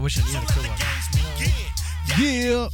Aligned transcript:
wish 0.00 0.18
I 0.18 0.22
So 0.22 0.26
knew 0.26 0.34
how 0.34 0.40
let 0.40 0.48
to 0.48 0.54
the 0.54 0.60
crowbar. 0.60 0.78
games 0.78 1.08
begin. 1.12 1.52
Yeah. 2.18 2.68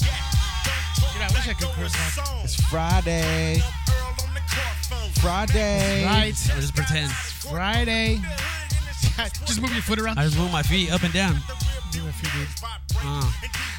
I 1.19 1.29
wish 1.33 1.49
I 1.49 1.53
could 1.55 1.69
crowbar. 1.69 2.45
It's 2.45 2.57
Friday. 2.71 3.63
Friday. 5.21 6.05
Right. 6.05 6.35
Or 6.57 6.61
just 6.61 6.75
pretend. 6.75 7.11
Friday. 7.13 8.21
Just 9.47 9.63
move 9.63 9.73
your 9.73 9.81
foot 9.81 9.99
around. 9.99 10.19
I 10.19 10.25
just 10.25 10.37
move 10.37 10.53
my 10.53 10.63
feet 10.63 10.93
up 10.93 11.03
and 11.03 11.11
down. 11.15 11.35
Move 11.95 12.05
your 12.05 12.13
feet, 12.13 12.33
dude. 12.35 12.49
Uh, 13.03 13.33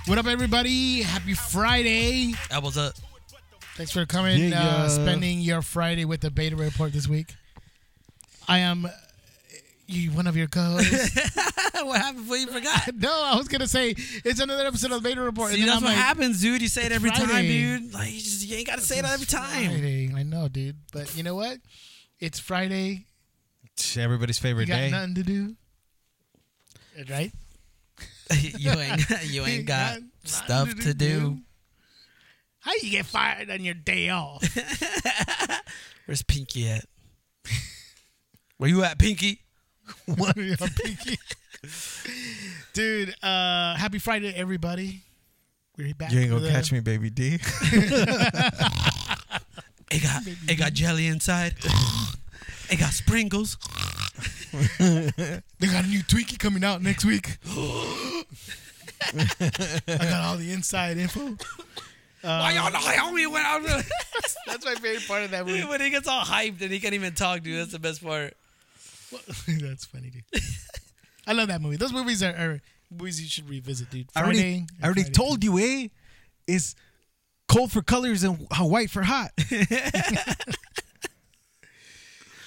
What 0.08 0.18
up, 0.18 0.26
everybody? 0.26 1.04
Happy 1.04 1.36
Friday. 1.36 2.34
elbows 2.50 2.76
up. 2.76 2.94
Thanks 3.76 3.92
for 3.92 4.04
coming, 4.08 4.50
Yeah, 4.50 4.64
uh, 4.66 4.90
spending 4.90 5.40
your 5.42 5.62
Friday 5.62 6.06
with 6.06 6.22
the 6.22 6.32
Beta 6.32 6.56
Report 6.56 6.92
this 6.92 7.08
week. 7.08 7.36
I 8.48 8.60
am 8.60 8.88
you, 9.88 10.12
one 10.12 10.28
of 10.28 10.36
your 10.36 10.48
co-hosts. 10.48 11.16
what 11.84 12.02
happened 12.02 12.24
before 12.24 12.38
you 12.38 12.48
forgot? 12.48 12.94
no, 12.96 13.10
I 13.10 13.36
was 13.38 13.48
gonna 13.48 13.68
say 13.68 13.96
it's 14.26 14.40
another 14.40 14.66
episode 14.66 14.92
of 14.92 15.02
the 15.02 15.10
Beta 15.10 15.22
Report. 15.22 15.52
See, 15.54 15.62
and 15.62 15.70
that's 15.70 15.78
I'm 15.78 15.84
what 15.84 15.90
like, 15.90 15.98
happens, 15.98 16.42
dude. 16.42 16.62
You 16.62 16.68
say 16.68 16.86
it 16.86 16.92
every 16.92 17.10
time, 17.12 17.46
dude. 17.46 17.94
Like 17.94 18.12
you 18.12 18.20
just 18.20 18.46
you 18.46 18.56
ain't 18.58 18.68
gotta 18.68 18.82
say 18.82 19.00
it 19.00 19.06
every 19.06 19.26
time. 19.26 19.70
Friday. 19.70 20.12
I 20.16 20.24
know, 20.24 20.48
dude. 20.48 20.76
But 20.92 21.16
you 21.16 21.24
know 21.24 21.36
what? 21.36 21.58
It's 22.20 22.40
Friday. 22.40 23.06
It's 23.74 23.98
everybody's 23.98 24.38
You 24.40 24.44
favorite 24.44 24.68
got 24.68 24.76
day. 24.78 24.92
nothing 24.92 25.16
to 25.16 25.24
do. 25.24 25.56
Right? 27.10 27.32
you 28.58 28.72
ain't 28.72 29.10
you 29.26 29.46
ain't 29.46 29.66
got 29.66 29.94
Nothing 29.94 30.10
stuff 30.24 30.76
to 30.82 30.94
do. 30.94 31.40
How 32.60 32.74
you 32.82 32.90
get 32.90 33.06
fired 33.06 33.50
on 33.50 33.64
your 33.64 33.76
day 33.76 34.10
off? 34.10 34.44
Where's 36.06 36.24
Pinky 36.24 36.70
at? 36.70 36.86
Where 38.58 38.70
you 38.70 38.84
at, 38.84 38.98
Pinky? 39.00 39.42
What 40.16 40.38
are 40.38 40.42
you, 40.42 40.56
Pinky? 40.58 41.18
Dude, 42.74 43.16
uh, 43.24 43.76
happy 43.76 44.00
Friday, 44.00 44.34
everybody. 44.36 45.02
We're 45.78 45.94
back. 45.94 46.12
You 46.12 46.20
ain't 46.22 46.32
gonna 46.32 46.48
a- 46.48 46.52
catch 46.52 46.72
me, 46.72 46.80
baby 46.80 47.10
D. 47.10 47.40
It 49.90 50.04
got 50.04 50.22
it 50.28 50.56
got 50.58 50.74
jelly 50.74 51.08
inside. 51.08 51.56
it 52.70 52.78
got 52.78 52.92
sprinkles. 52.92 53.58
They 54.80 55.68
got 55.68 55.86
a 55.86 55.88
new 55.88 56.02
Twinkie 56.04 56.38
coming 56.38 56.64
out 56.66 56.82
next 56.82 57.06
week. 57.06 57.38
I 57.50 58.26
got 59.88 60.26
all 60.26 60.36
the 60.38 60.52
inside 60.52 60.98
info. 60.98 61.38
Why 62.22 62.52
y'all 62.54 62.70
know 62.72 62.80
how 62.80 63.14
we 63.14 63.28
went 63.28 63.46
out? 63.46 63.62
That's 64.46 64.66
my 64.66 64.76
favorite 64.76 65.08
part 65.08 65.24
of 65.24 65.32
that 65.32 65.46
movie. 65.46 65.64
when 65.64 65.80
he 65.80 65.90
gets 65.90 66.08
all 66.08 66.24
hyped 66.24 66.60
and 66.62 66.70
he 66.72 66.82
can't 66.82 66.94
even 66.94 67.14
talk, 67.14 67.42
dude. 67.44 67.60
That's 67.62 67.72
the 67.72 67.80
best 67.80 68.04
part. 68.04 68.34
That's 69.48 69.86
funny, 69.86 70.10
dude. 70.10 70.24
I 71.26 71.34
love 71.34 71.48
that 71.50 71.62
movie. 71.62 71.78
Those 71.78 71.94
movies 71.94 72.22
are, 72.24 72.30
are 72.32 72.62
movies 72.92 73.22
you 73.22 73.28
should 73.28 73.50
revisit, 73.50 73.90
dude. 73.90 74.08
I 74.16 74.22
already, 74.24 74.40
Friday 74.40 74.66
I 74.82 74.86
already 74.86 75.02
Friday. 75.04 75.14
told 75.14 75.44
you, 75.44 75.58
eh? 75.60 75.88
It's 76.48 76.76
cold 77.48 77.72
for 77.72 77.82
colors 77.82 78.24
and 78.24 78.48
uh, 78.52 78.64
white 78.66 78.90
for 78.90 79.04
hot. 79.04 79.32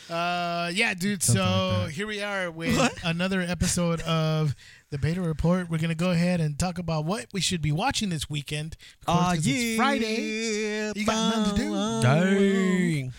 Uh, 0.08 0.70
yeah, 0.74 0.92
dude. 0.92 1.22
Something 1.22 1.40
so 1.44 1.82
like 1.84 1.92
here 1.92 2.04
we 2.08 2.20
are 2.20 2.50
with 2.50 2.76
another 3.04 3.42
episode 3.42 4.00
of 4.00 4.56
the 4.90 4.98
Beta 4.98 5.20
Report. 5.20 5.70
We're 5.70 5.78
gonna 5.78 5.94
go 5.94 6.10
ahead 6.10 6.40
and 6.40 6.58
talk 6.58 6.78
about 6.78 7.04
what 7.04 7.26
we 7.32 7.40
should 7.40 7.62
be 7.62 7.70
watching 7.70 8.08
this 8.08 8.28
weekend. 8.28 8.76
Of 9.02 9.06
course, 9.06 9.36
'cause 9.36 9.46
it's 9.46 9.76
Friday. 9.76 10.90
You 10.96 11.06
got 11.06 11.36
nothing 11.36 11.56
to 11.58 11.62
do. 11.62 12.02
Dang. 12.02 13.12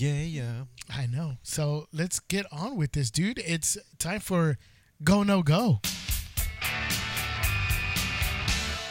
Yeah, 0.00 0.22
yeah. 0.22 0.64
I 0.94 1.06
know. 1.06 1.38
So 1.42 1.88
let's 1.92 2.20
get 2.20 2.46
on 2.52 2.76
with 2.76 2.92
this, 2.92 3.10
dude. 3.10 3.40
It's 3.44 3.76
time 3.98 4.20
for 4.20 4.56
Go 5.02 5.24
No 5.24 5.42
Go. 5.42 5.80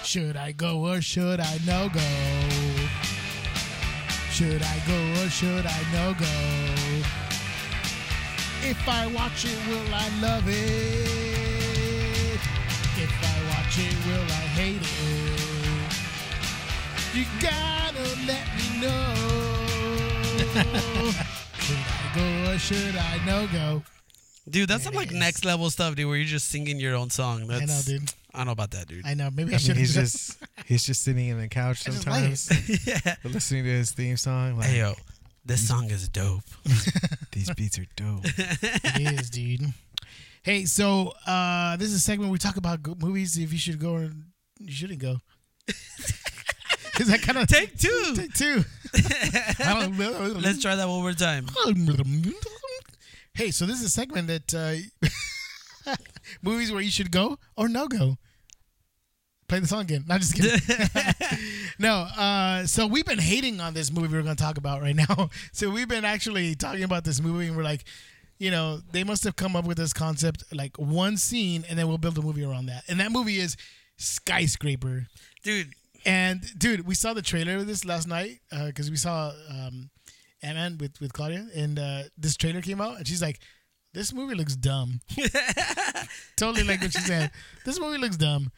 Should 0.04 0.36
I 0.36 0.52
go 0.52 0.86
or 0.86 1.00
should 1.00 1.40
I 1.40 1.60
no 1.66 1.88
go? 1.88 2.02
Should 4.32 4.62
I 4.62 4.84
go 4.86 5.24
or 5.24 5.30
should 5.30 5.66
I 5.66 5.82
no 5.94 6.14
go? 6.14 6.26
If 8.68 8.90
I 8.90 9.08
watch 9.08 9.46
it, 9.46 9.58
will 9.70 9.94
I 9.96 10.10
love 10.22 10.44
it? 10.46 10.56
If 13.00 13.14
I 13.24 13.40
watch 13.48 13.80
it, 13.80 13.96
will 14.06 14.30
I 14.30 14.46
hate 14.60 14.82
it? 14.84 15.48
You 17.16 17.24
know. 17.42 17.87
Should 20.64 21.76
I 21.78 22.12
go 22.16 22.52
or 22.52 22.58
should 22.58 22.96
I 22.96 23.22
no 23.26 23.48
go? 23.48 23.84
Dude, 24.50 24.70
that's 24.70 24.84
some 24.86 24.94
like 24.94 25.12
Yes. 25.12 25.20
next 25.20 25.46
level 25.46 25.70
stuff, 25.70 25.96
dude, 25.96 26.08
where 26.08 26.16
you're 26.16 26.26
just 26.26 26.48
singing 26.50 26.80
your 26.80 26.96
own 26.96 27.10
song. 27.10 27.48
That's, 27.48 27.62
I 27.64 27.66
know, 27.66 27.82
dude. 28.00 28.10
I 28.34 28.38
don't 28.40 28.46
know 28.48 28.52
about 28.54 28.72
that, 28.72 28.88
dude. 28.88 29.06
I 29.06 29.14
know. 29.14 29.30
Maybe 29.34 29.52
I, 29.52 29.56
I 29.56 29.58
should. 29.60 29.76
he's 29.78 29.94
just 29.94 30.38
he's 30.66 30.86
just 30.86 31.04
sitting 31.04 31.28
in 31.28 31.40
the 31.40 31.48
couch 31.50 31.88
I 31.88 31.92
just 31.92 32.08
like 32.08 32.36
sometimes, 32.36 32.88
yeah. 32.88 33.16
listening 33.24 33.64
to 33.66 33.70
his 33.72 33.92
theme 33.92 34.16
song. 34.18 34.58
Like, 34.58 34.68
Hey 34.68 34.80
yo, 34.80 34.94
this 35.46 35.68
song 35.68 35.90
is 35.90 36.08
dope. 36.08 36.44
these 37.34 37.54
beats 37.56 37.78
are 37.78 37.86
dope. 37.96 38.22
it 38.26 39.20
is, 39.20 39.30
dude. 39.30 39.62
Hey, 40.44 40.64
so 40.66 41.14
uh, 41.26 41.76
this 41.78 41.90
is 41.90 41.96
a 41.96 42.00
segment 42.00 42.32
we 42.32 42.38
talk 42.38 42.56
about 42.58 42.80
movies. 43.02 43.38
If 43.38 43.52
you 43.52 43.60
should 43.60 43.80
go 43.80 43.94
or 43.96 44.12
you 44.60 44.72
shouldn't 44.72 45.00
go. 45.00 45.18
is 47.00 47.08
that 47.10 47.22
kind 47.22 47.38
of 47.38 47.48
Take 47.48 47.78
two. 47.78 48.12
Take 48.16 48.34
two. 48.34 48.64
Let's 48.94 50.62
try 50.62 50.76
that 50.76 50.88
one 50.88 51.02
more 51.02 51.14
time. 51.14 51.48
Hey, 53.34 53.52
so 53.52 53.66
this 53.66 53.80
is 53.80 53.86
a 53.86 53.90
segment 53.90 54.28
that 54.28 54.54
uh, 55.88 55.94
movies 56.42 56.72
where 56.72 56.82
you 56.82 56.90
should 56.90 57.12
go 57.12 57.38
or 57.56 57.68
no 57.68 57.88
go. 57.88 58.18
Play 59.48 59.60
the 59.60 59.68
song 59.68 59.82
again. 59.82 60.04
Not 60.08 60.22
just 60.22 60.36
kidding. 60.36 60.60
no. 61.80 62.08
Uh, 62.18 62.66
so 62.66 62.86
we've 62.88 63.06
been 63.06 63.20
hating 63.20 63.62
on 63.62 63.74
this 63.74 63.92
movie 63.92 64.14
we're 64.14 64.24
going 64.24 64.36
to 64.36 64.44
talk 64.44 64.58
about 64.58 64.82
right 64.82 64.96
now. 64.96 65.30
So 65.54 65.70
we've 65.70 65.88
been 65.88 66.04
actually 66.04 66.56
talking 66.56 66.84
about 66.84 67.04
this 67.06 67.22
movie, 67.22 67.48
and 67.48 67.56
we're 67.56 67.64
like, 67.64 67.86
you 68.40 68.52
know, 68.52 68.82
they 68.92 69.04
must 69.04 69.24
have 69.24 69.36
come 69.36 69.56
up 69.56 69.66
with 69.66 69.78
this 69.78 69.94
concept 69.94 70.44
like 70.54 70.78
one 70.78 71.16
scene, 71.16 71.64
and 71.70 71.80
then 71.80 71.88
we'll 71.88 71.98
build 71.98 72.18
a 72.18 72.22
movie 72.22 72.44
around 72.44 72.66
that. 72.66 72.84
And 72.90 73.00
that 73.00 73.12
movie 73.12 73.40
is 73.40 73.56
Skyscraper. 73.98 75.08
Dude, 75.44 75.74
And 76.08 76.42
dude, 76.58 76.88
we 76.88 76.96
saw 76.96 77.14
the 77.14 77.22
trailer 77.22 77.58
of 77.58 77.68
this 77.68 77.84
last 77.84 78.08
night 78.08 78.40
because 78.50 78.90
we 78.90 78.96
saw 78.96 79.34
um, 79.50 79.90
Ant 80.42 80.56
Man 80.56 80.78
with 80.78 81.00
with 81.02 81.12
Claudia, 81.12 81.48
and 81.54 81.78
uh, 81.78 82.04
this 82.18 82.38
trailer 82.38 82.62
came 82.62 82.80
out, 82.80 82.98
and 82.98 83.06
she's 83.06 83.22
like, 83.22 83.40
"This 83.94 84.14
movie 84.14 84.34
looks 84.34 84.56
dumb." 84.56 85.02
totally 86.38 86.64
like 86.64 86.82
what 86.82 86.94
she 86.94 87.02
said. 87.02 87.32
This 87.66 87.78
movie 87.78 87.98
looks 87.98 88.16
dumb. 88.16 88.52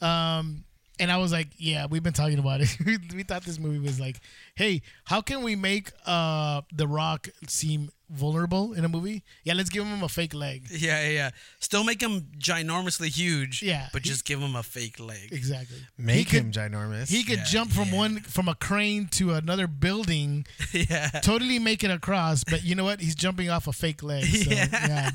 Um, 0.00 0.64
and 0.98 1.10
I 1.12 1.16
was 1.18 1.32
like, 1.32 1.48
"Yeah, 1.58 1.86
we've 1.90 2.02
been 2.02 2.12
talking 2.12 2.38
about 2.38 2.60
it. 2.60 2.76
we, 2.86 2.98
we 3.14 3.22
thought 3.22 3.44
this 3.44 3.58
movie 3.58 3.78
was 3.78 3.98
like, 4.00 4.20
hey, 4.54 4.82
how 5.04 5.20
can 5.20 5.42
we 5.42 5.56
make 5.56 5.92
uh, 6.06 6.62
The 6.72 6.86
Rock 6.88 7.28
seem 7.48 7.90
vulnerable 8.08 8.72
in 8.72 8.84
a 8.84 8.88
movie? 8.88 9.22
Yeah, 9.44 9.54
let's 9.54 9.68
give 9.68 9.84
him 9.84 10.02
a 10.02 10.08
fake 10.08 10.32
leg. 10.32 10.66
yeah, 10.70 11.02
yeah, 11.02 11.10
yeah. 11.10 11.30
Still 11.60 11.84
make 11.84 12.00
him 12.00 12.28
ginormously 12.38 13.08
huge. 13.08 13.62
Yeah, 13.62 13.88
But 13.92 14.02
he- 14.04 14.08
just 14.10 14.24
give 14.24 14.40
him 14.40 14.54
a 14.56 14.62
fake 14.62 14.98
leg. 15.00 15.32
Exactly. 15.32 15.78
Make 15.98 16.30
he 16.30 16.38
him 16.38 16.52
could, 16.52 16.60
ginormous. 16.60 17.08
He 17.10 17.24
could 17.24 17.38
Yeah, 17.38 17.44
jump 17.44 17.72
from 17.72 17.88
yeah. 17.88 17.96
one 17.96 18.20
from 18.20 18.48
a 18.48 18.54
crane 18.54 19.08
to 19.12 19.34
another 19.34 19.66
building 19.66 20.46
yeah. 20.72 21.08
totally 21.22 21.58
make 21.58 21.82
it 21.84 21.90
across, 21.90 22.44
but 22.44 22.64
you 22.64 22.74
know 22.74 22.84
what? 22.84 23.00
He's 23.00 23.14
jumping 23.16 23.50
off 23.50 23.66
a 23.66 23.72
fake 23.72 24.02
leg. 24.02 24.24
So, 24.24 24.50
yeah. 24.54 24.66
Yeah. 24.72 25.10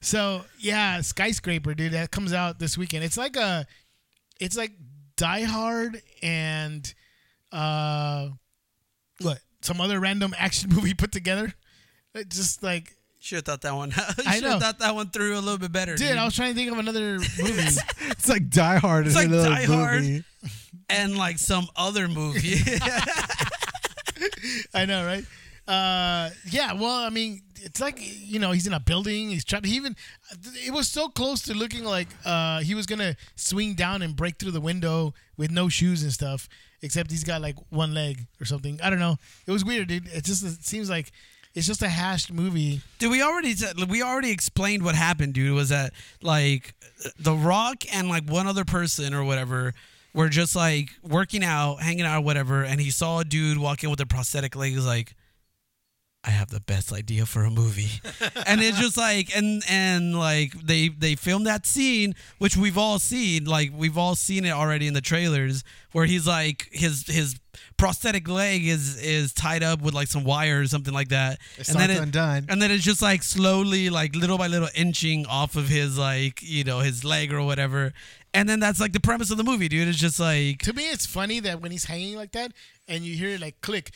So 0.00 0.44
yeah, 0.58 1.00
skyscraper, 1.00 1.74
dude. 1.74 1.92
That 1.92 2.10
comes 2.10 2.32
out 2.32 2.58
this 2.58 2.76
weekend. 2.78 3.04
It's 3.04 3.16
like 3.18 3.36
a, 3.36 3.66
it's 4.40 4.56
like 4.56 4.72
Die 5.22 5.42
Hard 5.44 6.02
and, 6.20 6.92
uh, 7.52 8.28
what? 9.20 9.38
Some 9.60 9.80
other 9.80 10.00
random 10.00 10.34
action 10.36 10.70
movie 10.74 10.94
put 10.94 11.12
together. 11.12 11.54
It 12.12 12.28
just 12.28 12.60
like, 12.64 12.96
Should 13.20 13.36
have 13.36 13.44
thought 13.44 13.60
that 13.60 13.74
one. 13.76 13.92
I 14.26 14.40
know. 14.40 14.58
thought 14.58 14.80
that 14.80 14.96
one 14.96 15.10
through 15.10 15.34
a 15.34 15.38
little 15.38 15.58
bit 15.58 15.70
better. 15.70 15.94
dude, 15.94 16.08
dude. 16.08 16.18
I 16.18 16.24
was 16.24 16.34
trying 16.34 16.54
to 16.54 16.58
think 16.58 16.72
of 16.72 16.78
another 16.78 17.18
movie. 17.38 17.52
it's 18.08 18.28
like 18.28 18.50
Die 18.50 18.78
Hard. 18.78 19.06
It's 19.06 19.14
like 19.14 19.28
a 19.28 19.30
little 19.30 19.44
Die 19.54 19.64
Hard. 19.66 20.02
movie. 20.02 20.24
and 20.90 21.16
like 21.16 21.38
some 21.38 21.68
other 21.76 22.08
movie. 22.08 22.56
I 24.74 24.84
know, 24.86 25.06
right? 25.06 25.24
Uh, 25.66 26.30
yeah. 26.50 26.72
Well, 26.72 26.90
I 26.90 27.10
mean, 27.10 27.42
it's 27.60 27.80
like 27.80 27.98
you 28.00 28.38
know, 28.38 28.52
he's 28.52 28.66
in 28.66 28.72
a 28.72 28.80
building. 28.80 29.30
He's 29.30 29.44
trapped. 29.44 29.66
He 29.66 29.76
even 29.76 29.96
it 30.66 30.72
was 30.72 30.88
so 30.88 31.08
close 31.08 31.42
to 31.42 31.54
looking 31.54 31.84
like 31.84 32.08
uh, 32.24 32.60
he 32.60 32.74
was 32.74 32.86
gonna 32.86 33.16
swing 33.36 33.74
down 33.74 34.02
and 34.02 34.16
break 34.16 34.38
through 34.38 34.50
the 34.52 34.60
window 34.60 35.14
with 35.36 35.50
no 35.50 35.68
shoes 35.68 36.02
and 36.02 36.12
stuff. 36.12 36.48
Except 36.84 37.12
he's 37.12 37.22
got 37.22 37.40
like 37.40 37.56
one 37.70 37.94
leg 37.94 38.26
or 38.40 38.44
something. 38.44 38.80
I 38.82 38.90
don't 38.90 38.98
know. 38.98 39.16
It 39.46 39.52
was 39.52 39.64
weird, 39.64 39.88
dude. 39.88 40.08
It 40.08 40.24
just 40.24 40.44
it 40.44 40.64
seems 40.64 40.90
like 40.90 41.12
it's 41.54 41.66
just 41.66 41.82
a 41.82 41.88
hashed 41.88 42.32
movie. 42.32 42.80
Dude, 42.98 43.10
we 43.10 43.22
already 43.22 43.54
we 43.88 44.02
already 44.02 44.30
explained 44.30 44.82
what 44.82 44.94
happened, 44.94 45.34
dude. 45.34 45.54
Was 45.54 45.68
that 45.68 45.92
like 46.22 46.74
The 47.18 47.34
Rock 47.34 47.84
and 47.94 48.08
like 48.08 48.28
one 48.28 48.46
other 48.46 48.64
person 48.64 49.14
or 49.14 49.22
whatever 49.22 49.74
were 50.14 50.28
just 50.28 50.56
like 50.56 50.90
working 51.02 51.44
out, 51.44 51.76
hanging 51.76 52.04
out, 52.04 52.24
whatever, 52.24 52.64
and 52.64 52.80
he 52.80 52.90
saw 52.90 53.20
a 53.20 53.24
dude 53.24 53.58
walking 53.58 53.90
with 53.90 54.00
a 54.00 54.06
prosthetic 54.06 54.56
leg. 54.56 54.72
He's 54.72 54.86
like, 54.86 55.14
I 56.24 56.30
have 56.30 56.50
the 56.50 56.60
best 56.60 56.92
idea 56.92 57.26
for 57.26 57.42
a 57.44 57.50
movie. 57.50 58.00
and 58.46 58.60
it's 58.60 58.78
just 58.78 58.96
like 58.96 59.36
and 59.36 59.62
and 59.68 60.16
like 60.18 60.52
they 60.52 60.88
they 60.88 61.16
filmed 61.16 61.46
that 61.46 61.66
scene 61.66 62.14
which 62.38 62.56
we've 62.56 62.78
all 62.78 62.98
seen, 62.98 63.44
like 63.44 63.72
we've 63.74 63.98
all 63.98 64.14
seen 64.14 64.44
it 64.44 64.52
already 64.52 64.86
in 64.86 64.94
the 64.94 65.00
trailers 65.00 65.64
where 65.92 66.06
he's 66.06 66.26
like 66.26 66.68
his 66.70 67.06
his 67.06 67.36
prosthetic 67.76 68.28
leg 68.28 68.64
is 68.64 69.02
is 69.02 69.32
tied 69.32 69.62
up 69.64 69.82
with 69.82 69.94
like 69.94 70.06
some 70.06 70.22
wire 70.22 70.60
or 70.60 70.66
something 70.66 70.94
like 70.94 71.08
that. 71.08 71.38
It 71.58 71.68
and 71.68 71.78
then 71.78 71.90
starts 71.90 72.00
undone. 72.00 72.46
And 72.48 72.62
then 72.62 72.70
it's 72.70 72.84
just 72.84 73.02
like 73.02 73.22
slowly 73.24 73.90
like 73.90 74.14
little 74.14 74.38
by 74.38 74.46
little 74.46 74.68
inching 74.76 75.26
off 75.26 75.56
of 75.56 75.68
his 75.68 75.98
like, 75.98 76.40
you 76.42 76.62
know, 76.62 76.80
his 76.80 77.04
leg 77.04 77.32
or 77.32 77.42
whatever. 77.42 77.92
And 78.32 78.48
then 78.48 78.60
that's 78.60 78.80
like 78.80 78.92
the 78.92 79.00
premise 79.00 79.30
of 79.30 79.38
the 79.38 79.44
movie, 79.44 79.68
dude. 79.68 79.88
It's 79.88 79.98
just 79.98 80.20
like 80.20 80.60
To 80.60 80.72
me, 80.72 80.84
it's 80.90 81.04
funny 81.04 81.40
that 81.40 81.60
when 81.60 81.72
he's 81.72 81.84
hanging 81.84 82.16
like 82.16 82.32
that, 82.32 82.52
and 82.88 83.04
you 83.04 83.16
hear 83.16 83.38
like 83.38 83.60
click, 83.60 83.90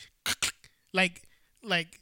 like 0.93 1.21
like 1.63 1.99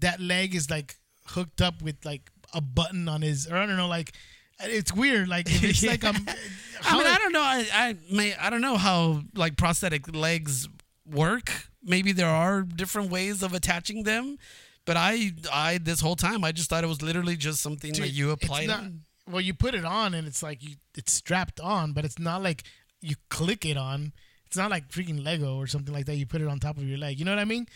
that 0.00 0.20
leg 0.20 0.54
is 0.54 0.70
like 0.70 0.96
hooked 1.28 1.60
up 1.60 1.82
with 1.82 2.04
like 2.04 2.30
a 2.52 2.60
button 2.60 3.08
on 3.08 3.22
his, 3.22 3.46
or 3.50 3.56
I 3.56 3.66
don't 3.66 3.76
know, 3.76 3.88
like 3.88 4.12
it's 4.60 4.92
weird. 4.92 5.28
Like 5.28 5.46
it's 5.48 5.82
like 5.84 6.04
um, 6.04 6.16
I 6.84 6.96
mean, 6.96 7.06
I 7.06 7.18
don't 7.18 7.32
know. 7.32 7.40
I 7.42 7.66
I 7.72 7.96
may 8.12 8.34
I 8.36 8.50
don't 8.50 8.60
know 8.60 8.76
how 8.76 9.22
like 9.34 9.56
prosthetic 9.56 10.14
legs 10.14 10.68
work. 11.06 11.50
Maybe 11.82 12.12
there 12.12 12.28
are 12.28 12.62
different 12.62 13.10
ways 13.10 13.42
of 13.42 13.52
attaching 13.52 14.04
them, 14.04 14.38
but 14.84 14.96
I 14.96 15.32
I 15.52 15.78
this 15.78 16.00
whole 16.00 16.16
time 16.16 16.44
I 16.44 16.52
just 16.52 16.70
thought 16.70 16.84
it 16.84 16.88
was 16.88 17.02
literally 17.02 17.36
just 17.36 17.60
something 17.60 17.92
that 17.94 18.08
you 18.10 18.30
apply. 18.30 18.66
not- 18.66 18.84
well, 19.26 19.40
you 19.40 19.54
put 19.54 19.74
it 19.74 19.86
on 19.86 20.12
and 20.12 20.26
it's 20.26 20.42
like 20.42 20.62
you 20.62 20.76
it's 20.96 21.12
strapped 21.12 21.58
on, 21.58 21.92
but 21.92 22.04
it's 22.04 22.18
not 22.18 22.42
like 22.42 22.62
you 23.00 23.16
click 23.30 23.64
it 23.64 23.76
on. 23.76 24.12
It's 24.46 24.56
not 24.56 24.70
like 24.70 24.88
freaking 24.90 25.24
Lego 25.24 25.56
or 25.56 25.66
something 25.66 25.92
like 25.94 26.04
that. 26.06 26.16
You 26.16 26.26
put 26.26 26.40
it 26.42 26.46
on 26.48 26.60
top 26.60 26.76
of 26.76 26.84
your 26.84 26.98
leg. 26.98 27.18
You 27.18 27.24
know 27.24 27.32
what 27.32 27.38
I 27.40 27.44
mean? 27.46 27.66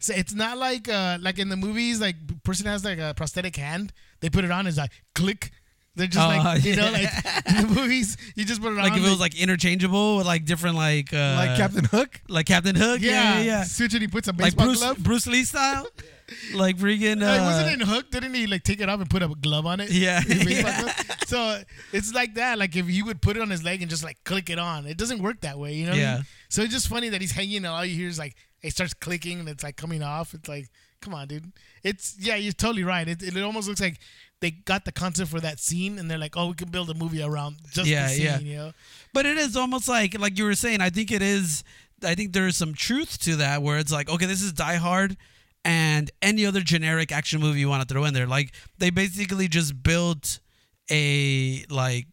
So 0.00 0.12
it's 0.14 0.34
not 0.34 0.58
like 0.58 0.88
uh 0.88 1.18
like 1.20 1.38
in 1.38 1.48
the 1.50 1.56
movies, 1.56 2.00
like 2.00 2.16
person 2.42 2.66
has 2.66 2.84
like 2.84 2.98
a 2.98 3.14
prosthetic 3.16 3.54
hand. 3.56 3.92
They 4.20 4.30
put 4.30 4.44
it 4.44 4.50
on, 4.50 4.66
it's 4.66 4.76
like 4.78 4.90
click. 5.14 5.52
They're 5.96 6.06
just 6.06 6.24
Oh, 6.24 6.28
like 6.28 6.64
you 6.68 6.76
know, 6.76 6.90
like 6.90 7.10
in 7.48 7.66
the 7.68 7.74
movies, 7.80 8.16
you 8.36 8.44
just 8.44 8.62
put 8.62 8.72
it 8.72 8.76
like 8.76 8.84
on. 8.84 8.90
Like 8.92 9.00
if 9.00 9.06
it 9.06 9.10
was 9.10 9.20
like 9.20 9.38
interchangeable 9.40 10.16
with 10.18 10.26
like 10.26 10.44
different 10.46 10.76
like 10.76 11.12
uh, 11.12 11.34
like 11.36 11.56
Captain 11.56 11.84
Hook. 11.84 12.20
like 12.28 12.46
Captain 12.46 12.74
Hook. 12.76 13.00
yeah, 13.00 13.10
Yeah, 13.10 13.34
yeah, 13.38 13.42
yeah. 13.42 13.62
Switch 13.64 13.94
it. 13.94 14.00
He 14.00 14.08
puts 14.08 14.28
a 14.28 14.30
Like 14.32 14.38
baseball 14.38 14.66
Bruce 14.66 14.78
glove. 14.78 14.98
Bruce 14.98 15.26
Lee 15.26 15.44
style. 15.44 15.86
like 16.54 16.76
freaking. 16.78 17.20
Uh, 17.22 17.26
Like, 17.26 17.40
wasn't 17.42 17.72
in 17.82 17.86
Hook? 17.86 18.10
Didn't 18.12 18.32
he 18.34 18.46
like 18.46 18.62
take 18.62 18.80
it 18.80 18.88
off 18.88 19.00
and 19.00 19.10
put 19.10 19.22
a 19.22 19.28
glove 19.28 19.66
on 19.66 19.80
it? 19.80 19.90
Yeah. 19.90 20.22
Yeah. 20.28 20.92
So 21.26 21.60
it's 21.92 22.14
like 22.14 22.34
that. 22.34 22.56
Like 22.58 22.76
if 22.76 22.88
you 22.88 23.04
would 23.06 23.20
put 23.20 23.36
it 23.36 23.42
on 23.42 23.50
his 23.50 23.64
leg 23.64 23.82
and 23.82 23.90
just 23.90 24.04
like 24.04 24.22
click 24.24 24.48
it 24.48 24.58
on, 24.60 24.86
it 24.86 24.96
doesn't 24.96 25.20
work 25.20 25.40
that 25.40 25.58
way. 25.58 25.74
You 25.74 25.86
know? 25.86 25.90
what 25.92 25.98
I 25.98 26.02
Yeah. 26.02 26.14
mean? 26.16 26.26
So 26.48 26.62
it's 26.62 26.72
just 26.72 26.88
funny 26.88 27.08
that 27.10 27.20
he's 27.20 27.32
hanging 27.32 27.58
and 27.58 27.66
all 27.66 27.84
you 27.84 27.94
hear 27.96 28.08
is 28.08 28.18
like 28.18 28.36
it 28.62 28.72
starts 28.72 28.94
clicking 28.94 29.40
and 29.40 29.48
it's 29.48 29.64
like 29.64 29.76
coming 29.76 30.02
off. 30.02 30.34
It's 30.34 30.48
like, 30.48 30.68
come 31.00 31.14
on, 31.14 31.28
dude. 31.28 31.52
It's 31.82 32.16
yeah, 32.18 32.36
you're 32.36 32.52
totally 32.52 32.84
right. 32.84 33.06
It, 33.08 33.22
it 33.22 33.36
almost 33.42 33.68
looks 33.68 33.80
like 33.80 33.98
they 34.40 34.50
got 34.50 34.84
the 34.84 34.92
concept 34.92 35.30
for 35.30 35.40
that 35.40 35.58
scene 35.60 35.98
and 35.98 36.10
they're 36.10 36.18
like, 36.18 36.36
oh, 36.36 36.48
we 36.48 36.54
can 36.54 36.70
build 36.70 36.90
a 36.90 36.94
movie 36.94 37.22
around 37.22 37.56
just 37.72 37.88
Yeah, 37.88 38.04
the 38.08 38.14
scene. 38.14 38.24
yeah. 38.24 38.38
You 38.38 38.56
know? 38.56 38.72
But 39.12 39.26
it 39.26 39.36
is 39.38 39.56
almost 39.56 39.88
like 39.88 40.18
like 40.18 40.38
you 40.38 40.44
were 40.44 40.54
saying. 40.54 40.80
I 40.80 40.90
think 40.90 41.10
it 41.10 41.22
is. 41.22 41.64
I 42.02 42.14
think 42.14 42.32
there 42.32 42.46
is 42.46 42.56
some 42.56 42.72
truth 42.72 43.18
to 43.20 43.36
that, 43.36 43.62
where 43.62 43.78
it's 43.78 43.92
like, 43.92 44.08
okay, 44.08 44.24
this 44.24 44.40
is 44.42 44.54
Die 44.54 44.76
Hard, 44.76 45.18
and 45.66 46.10
any 46.22 46.46
other 46.46 46.60
generic 46.62 47.12
action 47.12 47.40
movie 47.40 47.60
you 47.60 47.68
want 47.68 47.86
to 47.86 47.92
throw 47.92 48.04
in 48.06 48.14
there. 48.14 48.26
Like 48.26 48.52
they 48.78 48.88
basically 48.90 49.48
just 49.48 49.82
built 49.82 50.40
a 50.90 51.64
like 51.70 52.06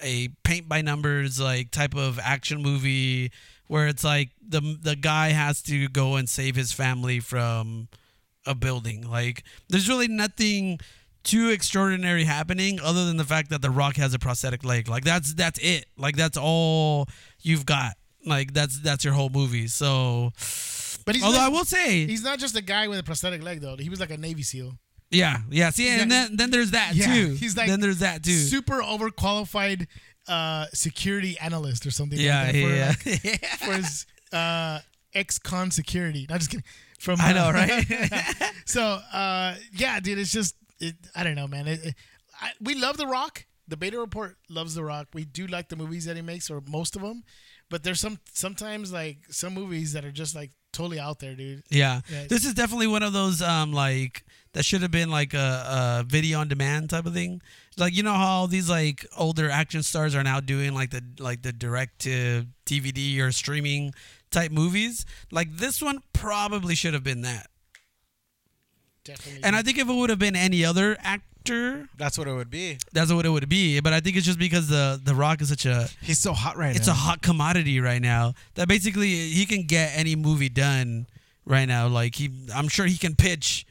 a 0.00 0.28
paint 0.42 0.68
by 0.68 0.82
numbers 0.82 1.38
like 1.40 1.70
type 1.70 1.94
of 1.94 2.18
action 2.18 2.62
movie 2.62 3.30
where 3.74 3.88
it's 3.88 4.04
like 4.04 4.30
the 4.40 4.60
the 4.80 4.94
guy 4.94 5.30
has 5.30 5.60
to 5.62 5.88
go 5.88 6.14
and 6.14 6.28
save 6.28 6.54
his 6.54 6.70
family 6.72 7.18
from 7.18 7.88
a 8.46 8.54
building. 8.54 9.02
Like 9.10 9.42
there's 9.68 9.88
really 9.88 10.06
nothing 10.06 10.78
too 11.24 11.48
extraordinary 11.50 12.22
happening 12.22 12.78
other 12.80 13.04
than 13.04 13.16
the 13.16 13.24
fact 13.24 13.50
that 13.50 13.62
the 13.62 13.70
rock 13.70 13.96
has 13.96 14.14
a 14.14 14.18
prosthetic 14.20 14.62
leg. 14.64 14.88
Like 14.88 15.02
that's 15.02 15.34
that's 15.34 15.58
it. 15.58 15.86
Like 15.98 16.14
that's 16.14 16.38
all 16.38 17.08
you've 17.42 17.66
got. 17.66 17.94
Like 18.24 18.52
that's 18.54 18.78
that's 18.78 19.04
your 19.04 19.14
whole 19.14 19.30
movie. 19.30 19.66
So 19.66 20.30
But 21.04 21.16
he's 21.16 21.24
although 21.24 21.38
not, 21.38 21.46
I 21.46 21.48
will 21.48 21.64
say 21.64 22.06
he's 22.06 22.22
not 22.22 22.38
just 22.38 22.56
a 22.56 22.62
guy 22.62 22.86
with 22.86 23.00
a 23.00 23.02
prosthetic 23.02 23.42
leg 23.42 23.60
though. 23.60 23.76
He 23.76 23.88
was 23.90 23.98
like 23.98 24.12
a 24.12 24.16
Navy 24.16 24.42
SEAL. 24.44 24.78
yeah, 25.10 25.38
yeah. 25.50 25.70
See, 25.70 25.88
and 25.88 26.08
then 26.08 26.36
then 26.36 26.50
there's 26.52 26.70
that 26.70 26.94
Yeah, 26.94 27.06
too. 27.12 27.34
he's 27.34 27.56
like 27.56 27.66
then 27.68 27.80
there's 27.80 27.98
that 27.98 28.22
too. 28.22 28.30
Super 28.38 28.80
overqualified 28.82 29.88
uh, 30.28 30.66
security 30.72 31.36
analyst 31.40 31.86
or 31.86 31.90
something. 31.90 32.18
yeah, 32.18 32.44
like 32.44 32.52
that 32.52 32.58
yeah, 32.58 32.92
for, 32.92 33.10
like, 33.10 33.24
yeah. 33.42 33.56
for 33.56 33.72
his 33.74 34.06
uh, 34.32 34.78
ex-con 35.14 35.70
security. 35.70 36.26
Not 36.28 36.38
just 36.40 36.50
kidding. 36.50 36.64
From 36.98 37.20
I 37.20 37.30
uh, 37.30 37.34
know, 37.34 37.50
right? 37.52 38.52
so 38.64 38.82
uh, 39.12 39.54
yeah, 39.72 40.00
dude, 40.00 40.18
it's 40.18 40.32
just 40.32 40.56
it, 40.80 40.94
I 41.14 41.22
don't 41.24 41.34
know, 41.34 41.46
man. 41.48 41.66
It, 41.68 41.84
it- 41.84 41.94
I, 42.40 42.50
we 42.60 42.74
love 42.74 42.96
The 42.96 43.06
Rock. 43.06 43.46
The 43.68 43.76
Beta 43.76 43.98
Report 43.98 44.36
loves 44.50 44.74
The 44.74 44.82
Rock. 44.84 45.06
We 45.14 45.24
do 45.24 45.46
like 45.46 45.68
the 45.68 45.76
movies 45.76 46.04
that 46.06 46.16
he 46.16 46.22
makes, 46.22 46.50
or 46.50 46.60
most 46.68 46.96
of 46.96 47.02
them. 47.02 47.22
But 47.70 47.84
there's 47.84 48.00
some 48.00 48.18
sometimes 48.32 48.92
like 48.92 49.18
some 49.30 49.54
movies 49.54 49.92
that 49.92 50.04
are 50.04 50.10
just 50.10 50.34
like 50.34 50.50
totally 50.74 50.98
out 51.00 51.18
there, 51.18 51.34
dude. 51.34 51.62
Yeah. 51.70 52.00
Yeah. 52.10 52.26
This 52.28 52.44
is 52.44 52.54
definitely 52.54 52.86
one 52.86 53.02
of 53.02 53.12
those 53.12 53.40
um 53.40 53.72
like 53.72 54.24
that 54.52 54.64
should 54.64 54.82
have 54.82 54.90
been 54.90 55.10
like 55.10 55.34
a, 55.34 56.00
a 56.00 56.04
video 56.06 56.40
on 56.40 56.48
demand 56.48 56.90
type 56.90 57.06
of 57.06 57.14
thing. 57.14 57.42
Like 57.76 57.94
you 57.96 58.02
know 58.02 58.14
how 58.14 58.46
these 58.46 58.68
like 58.68 59.06
older 59.16 59.50
action 59.50 59.82
stars 59.82 60.14
are 60.14 60.22
now 60.22 60.40
doing 60.40 60.74
like 60.74 60.90
the 60.90 61.02
like 61.18 61.42
the 61.42 61.52
direct 61.52 62.00
to 62.00 62.46
DVD 62.66 63.20
or 63.20 63.32
streaming 63.32 63.94
type 64.30 64.52
movies. 64.52 65.06
Like 65.30 65.56
this 65.56 65.80
one 65.82 66.00
probably 66.12 66.74
should 66.74 66.94
have 66.94 67.04
been 67.04 67.22
that. 67.22 67.48
Definitely. 69.04 69.44
And 69.44 69.54
I 69.54 69.62
think 69.62 69.78
if 69.78 69.88
it 69.88 69.92
would 69.92 70.10
have 70.10 70.18
been 70.18 70.36
any 70.36 70.64
other 70.64 70.96
actor, 71.48 71.88
That's 71.96 72.18
what 72.18 72.26
it 72.28 72.32
would 72.32 72.50
be. 72.50 72.78
that's 72.92 73.12
what 73.12 73.26
it 73.26 73.28
would 73.28 73.48
be. 73.48 73.80
But 73.80 73.92
I 73.92 74.00
think 74.00 74.16
it's 74.16 74.26
just 74.26 74.38
because 74.38 74.68
the 74.68 75.00
the 75.02 75.14
Rock 75.14 75.40
is 75.42 75.48
such 75.48 75.66
a 75.66 75.88
He's 76.02 76.18
so 76.18 76.32
hot 76.32 76.56
right 76.56 76.74
it's 76.76 76.86
now. 76.86 76.92
It's 76.92 77.00
a 77.00 77.02
hot 77.04 77.22
commodity 77.22 77.80
right 77.80 78.00
now 78.02 78.34
that 78.54 78.68
basically 78.68 79.08
he 79.08 79.46
can 79.46 79.62
get 79.66 79.92
any 79.94 80.16
movie 80.16 80.48
done 80.48 81.06
right 81.44 81.66
now. 81.66 81.86
Like 81.88 82.14
he, 82.14 82.30
I'm 82.54 82.68
sure 82.68 82.86
he 82.86 82.96
can 82.96 83.14
pitch, 83.14 83.66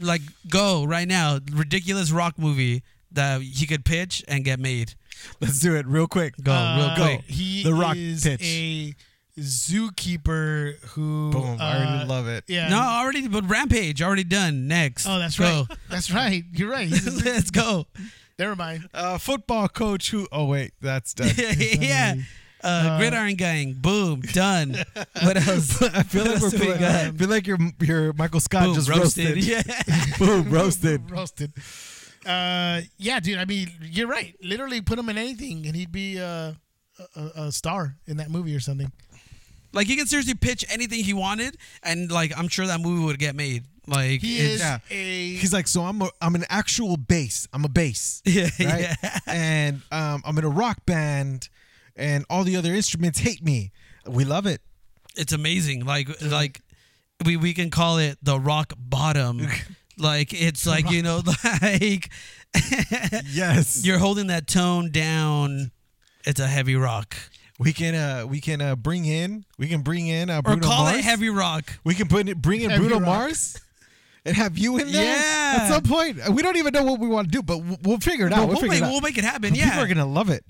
like 0.00 0.20
go 0.48 0.84
right 0.84 1.08
now, 1.08 1.38
ridiculous 1.52 2.10
rock 2.10 2.38
movie 2.38 2.82
that 3.12 3.40
he 3.42 3.66
could 3.66 3.84
pitch 3.84 4.24
and 4.28 4.44
get 4.44 4.58
made. 4.60 4.94
Let's 5.40 5.60
do 5.60 5.74
it 5.76 5.86
real 5.86 6.06
quick. 6.08 6.34
Go 6.42 6.52
Uh, 6.52 6.76
real 6.96 7.06
quick. 7.06 7.24
He 7.26 7.62
The 7.62 7.72
Rock 7.74 7.96
is 7.96 8.24
pitch. 8.24 8.40
a 8.42 8.94
zookeeper 9.38 10.78
who. 10.90 11.30
Boom. 11.30 11.56
I 11.60 11.76
already 11.76 12.02
uh, 12.04 12.06
love 12.06 12.28
it. 12.28 12.44
Yeah. 12.46 12.68
No, 12.68 12.80
already, 12.80 13.26
but 13.28 13.48
Rampage 13.48 14.02
already 14.02 14.24
done. 14.24 14.68
Next. 14.68 15.06
Oh, 15.06 15.18
that's 15.18 15.38
Go. 15.38 15.44
right. 15.68 15.78
That's 15.90 16.10
right. 16.10 16.42
You're 16.52 16.70
right. 16.70 16.88
He's 16.88 17.06
a 17.06 17.10
zoo- 17.10 17.24
Let's 17.30 17.50
go. 17.50 17.86
Never 18.38 18.56
mind. 18.56 18.88
Uh, 18.92 19.18
football 19.18 19.68
coach 19.68 20.10
who? 20.10 20.26
Oh 20.32 20.46
wait, 20.46 20.72
that's 20.80 21.14
done. 21.14 21.30
yeah. 21.58 22.16
Uh, 22.60 22.98
Gridiron 22.98 23.36
Gang. 23.36 23.74
Boom. 23.74 24.22
Done. 24.22 24.74
What 25.22 25.36
else? 25.36 25.80
I 25.82 26.02
feel 26.02 26.24
like 26.24 26.40
we're 26.40 26.50
putting? 26.50 26.82
I 26.84 27.10
feel 27.12 27.28
like 27.28 27.46
your 27.46 27.58
your 27.80 28.12
Michael 28.14 28.40
Scott 28.40 28.64
Boom. 28.64 28.74
just 28.74 28.88
roasted. 28.88 29.36
roasted. 29.36 29.44
Yeah. 29.44 29.62
Boom, 30.18 30.50
roasted. 30.50 31.08
Roasted. 31.10 31.52
Uh, 32.26 32.80
yeah, 32.96 33.20
dude. 33.20 33.38
I 33.38 33.44
mean, 33.44 33.70
you're 33.82 34.08
right. 34.08 34.34
Literally, 34.42 34.80
put 34.80 34.98
him 34.98 35.08
in 35.10 35.18
anything, 35.18 35.66
and 35.66 35.76
he'd 35.76 35.92
be 35.92 36.18
uh, 36.18 36.54
a, 37.14 37.22
a 37.36 37.52
star 37.52 37.96
in 38.06 38.16
that 38.16 38.30
movie 38.30 38.56
or 38.56 38.60
something. 38.60 38.90
Like 39.74 39.86
he 39.86 39.96
can 39.96 40.06
seriously 40.06 40.34
pitch 40.34 40.64
anything 40.70 41.04
he 41.04 41.12
wanted, 41.12 41.56
and 41.82 42.10
like 42.10 42.32
I'm 42.38 42.48
sure 42.48 42.66
that 42.66 42.80
movie 42.80 43.04
would 43.04 43.18
get 43.18 43.34
made. 43.34 43.64
Like 43.86 44.22
He 44.22 44.38
is 44.38 44.60
yeah. 44.60 44.78
a. 44.90 45.34
He's 45.34 45.52
like, 45.52 45.68
so 45.68 45.82
I'm 45.82 46.00
a, 46.00 46.08
I'm 46.22 46.34
an 46.34 46.44
actual 46.48 46.96
bass. 46.96 47.46
I'm 47.52 47.64
a 47.64 47.68
bass. 47.68 48.22
Yeah, 48.26 48.44
right? 48.60 48.96
yeah. 49.02 49.18
And 49.26 49.82
um, 49.92 50.22
I'm 50.24 50.38
in 50.38 50.44
a 50.44 50.48
rock 50.48 50.86
band, 50.86 51.48
and 51.96 52.24
all 52.30 52.44
the 52.44 52.56
other 52.56 52.72
instruments 52.72 53.18
hate 53.18 53.42
me. 53.44 53.72
We 54.06 54.24
love 54.24 54.46
it. 54.46 54.62
it's 55.16 55.32
amazing. 55.34 55.84
Like 55.84 56.08
like 56.22 56.60
we 57.26 57.36
we 57.36 57.52
can 57.52 57.68
call 57.70 57.98
it 57.98 58.16
the 58.22 58.38
rock 58.40 58.72
bottom. 58.78 59.46
like 59.98 60.32
it's 60.32 60.66
like 60.66 60.90
you 60.90 61.02
know 61.02 61.20
like 61.62 62.10
Yes, 63.32 63.84
you're 63.84 63.98
holding 63.98 64.28
that 64.28 64.46
tone 64.46 64.90
down. 64.90 65.70
It's 66.24 66.40
a 66.40 66.46
heavy 66.46 66.74
rock, 66.76 67.16
we 67.64 67.72
can 67.72 67.94
uh 67.94 68.26
we 68.26 68.40
can 68.40 68.60
uh 68.60 68.76
bring 68.76 69.04
in 69.06 69.44
we 69.58 69.66
can 69.68 69.80
bring 69.82 70.06
in 70.06 70.30
uh, 70.30 70.38
or 70.38 70.42
Bruno 70.42 70.66
call 70.68 70.84
Mars. 70.84 70.98
it 70.98 71.04
heavy 71.04 71.30
rock. 71.30 71.72
We 71.84 71.94
can 71.94 72.06
put 72.08 72.28
it, 72.28 72.40
bring 72.40 72.60
in 72.60 72.70
Heavy 72.70 72.82
Bruno 72.82 72.96
rock. 73.00 73.06
Mars. 73.06 73.56
And 74.26 74.36
have 74.36 74.56
you 74.56 74.78
in 74.78 74.90
there 74.90 75.04
Yeah. 75.04 75.58
at 75.62 75.68
some 75.68 75.82
point? 75.82 76.16
We 76.30 76.40
don't 76.42 76.56
even 76.56 76.72
know 76.72 76.82
what 76.84 76.98
we 77.00 77.08
want 77.08 77.28
to 77.28 77.32
do, 77.32 77.42
but 77.42 77.58
we'll, 77.58 77.78
we'll 77.82 77.98
figure 77.98 78.26
it 78.26 78.32
out. 78.32 78.38
We'll, 78.40 78.48
we'll, 78.48 78.56
figure 78.56 78.68
make, 78.70 78.78
it 78.80 78.84
out. 78.84 78.90
we'll 78.90 79.00
make 79.02 79.18
it 79.18 79.24
happen. 79.24 79.54
Yeah, 79.54 79.66
people 79.70 79.84
are 79.84 79.86
gonna 79.86 80.06
love 80.06 80.30
it. 80.30 80.44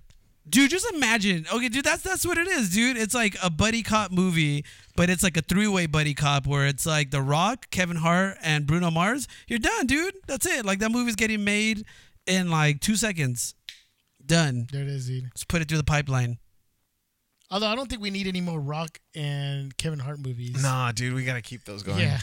dude. 0.49 0.71
Just 0.71 0.87
imagine. 0.95 1.45
Okay, 1.53 1.69
dude. 1.69 1.85
That's 1.85 2.03
that's 2.03 2.25
what 2.25 2.39
it 2.39 2.47
is, 2.47 2.71
dude. 2.71 2.97
It's 2.97 3.15
like 3.15 3.37
a 3.43 3.51
buddy 3.51 3.83
cop 3.83 4.13
movie, 4.13 4.65
but 4.95 5.11
it's 5.11 5.23
like 5.25 5.37
a 5.37 5.43
three 5.43 5.67
way 5.67 5.87
buddy 5.87 6.15
cop 6.15 6.47
where 6.47 6.67
it's 6.69 6.87
like 6.87 7.11
The 7.11 7.21
Rock, 7.21 7.69
Kevin 7.71 7.97
Hart, 7.97 8.37
and 8.43 8.65
Bruno 8.67 8.91
Mars. 8.93 9.27
You're 9.49 9.59
done, 9.59 9.87
dude. 9.87 10.15
That's 10.29 10.47
it. 10.47 10.65
Like 10.65 10.79
that 10.79 10.93
movie's 10.93 11.17
getting 11.17 11.43
made 11.43 11.85
in 12.29 12.51
like 12.51 12.81
two 12.81 12.95
seconds. 12.97 13.55
Done. 14.25 14.69
there 14.73 14.83
it 14.83 14.89
is, 14.89 15.09
dude. 15.09 15.25
Let's 15.25 15.45
put 15.45 15.61
it 15.63 15.69
through 15.69 15.79
the 15.79 15.85
pipeline. 15.85 16.39
Although 17.55 17.69
I 17.69 17.77
don't 17.77 17.89
think 17.89 18.03
we 18.03 18.11
need 18.11 18.27
any 18.27 18.41
more 18.41 18.59
Rock 18.61 18.99
and 19.15 19.77
Kevin 19.77 20.01
Hart 20.01 20.19
movies. 20.19 20.61
Nah, 20.61 20.91
dude, 20.91 21.15
we 21.15 21.25
gotta 21.25 21.41
keep 21.41 21.65
those 21.65 21.85
going. 21.85 22.01
Yeah. 22.01 22.19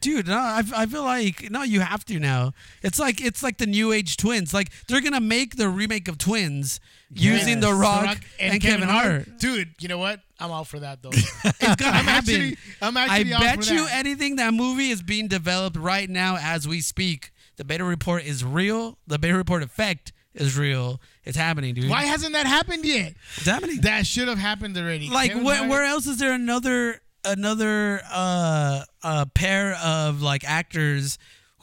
Dude, 0.00 0.26
no, 0.26 0.38
I, 0.38 0.62
I 0.74 0.86
feel 0.86 1.02
like 1.04 1.50
no, 1.50 1.62
you 1.64 1.80
have 1.80 2.02
to 2.06 2.18
now. 2.18 2.52
It's 2.82 2.98
like 2.98 3.22
it's 3.22 3.42
like 3.42 3.58
the 3.58 3.66
New 3.66 3.92
Age 3.92 4.16
Twins. 4.16 4.54
Like 4.54 4.70
they're 4.88 5.02
gonna 5.02 5.20
make 5.20 5.56
the 5.56 5.68
remake 5.68 6.08
of 6.08 6.16
Twins 6.16 6.80
using 7.10 7.60
The 7.60 7.68
Yes. 7.68 7.76
Rock, 7.78 8.18
and, 8.40 8.62
Kevin, 8.62 8.88
Hart. 8.88 9.38
Dude, 9.38 9.74
you 9.80 9.88
know 9.88 9.98
what? 9.98 10.20
I'm 10.40 10.50
all 10.50 10.64
for 10.64 10.78
that 10.80 11.02
though. 11.02 11.10
It's 11.44 11.76
gonna 11.76 11.98
I'm 11.98 12.04
happen. 12.06 12.34
actually, 12.34 12.56
I'm 12.80 12.96
actually 12.96 13.34
I 13.34 13.36
all 13.36 13.42
bet 13.42 13.64
for 13.66 13.74
you 13.74 13.84
that. 13.84 13.98
anything 13.98 14.36
that 14.36 14.54
movie 14.54 14.88
is 14.88 15.02
being 15.02 15.28
developed 15.28 15.76
right 15.76 16.08
now 16.08 16.38
as 16.40 16.66
we 16.66 16.80
speak. 16.80 17.32
The 17.56 17.64
beta 17.64 17.84
report 17.84 18.24
is 18.24 18.42
real. 18.42 18.96
The 19.06 19.18
beta 19.18 19.36
report 19.36 19.62
effect 19.62 20.14
is 20.32 20.56
real. 20.58 21.02
It's 21.24 21.36
happening, 21.36 21.74
dude. 21.74 21.88
Why 21.90 22.04
hasn't 22.04 22.32
that 22.34 22.46
happened 22.46 22.84
yet? 22.84 23.14
It's 23.36 23.46
happening. 23.46 23.80
That 23.82 24.06
should 24.06 24.28
have 24.28 24.38
happened 24.38 24.76
already. 24.76 25.08
like 25.08 25.30
Kevin 25.30 25.44
where, 25.44 25.56
Hart- 25.56 25.70
where 25.70 25.84
else 25.84 26.06
is 26.06 26.18
there 26.18 26.32
another 26.32 27.00
another 27.24 28.02
uh 28.12 28.82
uh 29.02 29.24
pair 29.34 29.74
of 29.82 30.20
like 30.20 30.44
actors 30.44 31.16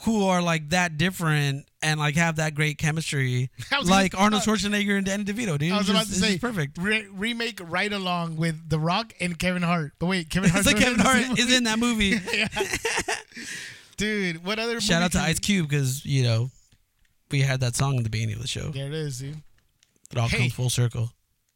who 0.06 0.26
are 0.26 0.42
like 0.42 0.70
that 0.72 0.98
different 0.98 1.68
and 1.84 2.00
like 2.00 2.16
have 2.16 2.38
that 2.38 2.56
great 2.56 2.80
chemistry 2.80 3.52
I 3.72 3.78
was 3.78 3.88
like 3.88 4.14
gonna- 4.14 4.24
Arnold 4.24 4.42
Schwarzenegger 4.46 4.98
and 4.98 5.06
Danny 5.06 5.24
DeVito 5.24 5.60
dude 5.60 5.72
I 5.72 5.78
was 5.78 5.82
It's 5.88 5.90
about 5.92 6.00
just- 6.08 6.10
to 6.10 6.16
it's 6.16 6.20
say 6.20 6.30
just 6.32 6.42
perfect 6.42 6.80
Re- 6.80 7.08
remake 7.14 7.60
right 7.64 7.94
along 7.94 8.38
with 8.38 8.68
The 8.70 8.80
Rock 8.80 9.14
and 9.20 9.38
Kevin 9.38 9.62
Hart. 9.62 9.94
But 10.00 10.08
wait, 10.08 10.32
Kevin 10.32 10.50
Hart. 10.52 10.66
it's 10.66 10.74
like 10.74 10.84
Kevin 10.84 11.00
Hart 11.00 11.38
is 11.38 11.54
in 11.56 11.66
that 11.66 11.78
movie 11.78 12.16
Dude, 13.98 14.44
what 14.44 14.58
other? 14.58 14.82
shout 14.82 14.96
movie 15.02 15.06
out 15.06 15.12
to 15.12 15.18
can- 15.20 15.28
Ice 15.28 15.40
Cube 15.40 15.70
because 15.70 16.04
you 16.06 16.24
know 16.24 16.50
we 17.30 17.42
had 17.42 17.60
that 17.60 17.76
song 17.76 17.98
in 17.98 18.04
the 18.04 18.10
beginning 18.10 18.36
of 18.36 18.42
the 18.42 18.48
show 18.48 18.70
There 18.70 18.88
it 18.88 18.94
is, 18.94 19.20
dude. 19.20 19.42
It 20.12 20.18
all 20.18 20.28
Hey. 20.28 20.38
comes 20.40 20.54
full 20.54 20.70
circle 20.70 21.12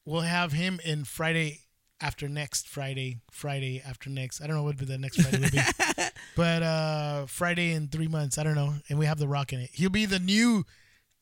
We'll 0.06 0.22
have 0.22 0.52
him 0.52 0.80
in 0.86 1.04
Friday 1.04 1.62
after 2.00 2.30
next 2.30 2.68
Friday. 2.68 3.22
Friday 3.32 3.82
after 3.86 4.10
next. 4.10 4.40
I 4.42 4.46
don't 4.48 4.56
know 4.56 4.64
what 4.64 4.78
be 4.78 4.86
the 4.86 4.98
next 5.00 5.20
Friday 5.22 5.40
would 5.40 5.52
be, 5.52 5.60
but 6.36 6.62
uh 6.62 7.26
Friday 7.26 7.72
in 7.72 7.88
three 7.88 8.08
months. 8.08 8.38
I 8.38 8.44
don't 8.44 8.54
know. 8.56 8.74
And 8.90 9.00
we 9.00 9.06
have 9.08 9.18
The 9.18 9.28
Rock 9.28 9.52
in 9.54 9.62
it. 9.62 9.72
He'll 9.74 9.90
be 9.90 10.06
the 10.06 10.20
new 10.20 10.64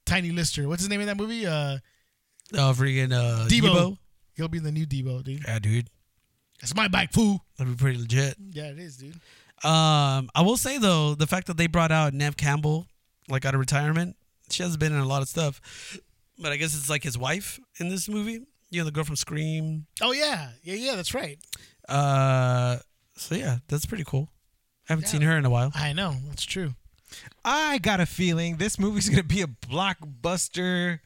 Tiny 0.05 0.31
Lister. 0.31 0.67
What's 0.67 0.81
his 0.81 0.89
name 0.89 0.99
in 0.99 1.07
that 1.07 1.15
movie? 1.17 1.45
Uh, 1.45 1.77
oh 2.55 2.73
freaking 2.75 3.13
uh 3.13 3.47
Debo. 3.47 3.61
Debo 3.73 3.97
He'll 4.35 4.47
be 4.49 4.59
the 4.59 4.71
new 4.71 4.85
Debo, 4.85 5.23
dude. 5.23 5.43
yeah 5.47 5.59
dude 5.59 5.87
That's 6.59 6.75
my 6.75 6.87
bike, 6.89 7.13
fool. 7.13 7.45
that'd 7.57 7.77
be 7.77 7.81
pretty 7.81 7.99
legit 7.99 8.35
Yeah, 8.51 8.65
it 8.71 8.79
is, 8.79 8.97
dude. 8.97 9.13
Um, 9.63 10.29
I 10.35 10.41
will 10.41 10.57
say 10.57 10.77
though, 10.77 11.15
the 11.15 11.27
fact 11.27 11.47
that 11.47 11.55
they 11.55 11.67
brought 11.67 11.91
out 11.91 12.13
Neve 12.13 12.35
Campbell, 12.35 12.87
like 13.29 13.45
out 13.45 13.53
of 13.53 13.61
retirement, 13.61 14.17
she 14.49 14.61
hasn't 14.63 14.79
been 14.81 14.91
in 14.91 14.99
a 14.99 15.05
lot 15.07 15.21
of 15.21 15.29
stuff, 15.29 15.61
but 16.39 16.51
I 16.51 16.57
guess 16.57 16.75
it's 16.75 16.89
like 16.89 17.03
his 17.03 17.17
wife 17.17 17.59
in 17.79 17.89
this 17.89 18.07
movie. 18.09 18.41
You 18.69 18.79
know, 18.79 18.85
the 18.85 18.91
girl 18.91 19.03
from 19.03 19.15
Scream. 19.15 19.85
Oh 20.01 20.11
yeah, 20.13 20.49
yeah, 20.63 20.75
yeah. 20.75 20.95
That's 20.95 21.13
right. 21.13 21.37
Uh, 21.87 22.77
so 23.15 23.35
yeah, 23.35 23.57
that's 23.67 23.85
pretty 23.85 24.03
cool. 24.03 24.29
I 24.89 24.93
haven't 24.93 25.05
Yeah. 25.05 25.09
seen 25.11 25.21
her 25.21 25.37
in 25.37 25.45
a 25.45 25.49
while. 25.49 25.71
I 25.75 25.93
know. 25.93 26.15
That's 26.27 26.43
true. 26.43 26.73
I 27.45 27.77
got 27.77 27.99
a 27.99 28.05
feeling 28.07 28.57
this 28.57 28.79
movie's 28.79 29.09
gonna 29.09 29.23
be 29.23 29.41
a 29.41 29.47
blockbuster. 29.47 30.99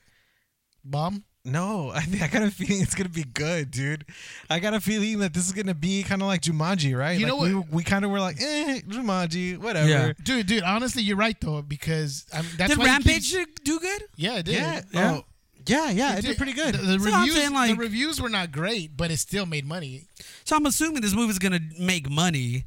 Bomb. 0.84 1.26
No, 1.48 1.92
I 1.96 2.02
think 2.02 2.22
I 2.22 2.28
got 2.28 2.44
a 2.44 2.52
feeling 2.52 2.82
it's 2.82 2.94
gonna 2.94 3.10
be 3.10 3.24
good, 3.24 3.72
dude. 3.72 4.06
I 4.50 4.60
got 4.60 4.74
a 4.74 4.80
feeling 4.82 5.20
that 5.20 5.34
this 5.34 5.46
is 5.48 5.54
gonna 5.54 5.74
be 5.74 6.04
kind 6.04 6.22
of 6.22 6.28
like 6.28 6.42
Jumanji, 6.42 6.98
right? 6.98 7.18
You 7.20 7.26
like 7.26 7.36
know 7.36 7.42
we, 7.42 7.56
what- 7.56 7.70
we 7.72 7.84
kind 7.84 8.04
of 8.06 8.12
were 8.12 8.20
like, 8.20 8.38
eh, 8.42 8.82
Jumanji, 8.88 9.58
whatever. 9.58 9.88
Yeah. 9.90 10.14
Dude, 10.24 10.46
dude, 10.48 10.64
honestly, 10.64 11.02
you're 11.04 11.18
right 11.18 11.40
though 11.40 11.62
because 11.62 12.26
I'm, 12.34 12.46
that's 12.58 12.72
Did 12.72 12.80
why 12.80 12.86
he 12.86 12.92
Rampage 12.92 13.32
keeps- 13.34 13.62
do 13.64 13.80
good? 13.80 14.04
yeah, 14.18 14.38
it 14.40 14.44
did. 14.46 14.56
Yeah, 14.56 14.82
Yeah. 14.92 15.12
Oh, 15.16 15.26
yeah, 15.66 15.90
yeah. 15.92 16.18
It 16.18 16.22
did 16.22 16.38
pretty 16.38 16.54
good. 16.54 16.76
The, 16.76 16.98
the 16.98 17.00
So 17.00 17.06
reviews, 17.18 17.36
saying, 17.36 17.54
like- 17.54 17.72
the 17.72 17.82
reviews 17.82 18.22
were 18.22 18.30
not 18.30 18.52
great, 18.52 18.96
but 18.96 19.12
it 19.12 19.18
still 19.18 19.46
made 19.46 19.66
money. 19.66 20.06
So 20.46 20.56
I'm 20.56 20.66
assuming 20.66 21.02
this 21.02 21.14
movie's 21.16 21.40
gonna 21.40 21.60
make 21.80 22.10
money. 22.10 22.66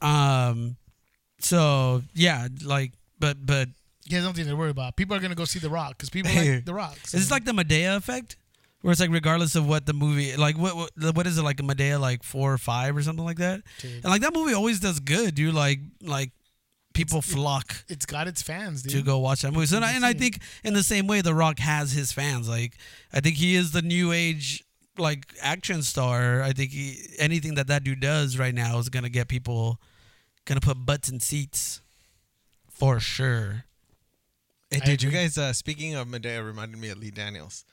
Um, 0.00 0.76
so 1.40 2.02
yeah, 2.14 2.48
like, 2.64 2.92
but 3.18 3.44
but 3.44 3.68
You 4.08 4.16
guys 4.16 4.24
don't 4.24 4.34
to 4.34 4.54
worry 4.56 4.70
about. 4.70 4.96
People 4.96 5.16
are 5.16 5.20
gonna 5.20 5.34
go 5.34 5.44
see 5.44 5.58
The 5.58 5.68
Rock 5.68 5.90
because 5.90 6.08
people 6.10 6.32
like 6.34 6.64
The 6.64 6.74
Rock. 6.74 6.96
so- 7.04 7.16
Is 7.16 7.24
this 7.24 7.30
like 7.30 7.44
the 7.44 7.52
Madea 7.52 7.96
effect? 7.96 8.36
Where 8.80 8.92
it's 8.92 9.00
like 9.00 9.10
regardless 9.10 9.56
of 9.56 9.66
what 9.68 9.86
the 9.86 9.92
movie 9.92 10.36
like 10.36 10.56
what 10.56 10.76
what, 10.76 11.16
what 11.16 11.26
is 11.26 11.36
it 11.36 11.42
like 11.42 11.58
a 11.58 11.64
Madea 11.64 12.00
like 12.00 12.22
four 12.22 12.52
or 12.52 12.58
five 12.58 12.96
or 12.96 13.02
something 13.02 13.24
like 13.24 13.38
that? 13.38 13.62
Dude. 13.80 13.92
And 13.96 14.04
like 14.04 14.22
that 14.22 14.32
movie 14.32 14.54
always 14.54 14.78
does 14.80 15.00
good, 15.00 15.34
dude. 15.34 15.52
Like 15.54 15.80
like 16.00 16.30
people 16.94 17.20
flock 17.20 17.84
it's 17.88 18.06
got 18.06 18.28
its 18.28 18.40
fans, 18.40 18.82
dude. 18.82 18.92
to 18.92 19.02
go 19.02 19.18
watch 19.18 19.42
that 19.42 19.52
movie. 19.52 19.66
So 19.66 19.76
and 19.76 19.84
I, 19.84 19.92
and 19.94 20.06
I 20.06 20.12
think 20.14 20.40
in 20.64 20.74
the 20.74 20.82
same 20.84 21.06
way 21.08 21.20
The 21.22 21.34
Rock 21.34 21.58
has 21.58 21.90
his 21.92 22.12
fans. 22.12 22.48
Like 22.48 22.76
I 23.12 23.18
think 23.20 23.36
he 23.36 23.56
is 23.56 23.72
the 23.72 23.82
new 23.82 24.12
age 24.12 24.64
like 24.96 25.26
action 25.42 25.82
star. 25.82 26.40
I 26.42 26.52
think 26.52 26.70
he 26.70 26.98
anything 27.18 27.54
that 27.56 27.66
that 27.66 27.82
dude 27.84 28.00
does 28.00 28.38
right 28.38 28.54
now 28.54 28.78
is 28.78 28.88
gonna 28.88 29.08
get 29.10 29.26
people 29.28 29.80
gonna 30.44 30.60
put 30.60 30.86
butts 30.86 31.08
in 31.10 31.18
seats 31.18 31.82
for 32.70 33.00
sure. 33.00 33.64
Hey, 34.70 34.80
did 34.80 35.02
you 35.02 35.10
guys? 35.10 35.38
Uh, 35.38 35.52
speaking 35.52 35.94
of 35.94 36.06
Madea, 36.08 36.44
reminded 36.44 36.78
me 36.78 36.90
of 36.90 36.98
Lee 36.98 37.10
Daniels. 37.10 37.64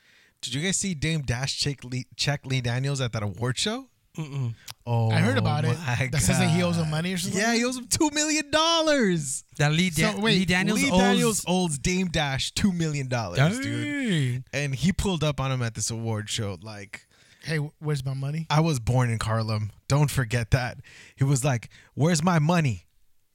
Did 0.42 0.54
you 0.54 0.62
guys 0.62 0.78
see 0.78 0.94
Dame 0.94 1.22
Dash 1.22 1.58
check 1.58 1.84
Lee, 1.84 2.06
check 2.16 2.46
Lee 2.46 2.62
Daniels 2.62 3.02
at 3.02 3.12
that 3.14 3.24
award 3.24 3.58
show? 3.58 3.88
Mm-mm. 4.18 4.54
Oh, 4.88 5.12
I 5.12 5.20
heard 5.20 5.38
about 5.38 5.66
it. 5.66 5.76
That 6.12 6.22
says 6.22 6.40
that 6.40 6.50
he 6.50 6.64
owes 6.64 6.78
him 6.78 6.90
money 6.90 7.14
or 7.14 7.18
something 7.18 7.40
Yeah, 7.40 7.54
he 7.54 7.66
owes 7.66 7.78
him 7.78 7.88
two 7.88 8.10
million 8.12 8.50
dollars. 8.50 9.44
That 9.58 9.74
Lee, 9.74 9.90
So, 9.90 10.18
wait, 10.20 10.38
Lee 10.40 10.46
Daniels 10.46 10.82
Lee 10.82 10.90
owes 10.90 11.00
Daniels 11.00 11.46
owes 11.48 11.78
Dame 11.78 12.08
Dash 12.08 12.52
two 12.52 12.72
million 12.72 13.10
dollars, 13.10 13.60
dude. 13.60 14.44
And 14.54 14.74
he 14.74 14.94
pulled 14.94 15.24
up 15.24 15.42
on 15.42 15.52
him 15.52 15.62
at 15.62 15.74
this 15.76 15.92
award 15.92 16.30
show. 16.30 16.58
Like, 16.62 17.08
Hey, 17.44 17.58
where's 17.58 18.06
my 18.06 18.14
money? 18.14 18.48
I 18.50 18.62
was 18.62 18.80
born 18.80 19.10
in 19.10 19.20
Harlem. 19.22 19.72
Don't 19.88 20.10
forget 20.10 20.50
that. 20.52 20.80
He 21.16 21.24
was 21.24 21.44
like, 21.46 21.70
"Where's 21.94 22.24
my 22.24 22.40
money?" 22.40 22.85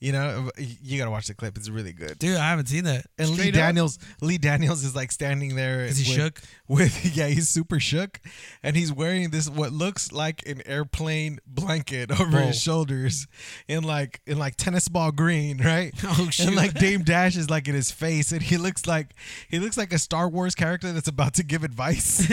You 0.00 0.12
know, 0.12 0.50
you 0.56 0.98
gotta 0.98 1.10
watch 1.10 1.26
the 1.26 1.34
clip. 1.34 1.58
It's 1.58 1.68
really 1.68 1.92
good. 1.92 2.18
Dude, 2.18 2.38
I 2.38 2.48
haven't 2.48 2.68
seen 2.68 2.84
that. 2.84 3.04
And 3.18 3.28
Lee 3.28 3.34
Straight 3.36 3.48
up? 3.48 3.60
Daniels, 3.60 3.98
Lee 4.22 4.38
Daniels 4.38 4.82
is 4.82 4.96
like 4.96 5.12
standing 5.12 5.56
there. 5.56 5.82
Is 5.84 5.98
he 5.98 6.10
with, 6.10 6.18
shook? 6.18 6.42
With 6.66 7.16
yeah, 7.16 7.26
he's 7.26 7.50
super 7.50 7.78
shook, 7.78 8.18
and 8.62 8.76
he's 8.76 8.90
wearing 8.90 9.28
this 9.28 9.50
what 9.50 9.72
looks 9.72 10.10
like 10.10 10.46
an 10.48 10.62
airplane 10.64 11.38
blanket 11.46 12.10
over 12.18 12.38
Whoa. 12.38 12.46
his 12.46 12.62
shoulders, 12.62 13.26
in 13.68 13.84
like 13.84 14.22
in 14.26 14.38
like 14.38 14.56
tennis 14.56 14.88
ball 14.88 15.12
green, 15.12 15.58
right? 15.62 15.92
Oh, 16.02 16.28
shoot. 16.30 16.46
And 16.46 16.56
like 16.56 16.72
Dame 16.72 17.02
Dash 17.02 17.36
is 17.36 17.50
like 17.50 17.68
in 17.68 17.74
his 17.74 17.90
face, 17.90 18.32
and 18.32 18.40
he 18.40 18.56
looks 18.56 18.86
like 18.86 19.12
he 19.50 19.58
looks 19.58 19.76
like 19.76 19.92
a 19.92 19.98
Star 19.98 20.30
Wars 20.30 20.54
character 20.54 20.92
that's 20.92 21.08
about 21.08 21.34
to 21.34 21.44
give 21.44 21.62
advice. 21.62 22.24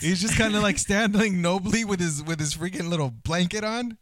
he's 0.00 0.22
just 0.22 0.38
kind 0.38 0.56
of 0.56 0.62
like 0.62 0.78
standing 0.78 1.42
nobly 1.42 1.84
with 1.84 2.00
his 2.00 2.24
with 2.24 2.40
his 2.40 2.54
freaking 2.54 2.88
little 2.88 3.10
blanket 3.10 3.62
on, 3.62 3.98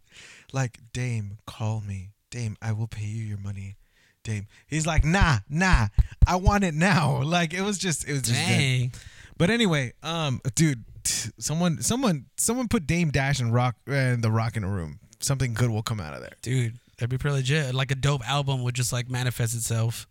like 0.52 0.78
Dame, 0.92 1.38
call 1.44 1.80
me, 1.80 2.12
Dame, 2.30 2.56
I 2.60 2.72
will 2.72 2.86
pay 2.86 3.04
you 3.04 3.24
your 3.24 3.38
money. 3.38 3.76
Dame. 4.24 4.46
He's 4.66 4.86
like, 4.86 5.04
nah, 5.04 5.38
nah, 5.48 5.88
I 6.26 6.36
want 6.36 6.64
it 6.64 6.74
now. 6.74 7.22
Like 7.28 7.54
it 7.54 7.62
was 7.62 7.78
just, 7.78 8.06
it 8.08 8.12
was 8.12 8.22
just 8.22 8.40
good. 8.40 8.58
Dang. 8.58 8.92
But 9.36 9.50
anyway, 9.50 9.92
um, 10.02 10.40
dude, 10.54 10.84
t- 11.04 11.30
someone, 11.38 11.80
someone, 11.82 12.26
someone 12.36 12.68
put 12.68 12.86
Dame 12.86 13.10
Dash 13.10 13.40
and 13.40 13.54
Rock 13.54 13.76
and 13.86 14.22
the 14.22 14.30
Rock 14.30 14.56
in 14.56 14.64
a 14.64 14.68
room. 14.68 14.98
Something 15.20 15.54
good 15.54 15.70
will 15.70 15.82
come 15.82 16.00
out 16.00 16.14
of 16.14 16.20
there. 16.20 16.36
Dude, 16.42 16.74
that'd 16.96 17.10
be 17.10 17.18
pretty 17.18 17.36
legit. 17.36 17.74
Like 17.74 17.90
a 17.90 17.94
dope 17.94 18.28
album 18.28 18.62
would 18.64 18.74
just 18.74 18.92
like 18.92 19.08
manifest 19.08 19.54
itself. 19.54 20.06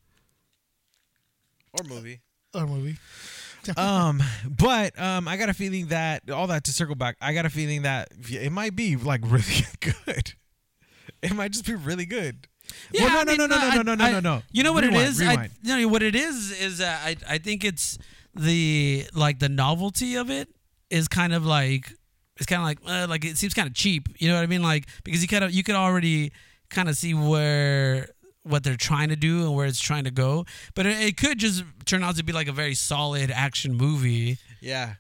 Or 1.73 1.83
movie. 1.83 2.21
Or 2.53 2.65
movie. 2.65 2.97
um, 3.77 4.21
but 4.47 4.99
um, 4.99 5.27
I 5.27 5.37
got 5.37 5.49
a 5.49 5.53
feeling 5.53 5.87
that 5.87 6.29
all 6.29 6.47
that 6.47 6.63
to 6.65 6.71
circle 6.73 6.95
back. 6.95 7.17
I 7.21 7.33
got 7.33 7.45
a 7.45 7.49
feeling 7.49 7.81
that 7.83 8.09
it 8.29 8.51
might 8.51 8.75
be 8.75 8.95
like 8.95 9.21
really 9.25 9.65
good. 9.79 10.33
It 11.21 11.33
might 11.35 11.51
just 11.51 11.65
be 11.65 11.75
really 11.75 12.05
good. 12.05 12.47
well, 12.93 13.09
no, 13.09 13.19
I 13.19 13.23
no, 13.23 13.31
mean, 13.31 13.37
no, 13.37 13.45
no, 13.47 13.57
no, 13.57 13.67
I- 13.67 13.75
no, 13.75 13.81
no, 13.81 13.95
no, 13.95 14.11
no, 14.11 14.19
no. 14.19 14.43
You 14.51 14.63
know 14.63 14.73
what 14.73 14.83
Rewind, 14.83 15.01
it 15.03 15.09
is? 15.09 15.19
rewind. 15.19 15.39
I, 15.39 15.49
you 15.63 15.81
know 15.81 15.87
what 15.87 16.03
it 16.03 16.15
is 16.15 16.51
is 16.59 16.77
that 16.79 17.01
I 17.05 17.15
I 17.35 17.37
think 17.37 17.63
it's 17.63 17.97
the 18.35 19.05
like 19.13 19.39
the 19.39 19.49
novelty 19.49 20.15
of 20.15 20.29
it 20.29 20.49
is 20.89 21.07
kind 21.07 21.33
of 21.33 21.45
like 21.45 21.91
it's 22.37 22.45
kind 22.45 22.61
of 22.61 22.65
like 22.67 22.79
uh, 22.85 23.07
like 23.09 23.25
it 23.25 23.37
seems 23.37 23.53
kind 23.53 23.67
of 23.67 23.73
cheap. 23.73 24.09
You 24.19 24.27
know 24.29 24.35
what 24.35 24.43
I 24.43 24.47
mean? 24.47 24.61
Like 24.63 24.87
because 25.03 25.21
you 25.21 25.27
kind 25.27 25.43
of 25.43 25.51
you 25.51 25.63
could 25.63 25.75
already 25.75 26.31
kind 26.69 26.89
of 26.89 26.95
see 26.95 27.13
where 27.13 28.09
what 28.43 28.63
they're 28.63 28.77
trying 28.77 29.09
to 29.09 29.15
do 29.15 29.41
and 29.45 29.55
where 29.55 29.65
it's 29.65 29.79
trying 29.81 30.03
to 30.05 30.11
go. 30.11 30.45
But 30.75 30.85
it, 30.85 31.01
it 31.01 31.17
could 31.17 31.37
just 31.39 31.63
turn 31.85 32.03
out 32.03 32.15
to 32.17 32.23
be 32.23 32.31
like 32.33 32.47
a 32.47 32.53
very 32.53 32.75
solid 32.75 33.31
action 33.31 33.73
movie. 33.75 34.37
Yeah. 34.61 34.95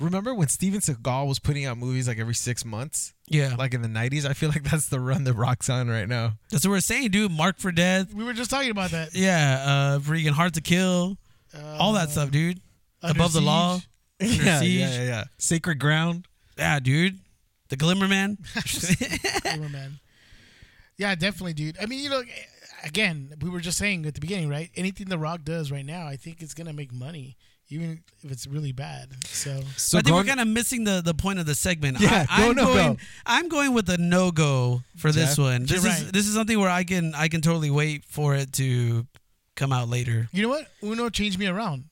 Remember 0.00 0.34
when 0.34 0.48
Steven 0.48 0.80
Seagal 0.80 1.26
was 1.28 1.38
putting 1.38 1.64
out 1.64 1.78
movies 1.78 2.08
like 2.08 2.18
every 2.18 2.34
six 2.34 2.64
months, 2.64 3.14
Yeah, 3.32 3.54
like 3.56 3.74
in 3.74 3.82
the 3.82 3.88
'90s? 3.88 4.24
I 4.24 4.32
feel 4.34 4.48
like 4.50 4.62
that's 4.64 4.88
the 4.88 5.00
run 5.00 5.24
that 5.24 5.34
Rock's 5.34 5.68
on 5.70 5.88
right 5.88 6.08
now. 6.08 6.34
that's 6.50 6.64
what 6.66 6.70
we're 6.72 6.80
saying, 6.80 7.10
dude. 7.10 7.32
Mark 7.32 7.58
for 7.58 7.72
Death. 7.72 8.12
We 8.14 8.24
were 8.24 8.32
just 8.32 8.50
talking 8.50 8.70
about 8.70 8.90
that. 8.92 9.14
Yeah, 9.14 9.62
uh, 9.66 9.98
freaking 10.00 10.30
Hard 10.32 10.54
to 10.54 10.60
Kill. 10.60 11.16
all 11.78 11.92
that 11.94 12.10
stuff, 12.10 12.30
dude. 12.30 12.60
Under 13.02 13.18
Above 13.18 13.32
the 13.32 13.40
law. 13.40 13.80
Under 14.20 14.34
yeah, 14.34 14.60
Siege. 14.60 14.80
yeah, 14.80 14.94
yeah, 14.94 15.02
yeah. 15.04 15.24
Sacred 15.38 15.78
Ground. 15.78 16.26
Yeah, 16.56 16.78
dude. 16.80 17.18
The 17.68 17.76
Glimmer 17.76 18.06
Man. 18.08 18.38
Cool, 19.44 19.68
man. 19.68 19.98
Yeah, 20.98 21.14
definitely, 21.14 21.54
dude. 21.54 21.76
I 21.80 21.86
mean, 21.86 22.00
you 22.00 22.10
know, 22.10 22.22
again, 22.84 23.34
we 23.40 23.50
were 23.50 23.60
just 23.60 23.78
saying 23.78 24.06
at 24.06 24.14
the 24.14 24.20
beginning, 24.20 24.48
right? 24.48 24.70
Anything 24.76 25.08
The 25.08 25.18
Rock 25.18 25.42
does 25.44 25.72
right 25.72 25.84
now, 25.84 26.06
I 26.06 26.16
think 26.16 26.42
it's 26.42 26.54
gonna 26.54 26.72
make 26.72 26.92
money. 26.92 27.36
Even 27.72 28.02
if 28.22 28.30
it's 28.30 28.46
really 28.46 28.72
bad. 28.72 29.08
So 29.26 29.60
So 29.76 29.98
I 29.98 30.02
think 30.02 30.14
we're 30.14 30.24
kind 30.24 30.40
of 30.40 30.46
missing 30.48 30.84
the, 30.84 31.00
the 31.02 31.14
point 31.14 31.38
of 31.38 31.46
the 31.46 31.54
segment. 31.54 32.00
Yeah, 32.00 32.26
I, 32.30 32.42
go 32.42 32.48
I'm 32.50 32.54
go. 32.54 32.74
going. 32.74 32.98
I'm 33.24 33.48
going 33.48 33.74
with 33.74 33.88
a 33.88 33.98
no 33.98 34.30
go 34.30 34.82
for 34.96 35.10
this 35.10 35.38
one. 35.38 35.62
This 35.62 35.84
is 35.84 35.84
right. 35.84 36.12
this 36.12 36.28
is 36.28 36.34
something 36.34 36.58
where 36.58 36.70
I 36.70 36.84
can 36.84 37.14
I 37.14 37.28
can 37.28 37.40
totally 37.40 37.70
wait 37.70 38.04
for 38.04 38.34
it 38.34 38.52
to 38.54 39.06
come 39.56 39.72
out 39.72 39.88
later. 39.88 40.28
you 40.32 40.42
know 40.42 40.48
what? 40.48 40.66
Uno 40.82 41.08
changed 41.08 41.38
me 41.38 41.46
around. 41.46 41.84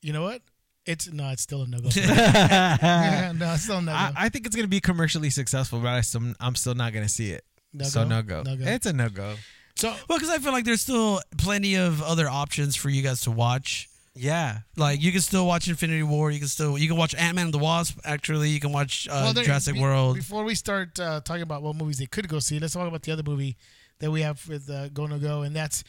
You 0.00 0.12
know 0.12 0.22
what? 0.22 0.42
It's 0.84 1.12
no, 1.12 1.30
it's 1.30 1.42
still 1.42 1.62
a 1.62 1.66
no 1.68 1.78
go. 1.78 1.84
no, 1.94 3.54
it's 3.54 3.62
still 3.62 3.78
a 3.78 3.82
no 3.82 3.92
I, 3.92 4.08
go. 4.08 4.14
I 4.16 4.28
think 4.28 4.46
it's 4.46 4.56
gonna 4.56 4.68
be 4.68 4.80
commercially 4.80 5.30
successful, 5.30 5.78
but 5.78 5.88
I 5.88 6.00
still, 6.00 6.34
I'm 6.40 6.56
still 6.56 6.74
not 6.74 6.92
gonna 6.92 7.08
see 7.08 7.30
it. 7.30 7.44
No 7.72 7.84
so 7.84 8.02
go? 8.02 8.08
no 8.08 8.22
go. 8.22 8.42
No 8.42 8.56
go. 8.56 8.64
It's 8.64 8.86
a 8.86 8.92
no 8.92 9.08
go. 9.08 9.36
So 9.76 9.94
Well, 10.08 10.18
because 10.18 10.30
I 10.30 10.38
feel 10.38 10.52
like 10.52 10.64
there's 10.64 10.82
still 10.82 11.20
plenty 11.38 11.76
of 11.76 12.02
other 12.02 12.28
options 12.28 12.76
for 12.76 12.90
you 12.90 13.02
guys 13.02 13.22
to 13.22 13.30
watch. 13.30 13.88
Yeah. 14.14 14.58
Like 14.76 15.00
you 15.02 15.10
can 15.12 15.20
still 15.20 15.46
watch 15.46 15.68
Infinity 15.68 16.02
War. 16.02 16.30
You 16.30 16.38
can 16.38 16.48
still 16.48 16.76
you 16.76 16.88
can 16.88 16.96
watch 16.96 17.14
Ant 17.14 17.36
Man 17.36 17.46
and 17.46 17.54
the 17.54 17.58
Wasp. 17.58 17.98
Actually, 18.04 18.50
you 18.50 18.60
can 18.60 18.72
watch 18.72 19.08
uh, 19.08 19.20
well, 19.24 19.32
there- 19.32 19.44
Jurassic 19.44 19.74
be- 19.74 19.80
World. 19.80 20.16
Before 20.16 20.44
we 20.44 20.54
start 20.54 20.98
uh, 21.00 21.20
talking 21.20 21.42
about 21.42 21.62
what 21.62 21.76
movies 21.76 21.98
they 21.98 22.06
could 22.06 22.28
go 22.28 22.38
see, 22.38 22.58
let's 22.58 22.74
talk 22.74 22.86
about 22.88 23.02
the 23.02 23.12
other 23.12 23.22
movie 23.22 23.56
that 24.00 24.10
we 24.10 24.20
have 24.22 24.46
with 24.48 24.68
uh, 24.68 24.88
Go 24.90 25.06
No 25.06 25.18
Go, 25.18 25.42
and 25.42 25.54
that's 25.56 25.82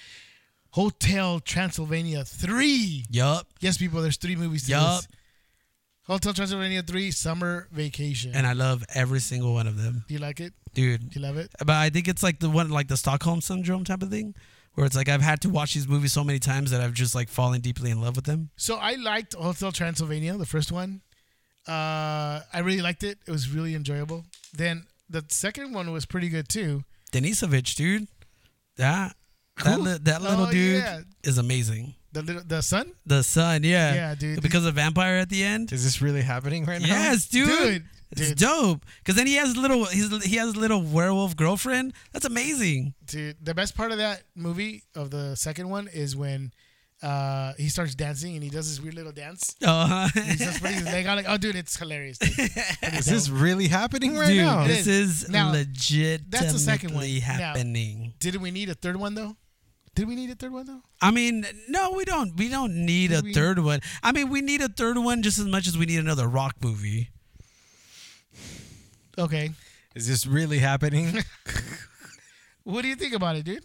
Hotel 0.72 1.40
Transylvania 1.40 2.24
three. 2.24 3.06
yup. 3.10 3.48
Yes, 3.60 3.78
people, 3.78 4.02
there's 4.02 4.18
three 4.18 4.36
movies. 4.36 4.66
To 4.66 4.72
Yup. 4.72 5.04
Hotel 6.08 6.34
Transylvania 6.34 6.82
three, 6.84 7.12
Summer 7.12 7.68
Vacation. 7.72 8.32
And 8.36 8.46
I 8.46 8.54
love 8.54 8.84
every 8.94 9.20
single 9.20 9.54
one 9.54 9.68
of 9.68 9.82
them, 9.82 10.04
Do 10.08 10.14
you 10.14 10.20
like 10.20 10.40
it? 10.42 10.54
dude. 10.74 11.10
Do 11.12 11.20
you 11.20 11.26
love 11.26 11.38
it? 11.38 11.52
But 11.60 11.70
I 11.76 11.90
think 11.90 12.08
it's 12.08 12.24
like 12.24 12.40
the 12.40 12.50
one 12.50 12.70
like 12.70 12.88
the 12.88 12.98
Stockholm 12.98 13.40
syndrome 13.42 13.84
type 13.86 14.02
of 14.02 14.10
thing, 14.10 14.34
where 14.76 14.86
it's 14.86 14.96
like 14.96 15.10
I've 15.10 15.22
had 15.22 15.42
to 15.42 15.50
watch 15.50 15.74
these 15.74 15.88
movies 15.88 16.14
so 16.14 16.24
many 16.24 16.40
times 16.40 16.72
that 16.72 16.82
I've 16.82 16.94
just 16.94 17.14
like 17.16 17.30
fallen 17.30 17.62
deeply 17.62 17.92
in 17.92 18.02
love 18.02 18.16
with 18.16 18.26
them. 18.26 18.50
So 18.56 18.76
I 18.78 18.94
liked 18.96 19.34
Hotel 19.34 19.72
Transylvania, 19.72 20.36
the 20.38 20.46
first 20.46 20.72
one. 20.72 21.02
Uh, 21.68 22.42
I 22.54 22.60
really 22.64 22.82
liked 22.82 23.04
it. 23.04 23.20
It 23.28 23.32
was 23.32 23.50
really 23.50 23.76
enjoyable. 23.76 24.26
Then 24.54 24.86
the 25.10 25.24
second 25.30 25.74
one 25.74 25.92
was 25.92 26.06
pretty 26.06 26.30
good 26.30 26.50
too. 26.50 26.84
Dennisovich, 27.12 27.76
dude. 27.76 28.08
That 28.78 29.16
that 29.64 29.80
li- 29.80 30.00
that 30.02 30.22
little 30.22 30.48
Oh, 30.48 30.52
dude 30.52 30.82
yeah. 30.82 31.02
is 31.24 31.38
amazing. 31.38 31.94
The 32.12 32.22
little 32.22 32.44
the 32.46 32.62
son. 32.62 32.92
The 33.06 33.24
son, 33.24 33.64
yeah, 33.64 33.94
Yeah, 33.94 34.16
dude. 34.16 34.42
Because 34.42 34.66
of 34.66 34.76
vampire 34.76 35.18
at 35.18 35.30
the 35.30 35.44
end. 35.44 35.72
Is 35.72 35.84
this 35.84 36.02
really 36.02 36.22
happening 36.22 36.66
right 36.66 36.82
now? 36.82 36.88
Yes, 36.88 37.28
dude. 37.28 37.48
Dude, 37.48 37.86
It's 38.20 38.30
dude. 38.30 38.38
dope. 38.40 38.86
Because 39.00 39.16
then 39.16 39.28
he 39.28 39.36
has 39.36 39.56
little 39.58 39.86
he's, 39.86 40.24
he 40.26 40.36
has 40.38 40.56
a 40.56 40.60
little 40.60 40.82
werewolf 40.82 41.36
girlfriend. 41.36 41.94
That's 42.12 42.26
amazing. 42.26 42.94
Dude, 43.06 43.38
the 43.44 43.54
best 43.54 43.76
part 43.76 43.92
of 43.92 43.98
that 43.98 44.24
movie 44.36 44.84
of 44.96 45.10
the 45.12 45.36
second 45.36 45.70
one 45.70 45.88
is 45.88 46.16
when 46.16 46.52
uh, 47.02 47.52
he 47.58 47.68
starts 47.68 47.96
dancing 47.96 48.36
and 48.36 48.44
he 48.44 48.50
does 48.50 48.70
this 48.70 48.80
weird 48.82 48.96
little 48.96 49.12
dance. 49.12 49.56
Uh, 49.66 50.08
He's 50.14 50.38
just 50.40 50.62
putting 50.62 50.78
his 50.78 50.86
leg 50.86 51.06
out 51.06 51.18
like, 51.18 51.26
oh, 51.28 51.36
dude, 51.38 51.56
it's 51.58 51.76
hilarious. 51.78 52.18
Dude. 52.18 52.30
Is 52.94 53.06
this 53.06 53.28
really 53.30 53.68
happening 53.68 54.16
right 54.16 54.28
dude, 54.28 54.38
now? 54.46 54.66
This 54.66 54.88
is. 54.88 55.24
is 55.24 55.30
Now, 55.30 55.52
legit. 55.52 56.32
that's 56.32 56.54
the 56.54 56.60
second 56.60 56.94
one. 56.96 57.04
Now- 57.14 57.20
happening. 57.20 58.14
Did 58.20 58.38
we 58.38 58.52
need 58.52 58.70
a 58.70 58.74
third 58.74 58.96
one 58.96 59.16
though? 59.16 59.36
Did 59.96 60.08
we 60.08 60.16
need 60.16 60.30
a 60.32 60.36
third 60.36 60.54
one 60.54 60.66
though? 60.66 60.82
I 61.02 61.12
mean, 61.12 61.46
no, 61.68 61.92
we 61.92 62.06
don't. 62.06 62.36
We 62.38 62.48
don't 62.50 62.74
need 62.86 63.12
a 63.12 63.22
We- 63.22 63.34
third 63.34 63.60
one. 63.60 63.82
I 64.02 64.12
mean, 64.14 64.30
we 64.30 64.42
need 64.42 64.62
a 64.62 64.70
third 64.70 64.98
one 64.98 65.22
just 65.24 65.38
as 65.40 65.46
much 65.46 65.68
as 65.68 65.78
we 65.78 65.86
need 65.86 66.00
another 66.00 66.28
rock 66.28 66.56
movie. 66.64 67.10
Okay. 69.18 69.52
Is 69.96 70.08
this 70.08 70.26
really 70.26 70.60
happening? 70.60 71.20
What 72.64 72.82
do 72.84 72.88
you 72.88 72.96
think 72.96 73.14
about 73.14 73.36
it, 73.36 73.44
dude? 73.44 73.62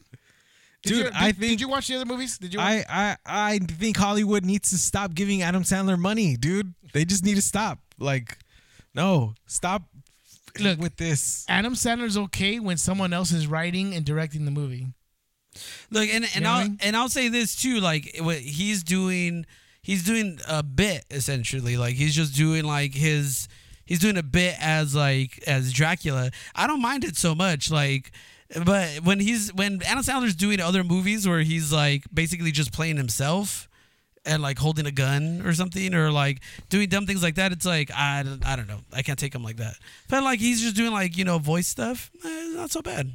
Did 0.83 0.89
Dude, 0.91 0.99
you, 1.07 1.11
I 1.15 1.33
think- 1.33 1.53
Did 1.53 1.61
you 1.61 1.69
watch 1.69 1.87
the 1.89 1.97
other 1.97 2.05
movies? 2.05 2.39
Did 2.39 2.55
you? 2.55 2.61
I, 2.61 2.85
I 2.89 3.17
I 3.25 3.59
think 3.59 3.97
Hollywood 3.97 4.45
needs 4.45 4.71
to 4.71 4.79
stop 4.79 5.15
giving 5.15 5.43
Adam 5.43 5.63
Sandler 5.63 5.99
money, 5.99 6.37
dude. 6.37 6.75
They 6.93 7.05
just 7.05 7.25
need 7.25 7.35
to 7.37 7.43
stop. 7.43 7.79
Like, 7.99 8.39
no, 8.95 9.35
stop 9.47 9.83
Look. 10.59 10.79
with 10.81 10.97
this. 10.97 11.45
Adam 11.49 11.75
Sandler's 11.75 12.17
okay 12.17 12.59
when 12.59 12.77
someone 12.77 13.13
else 13.13 13.33
is 13.33 13.47
writing 13.47 13.95
and 13.95 14.05
directing 14.05 14.45
the 14.45 14.51
movie. 14.51 14.89
Look, 15.91 16.09
and 16.09 16.27
and 16.35 16.43
know 16.45 16.51
what 16.51 16.57
I 16.57 16.61
I'll 16.63 16.69
mean? 16.69 16.79
and 16.83 16.97
I'll 16.97 17.09
say 17.09 17.29
this 17.29 17.55
too. 17.57 17.81
Like, 17.81 18.17
what 18.21 18.39
he's 18.39 18.83
doing, 18.85 19.47
he's 19.83 20.05
doing 20.05 20.39
a 20.49 20.63
bit 20.63 21.05
essentially. 21.11 21.77
Like, 21.77 21.95
he's 21.97 22.15
just 22.15 22.35
doing 22.35 22.65
like 22.65 22.95
his, 22.95 23.49
he's 23.89 23.99
doing 23.99 24.17
a 24.17 24.23
bit 24.23 24.55
as 24.61 24.95
like 24.95 25.43
as 25.49 25.73
Dracula. 25.73 26.31
I 26.55 26.67
don't 26.69 26.83
mind 26.83 27.03
it 27.05 27.17
so 27.17 27.35
much. 27.35 27.71
Like. 27.71 28.13
But 28.65 29.05
when 29.05 29.21
he's 29.21 29.53
when 29.53 29.83
Adam 29.83 30.03
Sandler's 30.03 30.35
doing 30.35 30.59
other 30.59 30.83
movies 30.83 31.29
where 31.29 31.41
he's 31.41 31.71
like 31.71 32.05
basically 32.15 32.51
just 32.51 32.73
playing 32.73 32.97
himself 32.97 33.69
and 34.25 34.41
like 34.41 34.59
holding 34.59 34.87
a 34.87 34.91
gun 34.91 35.43
or 35.45 35.53
something 35.53 35.93
or 35.95 36.11
like 36.11 36.41
doing 36.71 36.89
dumb 36.89 37.05
things 37.05 37.23
like 37.23 37.35
that, 37.35 37.53
it's 37.53 37.67
like 37.67 37.91
I, 37.95 38.23
don't- 38.23 38.47
I 38.47 38.57
don't 38.57 38.67
know. 38.67 38.81
I 38.91 39.03
can't 39.03 39.19
take 39.19 39.35
him 39.35 39.43
like 39.45 39.57
that. 39.59 39.75
But 40.09 40.23
like 40.23 40.41
he's 40.41 40.63
just 40.63 40.77
doing 40.77 40.93
like 40.93 41.15
you 41.19 41.25
know 41.27 41.39
voice 41.39 41.67
stuff, 41.69 42.11
eh, 42.25 42.53
not 42.55 42.71
so 42.71 42.81
bad. 42.81 43.13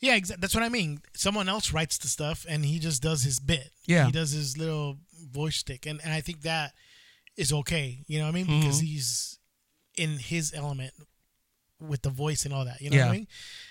Yeah, 0.00 0.18
exa- 0.18 0.40
that's 0.40 0.56
what 0.56 0.64
I 0.64 0.70
mean. 0.70 1.02
Someone 1.14 1.48
else 1.48 1.72
writes 1.72 1.96
the 1.98 2.08
stuff 2.08 2.44
and 2.48 2.64
he 2.64 2.80
just 2.80 3.02
does 3.02 3.22
his 3.22 3.38
bit. 3.38 3.70
Yeah. 3.86 4.06
he 4.06 4.10
does 4.12 4.32
his 4.32 4.58
little 4.58 4.96
voice 5.30 5.54
stick, 5.58 5.86
and 5.86 6.00
and 6.02 6.12
I 6.12 6.20
think 6.20 6.42
that 6.42 6.72
is 7.36 7.52
okay. 7.52 8.02
You 8.08 8.18
know 8.18 8.24
what 8.24 8.30
I 8.30 8.34
mean? 8.34 8.46
Mm-hmm. 8.46 8.60
Because 8.60 8.80
he's 8.80 9.35
in 9.96 10.18
his 10.18 10.52
element 10.54 10.92
with 11.80 12.02
the 12.02 12.10
voice 12.10 12.44
and 12.44 12.54
all 12.54 12.64
that. 12.64 12.80
You 12.80 12.90
know 12.90 12.98
what 12.98 13.08
I 13.08 13.12
mean? 13.12 13.26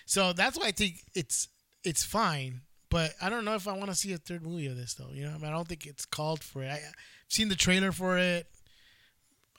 So 0.06 0.34
that's 0.34 0.58
why 0.58 0.68
I 0.68 0.72
think 0.72 1.02
it's 1.14 1.48
it's 1.84 2.04
fine. 2.04 2.62
But 2.90 3.12
I 3.22 3.30
don't 3.30 3.46
know 3.46 3.56
if 3.56 3.68
I 3.68 3.74
want 3.74 3.90
to 3.90 3.96
see 3.96 4.14
a 4.14 4.18
third 4.18 4.44
movie 4.46 4.68
of 4.68 4.78
this 4.78 4.94
though. 4.94 5.10
You 5.12 5.26
know, 5.26 5.32
I 5.32 5.38
mean, 5.38 5.46
I 5.46 5.52
don't 5.52 5.68
think 5.68 5.86
it's 5.86 6.06
called 6.06 6.44
for 6.44 6.62
it. 6.64 6.68
I, 6.70 6.76
I've 6.76 6.94
seen 7.30 7.50
the 7.50 7.56
trailer 7.56 7.92
for 7.92 8.18
it. 8.18 8.48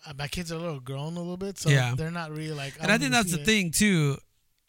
Uh, 0.07 0.13
my 0.19 0.29
kids 0.29 0.53
are 0.53 0.57
a 0.57 0.59
little 0.59 0.79
grown 0.81 1.15
a 1.17 1.21
little 1.21 1.37
bit, 1.37 1.59
so 1.59 1.69
Yeah. 1.69 1.95
they're 1.97 2.11
not 2.13 2.31
really 2.31 2.53
like. 2.53 2.75
and 2.81 2.93
I 2.93 2.99
think 2.99 3.11
that's 3.13 3.33
the 3.33 3.45
thing 3.45 3.73
too. 3.73 4.17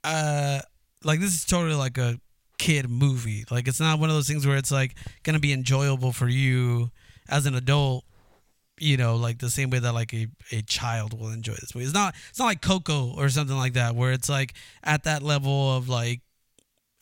Uh, 0.03 0.59
like 1.03 1.19
this 1.19 1.35
is 1.35 1.45
totally 1.45 1.75
like 1.75 1.97
a 1.97 2.19
kid 2.57 2.89
movie. 2.89 3.45
Like 3.51 3.67
it's 3.67 3.79
not 3.79 3.99
one 3.99 4.09
of 4.09 4.15
those 4.15 4.27
things 4.27 4.47
where 4.47 4.57
it's 4.57 4.71
like 4.71 4.95
gonna 5.23 5.39
be 5.39 5.53
enjoyable 5.53 6.11
for 6.11 6.27
you 6.27 6.89
as 7.29 7.45
an 7.45 7.53
adult. 7.55 8.03
You 8.79 8.97
know, 8.97 9.15
like 9.15 9.39
the 9.39 9.49
same 9.49 9.69
way 9.69 9.79
that 9.79 9.93
like 9.93 10.13
a, 10.13 10.27
a 10.51 10.61
child 10.61 11.19
will 11.19 11.29
enjoy 11.31 11.53
this 11.53 11.73
movie. 11.73 11.85
It's 11.85 11.93
not 11.93 12.13
it's 12.29 12.39
not 12.39 12.45
like 12.45 12.61
Coco 12.61 13.13
or 13.17 13.29
something 13.29 13.57
like 13.57 13.73
that 13.73 13.95
where 13.95 14.11
it's 14.11 14.29
like 14.29 14.53
at 14.83 15.03
that 15.05 15.23
level 15.23 15.75
of 15.75 15.89
like 15.89 16.21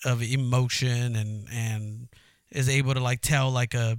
of 0.05 0.21
emotion 0.21 1.15
and 1.15 1.47
and 1.51 2.07
is 2.51 2.69
able 2.69 2.93
to 2.93 2.99
like 2.99 3.21
tell 3.21 3.51
like 3.51 3.73
a 3.73 3.97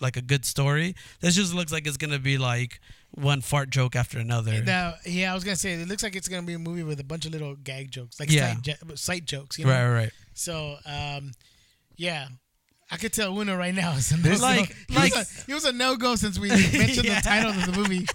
like 0.00 0.16
a 0.16 0.22
good 0.22 0.44
story. 0.44 0.94
This 1.20 1.34
just 1.34 1.54
looks 1.54 1.72
like 1.72 1.86
it's 1.86 1.96
gonna 1.96 2.18
be 2.18 2.36
like 2.36 2.80
one 3.12 3.40
fart 3.40 3.70
joke 3.70 3.96
after 3.96 4.18
another. 4.18 4.62
Now, 4.62 4.94
yeah, 5.06 5.30
I 5.30 5.34
was 5.34 5.44
gonna 5.44 5.56
say 5.56 5.74
it 5.74 5.88
looks 5.88 6.02
like 6.02 6.16
it's 6.16 6.28
gonna 6.28 6.42
be 6.42 6.54
a 6.54 6.58
movie 6.58 6.82
with 6.82 7.00
a 7.00 7.04
bunch 7.04 7.26
of 7.26 7.32
little 7.32 7.54
gag 7.56 7.90
jokes, 7.90 8.18
like 8.18 8.30
Yeah. 8.30 8.56
sight, 8.62 8.98
sight 8.98 9.24
jokes. 9.24 9.58
You 9.58 9.64
know? 9.66 9.70
right, 9.70 9.84
right, 9.86 9.94
right. 9.94 10.12
So, 10.34 10.76
um, 10.84 11.32
yeah, 11.96 12.26
I 12.90 12.96
could 12.96 13.12
tell 13.12 13.38
Uno 13.38 13.56
right 13.56 13.74
now. 13.74 13.92
Is 13.92 14.12
a 14.12 14.16
no 14.16 14.22
There's 14.22 14.42
like- 14.42 14.74
he 14.88 14.94
like- 14.94 15.14
was 15.14 15.38
a, 15.42 15.46
he 15.46 15.54
was 15.54 15.64
a 15.64 15.72
no 15.72 15.96
go 15.96 16.16
since 16.16 16.38
we 16.38 16.48
mentioned 16.48 17.04
Yeah. 17.06 17.20
the 17.20 17.28
title 17.28 17.50
of 17.50 17.66
the 17.66 17.72
movie. 17.78 18.06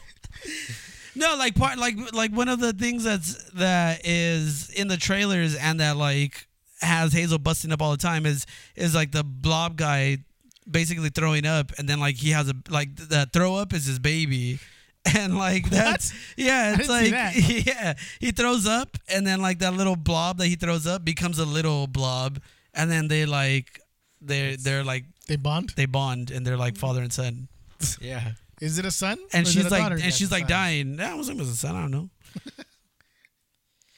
No, 1.16 1.36
like 1.36 1.56
part 1.56 1.78
like 1.78 1.96
like 2.14 2.32
one 2.32 2.48
of 2.50 2.60
the 2.60 2.72
things 2.72 3.04
that's 3.04 3.44
that 3.52 4.02
is 4.06 4.70
in 4.70 4.88
the 4.88 4.96
trailers 4.98 5.56
and 5.56 5.80
that 5.80 5.98
like 5.98 6.48
has 6.82 7.12
Hazel 7.12 7.40
busting 7.40 7.72
up 7.74 7.82
all 7.82 7.92
the 7.92 7.98
time 7.98 8.26
is 8.26 8.46
is 8.76 8.96
like 8.96 9.12
the 9.12 9.24
blob 9.24 9.76
guy 9.76 10.20
basically 10.70 11.10
throwing 11.10 11.46
up 11.46 11.72
and 11.78 11.90
then 11.90 12.00
like 12.00 12.16
he 12.16 12.30
has 12.30 12.48
a 12.50 12.54
like 12.70 12.96
the 12.96 13.28
throw 13.34 13.56
up 13.56 13.74
is 13.74 13.86
his 13.86 14.00
baby. 14.00 14.60
And 15.16 15.38
like 15.38 15.70
that's 15.70 16.14
yeah, 16.36 16.76
it's 16.78 16.90
like 16.90 17.12
yeah, 17.66 17.94
he 18.20 18.32
throws 18.32 18.68
up 18.68 18.98
and 19.08 19.26
then 19.26 19.42
like 19.42 19.60
that 19.60 19.74
little 19.74 19.96
blob 19.96 20.38
that 20.40 20.48
he 20.48 20.56
throws 20.56 20.86
up 20.86 21.06
becomes 21.06 21.40
a 21.40 21.46
little 21.46 21.88
blob 21.88 22.40
and 22.74 22.92
then 22.92 23.08
they 23.08 23.26
like 23.26 23.80
they're 24.22 24.58
they're 24.58 24.84
like 24.84 25.06
They 25.28 25.36
bond. 25.38 25.74
they 25.76 25.86
bond 25.86 26.32
and 26.32 26.46
they're 26.46 26.58
like 26.58 26.78
father 26.78 27.02
and 27.02 27.12
son. 27.14 27.48
Yeah. 28.02 28.32
Is 28.62 28.78
it 28.78 28.86
a 28.86 28.92
son? 28.92 29.18
And 29.34 29.46
Or 29.46 29.50
is 29.50 29.56
it 29.56 29.60
she's 29.60 29.66
a 29.68 29.70
like 29.70 29.82
daughter? 29.84 29.96
and 29.96 30.04
That's 30.04 30.18
she's 30.18 30.30
a 30.32 30.34
like 30.34 30.42
son. 30.44 30.50
dying. 30.50 30.98
Yeah, 31.00 31.12
I 31.14 31.16
was 31.16 31.28
thinking 31.28 31.40
it 31.40 31.48
was 31.48 31.52
a 31.54 31.58
son, 31.58 31.76
I 31.76 31.82
don't 31.82 31.92
know. 31.92 32.10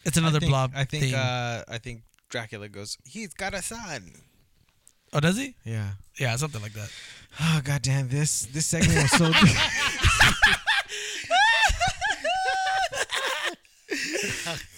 It's 0.04 0.18
another 0.18 0.38
I 0.38 0.40
think, 0.40 0.50
blob. 0.52 0.72
I 0.76 0.84
think 0.86 1.04
theme. 1.04 1.16
uh 1.16 1.62
I 1.68 1.78
think 1.78 2.02
Dracula 2.30 2.70
goes, 2.70 2.98
He's 3.06 3.34
got 3.36 3.54
a 3.54 3.62
son. 3.62 4.12
oh, 5.14 5.20
does 5.20 5.38
he? 5.38 5.56
Yeah. 5.64 5.92
Yeah, 6.20 6.36
something 6.38 6.62
like 6.62 6.74
that. 6.74 6.90
Oh 7.40 7.62
goddamn 7.64 8.10
this 8.10 8.46
this 8.54 8.66
segment 8.66 9.02
was 9.04 9.12
so 9.12 9.32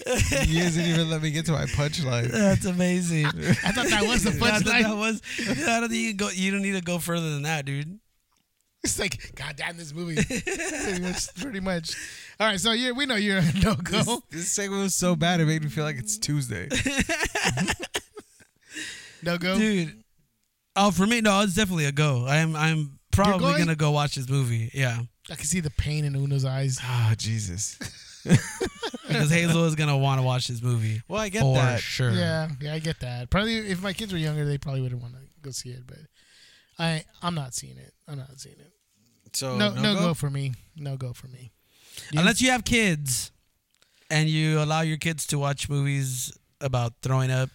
You 0.46 0.60
guys 0.62 0.74
didn't 0.76 0.90
even 0.90 1.10
let 1.10 1.22
me 1.22 1.30
get 1.30 1.46
to 1.46 1.52
my 1.52 1.64
punchline. 1.64 2.30
That's 2.30 2.66
amazing. 2.66 3.26
I 3.26 3.72
thought 3.72 3.88
that 3.88 4.04
was 4.06 4.24
the 4.24 4.30
punchline. 4.40 4.82
that 4.82 4.96
was. 4.96 5.22
I 5.66 5.80
don't 5.80 5.88
think 5.88 6.00
you 6.02 6.08
can 6.10 6.16
go. 6.16 6.28
You 6.28 6.50
don't 6.50 6.62
need 6.62 6.74
to 6.74 6.82
go 6.82 6.98
further 6.98 7.30
than 7.30 7.42
that, 7.42 7.64
dude. 7.64 7.98
It's 8.82 8.98
like, 8.98 9.34
goddamn, 9.34 9.78
this 9.78 9.94
movie. 9.94 10.22
pretty 10.22 11.00
much. 11.00 11.34
Pretty 11.36 11.60
much. 11.60 11.96
All 12.38 12.46
right, 12.46 12.60
so 12.60 12.72
yeah, 12.72 12.90
we 12.92 13.06
know 13.06 13.14
you're 13.14 13.38
a 13.38 13.52
no 13.62 13.74
go. 13.76 14.02
This, 14.02 14.20
this 14.30 14.52
segment 14.52 14.82
was 14.82 14.94
so 14.94 15.16
bad 15.16 15.40
it 15.40 15.46
made 15.46 15.62
me 15.62 15.70
feel 15.70 15.84
like 15.84 15.96
it's 15.96 16.18
Tuesday. 16.18 16.68
No 19.24 19.38
go. 19.38 19.56
Dude. 19.56 20.04
Oh, 20.76 20.90
for 20.90 21.06
me, 21.06 21.20
no, 21.20 21.40
it's 21.40 21.54
definitely 21.54 21.86
a 21.86 21.92
go. 21.92 22.26
I 22.26 22.36
am. 22.36 22.54
I'm 22.54 22.98
probably 23.10 23.38
going? 23.38 23.58
gonna 23.58 23.76
go 23.76 23.90
watch 23.92 24.16
this 24.16 24.28
movie. 24.28 24.70
Yeah, 24.74 24.98
I 25.30 25.34
can 25.34 25.46
see 25.46 25.60
the 25.60 25.70
pain 25.70 26.04
in 26.04 26.14
Uno's 26.14 26.44
eyes. 26.44 26.78
Oh 26.82 27.14
Jesus. 27.16 27.78
Because 28.24 29.30
Hazel 29.30 29.64
is 29.64 29.74
gonna 29.74 29.96
want 29.96 30.18
to 30.18 30.22
watch 30.22 30.48
this 30.48 30.62
movie 30.62 31.02
Well, 31.08 31.20
I 31.20 31.28
get 31.28 31.42
for 31.42 31.54
that. 31.56 31.80
sure. 31.80 32.10
Yeah, 32.10 32.48
yeah, 32.60 32.74
I 32.74 32.78
get 32.78 33.00
that. 33.00 33.30
Probably 33.30 33.56
if 33.58 33.82
my 33.82 33.92
kids 33.92 34.12
were 34.12 34.18
younger, 34.18 34.44
they 34.44 34.58
probably 34.58 34.80
wouldn't 34.80 35.00
want 35.02 35.14
to 35.14 35.20
go 35.42 35.50
see 35.50 35.70
it. 35.70 35.86
But 35.86 35.98
I, 36.78 37.04
I'm 37.22 37.34
not 37.34 37.54
seeing 37.54 37.76
it. 37.76 37.92
I'm 38.08 38.18
not 38.18 38.38
seeing 38.40 38.56
it. 38.58 38.72
So 39.32 39.56
no, 39.56 39.72
no, 39.74 39.94
go? 39.94 40.00
go? 40.00 40.14
for 40.14 40.30
me. 40.30 40.54
No 40.76 40.96
go 40.96 41.12
for 41.12 41.28
me. 41.28 41.52
You- 42.12 42.20
Unless 42.20 42.40
you 42.42 42.50
have 42.50 42.64
kids, 42.64 43.30
and 44.10 44.28
you 44.28 44.60
allow 44.60 44.80
your 44.82 44.96
kids 44.96 45.26
to 45.28 45.38
watch 45.38 45.68
movies 45.68 46.32
about 46.60 46.92
throwing 47.02 47.30
up 47.30 47.50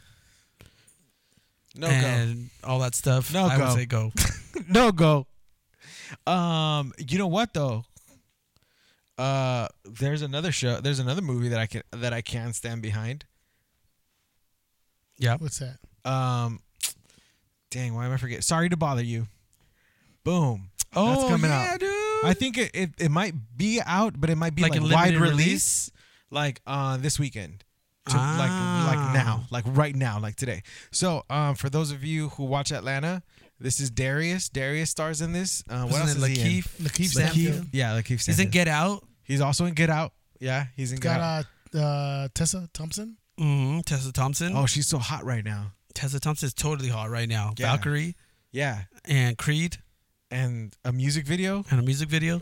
No 1.75 1.87
go. 1.87 1.93
and 1.93 2.49
all 2.63 2.79
that 2.79 2.95
stuff, 2.95 3.33
No 3.33 3.45
I 3.45 3.57
go. 3.57 3.65
would 3.65 3.73
say 3.73 3.85
go. 3.85 4.11
no 4.67 4.91
go. 4.91 5.25
Um, 6.25 6.91
you 6.97 7.17
know 7.17 7.27
what 7.27 7.53
though? 7.53 7.85
Uh, 9.19 9.67
there's 9.83 10.21
another 10.21 10.51
show. 10.51 10.79
There's 10.79 10.99
another 10.99 11.21
movie 11.21 11.49
that 11.49 11.59
I 11.59 11.65
can 11.67 11.83
that 11.91 12.13
I 12.13 12.21
can 12.21 12.53
stand 12.53 12.81
behind. 12.81 13.25
Yeah. 15.17 15.35
What's 15.37 15.59
that? 15.59 15.77
Um, 16.09 16.61
dang, 17.69 17.93
why 17.93 18.05
am 18.05 18.13
I 18.13 18.17
forget? 18.17 18.43
Sorry 18.43 18.69
to 18.69 18.77
bother 18.77 19.03
you. 19.03 19.27
Boom. 20.23 20.69
Oh, 20.95 21.09
That's 21.15 21.29
coming 21.29 21.51
yeah, 21.51 21.71
out. 21.73 21.79
dude. 21.79 21.89
I 22.23 22.33
think 22.33 22.57
it, 22.57 22.71
it, 22.73 22.89
it 22.97 23.11
might 23.11 23.33
be 23.55 23.79
out, 23.85 24.19
but 24.19 24.29
it 24.29 24.35
might 24.37 24.55
be 24.55 24.61
Like 24.63 24.71
like, 24.73 24.81
a 24.81 24.93
wide 24.93 25.13
release, 25.17 25.37
release? 25.37 25.91
like 26.31 26.61
uh 26.65 26.97
this 26.97 27.19
weekend. 27.19 27.63
To, 28.07 28.15
Ah. 28.15 28.35
Like 28.39 28.95
like 28.97 29.13
now, 29.13 29.43
like 29.51 29.65
right 29.67 29.95
now, 29.95 30.19
like 30.19 30.35
today. 30.35 30.63
So 30.91 31.23
um, 31.29 31.55
for 31.55 31.69
those 31.69 31.91
of 31.91 32.03
you 32.03 32.29
who 32.29 32.45
watch 32.45 32.71
Atlanta, 32.71 33.21
this 33.59 33.79
is 33.79 33.91
Darius. 33.91 34.49
Darius 34.49 34.89
stars 34.89 35.21
in 35.21 35.31
this. 35.33 35.63
Uh, 35.69 35.83
what 35.83 35.99
else 36.01 36.15
Wasn't 36.15 36.23
is 36.31 36.37
it 36.39 36.41
he 36.41 36.57
in? 36.57 36.63
Lakeith? 36.63 36.81
Lakeith 36.81 37.05
Stanfield? 37.09 37.53
Stanfield. 37.53 37.67
Yeah, 37.73 37.91
Lakeith 37.99 38.07
He's 38.07 38.27
in 38.29 38.33
Stanfield. 38.33 38.51
Get 38.53 38.67
Out. 38.67 39.03
He's 39.29 39.39
also 39.41 39.63
in 39.65 39.73
Get 39.75 39.89
Out. 39.89 40.11
Yeah, 40.41 40.65
he's 40.75 40.91
in 40.91 40.99
Get 40.99 41.21
Out. 41.21 41.45
Got 41.71 41.79
uh, 41.79 41.83
uh, 41.85 42.27
Tessa 42.33 42.67
Thompson. 42.73 43.15
hmm 43.37 43.79
Tessa 43.85 44.11
Thompson. 44.11 44.53
Oh, 44.55 44.65
she's 44.65 44.87
so 44.87 44.97
hot 44.97 45.23
right 45.23 45.45
now. 45.45 45.71
Tessa 45.93 46.19
Thompson 46.19 46.47
is 46.47 46.53
totally 46.53 46.89
hot 46.89 47.09
right 47.09 47.29
now. 47.29 47.53
Yeah. 47.57 47.67
Valkyrie 47.67 48.15
Yeah, 48.51 48.81
and 49.05 49.37
Creed 49.37 49.77
and 50.31 50.75
a 50.83 50.91
music 50.91 51.25
video. 51.25 51.63
and 51.71 51.79
a 51.79 51.83
music 51.83 52.09
video. 52.09 52.41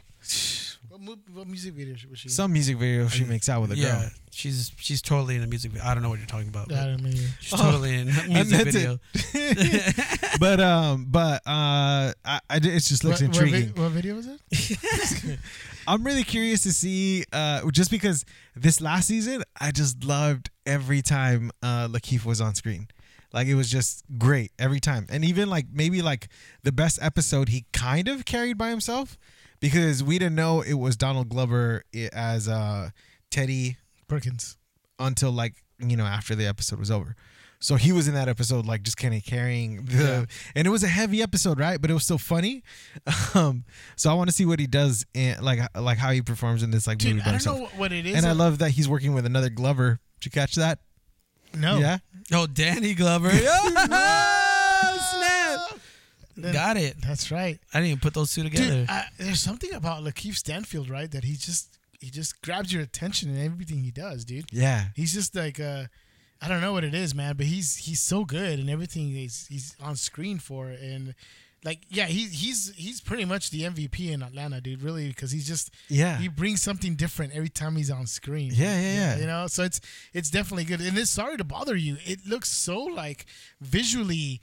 What, 0.90 1.02
mu- 1.02 1.16
what 1.34 1.48
music 1.48 1.74
video 1.76 1.96
was 2.10 2.20
she? 2.20 2.28
in? 2.28 2.32
Some 2.32 2.54
music 2.54 2.78
video 2.78 3.08
she 3.08 3.24
makes 3.26 3.48
out 3.50 3.62
with 3.62 3.72
a 3.72 3.76
yeah, 3.78 4.00
girl. 4.02 4.10
she's 4.32 4.72
she's 4.78 5.02
totally 5.02 5.36
in 5.36 5.44
a 5.44 5.48
music 5.48 5.72
video. 5.72 5.88
I 5.88 5.94
don't 5.94 6.02
know 6.04 6.10
what 6.10 6.18
you're 6.20 6.28
talking 6.28 6.48
about. 6.50 6.72
I 6.72 6.76
but 6.76 6.86
don't 6.86 7.04
know. 7.04 7.12
She's 7.40 7.60
totally 7.60 7.96
in 7.96 8.10
a 8.10 8.24
music 8.28 8.66
video. 8.72 9.00
but 10.40 10.60
um, 10.60 11.06
but 11.10 11.42
uh, 11.46 12.14
I, 12.26 12.40
I 12.50 12.56
it 12.58 12.62
just 12.62 13.04
looks 13.04 13.22
What, 13.22 13.30
what, 13.30 13.38
vi- 13.38 13.44
intriguing. 13.46 13.84
what 13.84 13.92
video 13.92 14.16
was 14.16 14.28
it? 14.28 15.40
I'm 15.88 16.04
really 16.04 16.24
curious 16.24 16.64
to 16.64 16.74
see, 16.74 17.24
uh, 17.32 17.72
just 17.72 17.90
because 17.90 18.26
this 18.56 18.82
last 18.82 19.08
season, 19.08 19.44
I 19.60 19.72
just 19.72 20.04
loved 20.04 20.50
every 20.66 21.02
time 21.02 21.50
uh, 21.64 21.88
Lakeith 21.88 22.26
was 22.26 22.42
on 22.42 22.56
screen. 22.56 22.90
Like 23.34 23.48
it 23.48 23.56
was 23.56 23.70
just 23.70 24.04
great 24.18 24.52
every 24.60 24.80
time, 24.80 25.06
and 25.10 25.24
even 25.24 25.50
like 25.50 25.68
maybe 25.72 26.02
like 26.02 26.30
the 26.64 26.72
best 26.72 27.00
episode 27.02 27.50
he 27.50 27.66
kind 27.74 28.08
of 28.08 28.26
carried 28.26 28.58
by 28.58 28.70
himself, 28.70 29.18
because 29.60 30.04
we 30.04 30.18
didn't 30.20 30.36
know 30.36 30.62
it 30.62 30.76
was 30.76 30.96
Donald 30.96 31.30
Glover 31.30 31.84
as 32.14 32.48
uh, 32.48 32.90
Teddy 33.30 33.78
Perkins. 34.08 34.58
until 35.00 35.32
like 35.32 35.56
you 35.80 35.96
know 35.98 36.06
after 36.06 36.36
the 36.36 36.46
episode 36.48 36.80
was 36.80 36.92
over. 36.92 37.16
So 37.60 37.74
he 37.76 37.92
was 37.92 38.08
in 38.08 38.14
that 38.14 38.30
episode 38.30 38.68
like 38.68 38.84
just 38.84 38.98
kind 38.98 39.16
of 39.16 39.24
carrying 39.26 39.84
the, 39.86 40.28
and 40.56 40.68
it 40.68 40.70
was 40.70 40.84
a 40.84 40.88
heavy 40.88 41.24
episode, 41.24 41.60
right? 41.60 41.82
But 41.82 41.90
it 41.90 41.94
was 41.96 42.04
still 42.04 42.20
funny. 42.20 42.64
Um, 43.34 43.66
so 43.96 44.10
I 44.10 44.14
want 44.14 44.30
to 44.30 44.36
see 44.36 44.46
what 44.46 44.60
he 44.60 44.68
does 44.68 45.06
in 45.14 45.44
like 45.44 45.60
like 45.76 45.98
how 45.98 46.12
he 46.12 46.22
performs 46.22 46.64
in 46.64 46.72
this 46.72 46.88
like 46.88 46.98
Dude, 47.00 47.16
movie 47.16 47.20
by 47.22 47.24
I 47.24 47.26
don't 47.26 47.34
himself. 47.34 47.58
know 47.58 47.64
what- 47.64 47.78
what 47.78 47.92
it 47.92 48.06
is. 48.06 48.16
And 48.16 48.26
I 48.26 48.32
love 48.32 48.60
that 48.60 48.72
he's 48.72 48.88
working 48.88 49.14
with 49.14 49.26
another 49.26 49.50
Glover. 49.50 50.00
Did 50.20 50.26
you 50.26 50.32
catch 50.32 50.56
that? 50.56 50.80
no. 51.56 51.78
Yeah. 51.80 51.98
Oh, 52.32 52.46
Danny 52.48 52.94
Glover. 52.94 53.30
oh, 53.34 54.98
snap. 55.70 55.80
Then- 56.36 56.54
Got 56.54 56.78
it. 56.78 56.96
That's 57.02 57.32
right. 57.32 57.60
I 57.74 57.80
didn't 57.80 57.88
even 57.90 58.00
put 58.00 58.14
those 58.14 58.34
two 58.34 58.44
together. 58.44 58.82
Dude, 58.82 58.90
I, 58.90 59.06
there's 59.18 59.40
something 59.40 59.74
about 59.74 60.04
Lakeith 60.04 60.36
Stanfield, 60.36 60.90
right? 60.90 61.10
That 61.10 61.24
he 61.24 61.34
just 61.34 61.80
he 62.00 62.10
just 62.12 62.40
grabs 62.44 62.72
your 62.72 62.84
attention 62.84 63.36
in 63.36 63.44
everything 63.44 63.80
he 63.80 63.90
does, 63.92 64.24
dude. 64.26 64.46
Yeah. 64.52 64.86
He's 64.96 65.14
just 65.14 65.36
like 65.36 65.60
uh 65.60 65.86
I 66.42 66.48
don't 66.48 66.62
know 66.62 66.74
what 66.74 66.84
it 66.84 66.94
is, 66.94 67.16
man, 67.16 67.36
but 67.36 67.46
he's 67.48 67.76
he's 67.78 68.00
so 68.02 68.24
good 68.26 68.60
and 68.60 68.70
everything 68.70 69.10
he's 69.10 69.48
he's 69.48 69.76
on 69.82 69.96
screen 69.96 70.38
for 70.40 70.68
and 70.70 71.16
like 71.64 71.80
yeah, 71.90 72.06
he 72.06 72.28
he's 72.28 72.72
he's 72.76 73.02
pretty 73.02 73.26
much 73.26 73.50
the 73.50 73.64
MVP 73.64 74.12
in 74.12 74.22
Atlanta, 74.22 74.62
dude, 74.62 74.84
really 74.84 75.08
because 75.08 75.32
he's 75.32 75.48
just 75.48 75.72
Yeah. 75.90 76.18
he 76.20 76.28
brings 76.28 76.62
something 76.62 76.96
different 76.96 77.34
every 77.34 77.50
time 77.50 77.76
he's 77.76 77.90
on 77.90 78.06
screen. 78.06 78.52
Yeah, 78.54 78.80
yeah, 78.80 78.94
yeah. 78.94 79.18
You 79.18 79.26
know, 79.26 79.48
so 79.48 79.64
it's 79.64 79.82
it's 80.14 80.30
definitely 80.30 80.66
good. 80.66 80.80
And 80.82 80.96
it's 80.98 81.10
sorry 81.10 81.38
to 81.38 81.44
bother 81.44 81.76
you. 81.76 81.98
It 82.06 82.26
looks 82.28 82.50
so 82.50 82.80
like 82.84 83.26
visually 83.60 84.42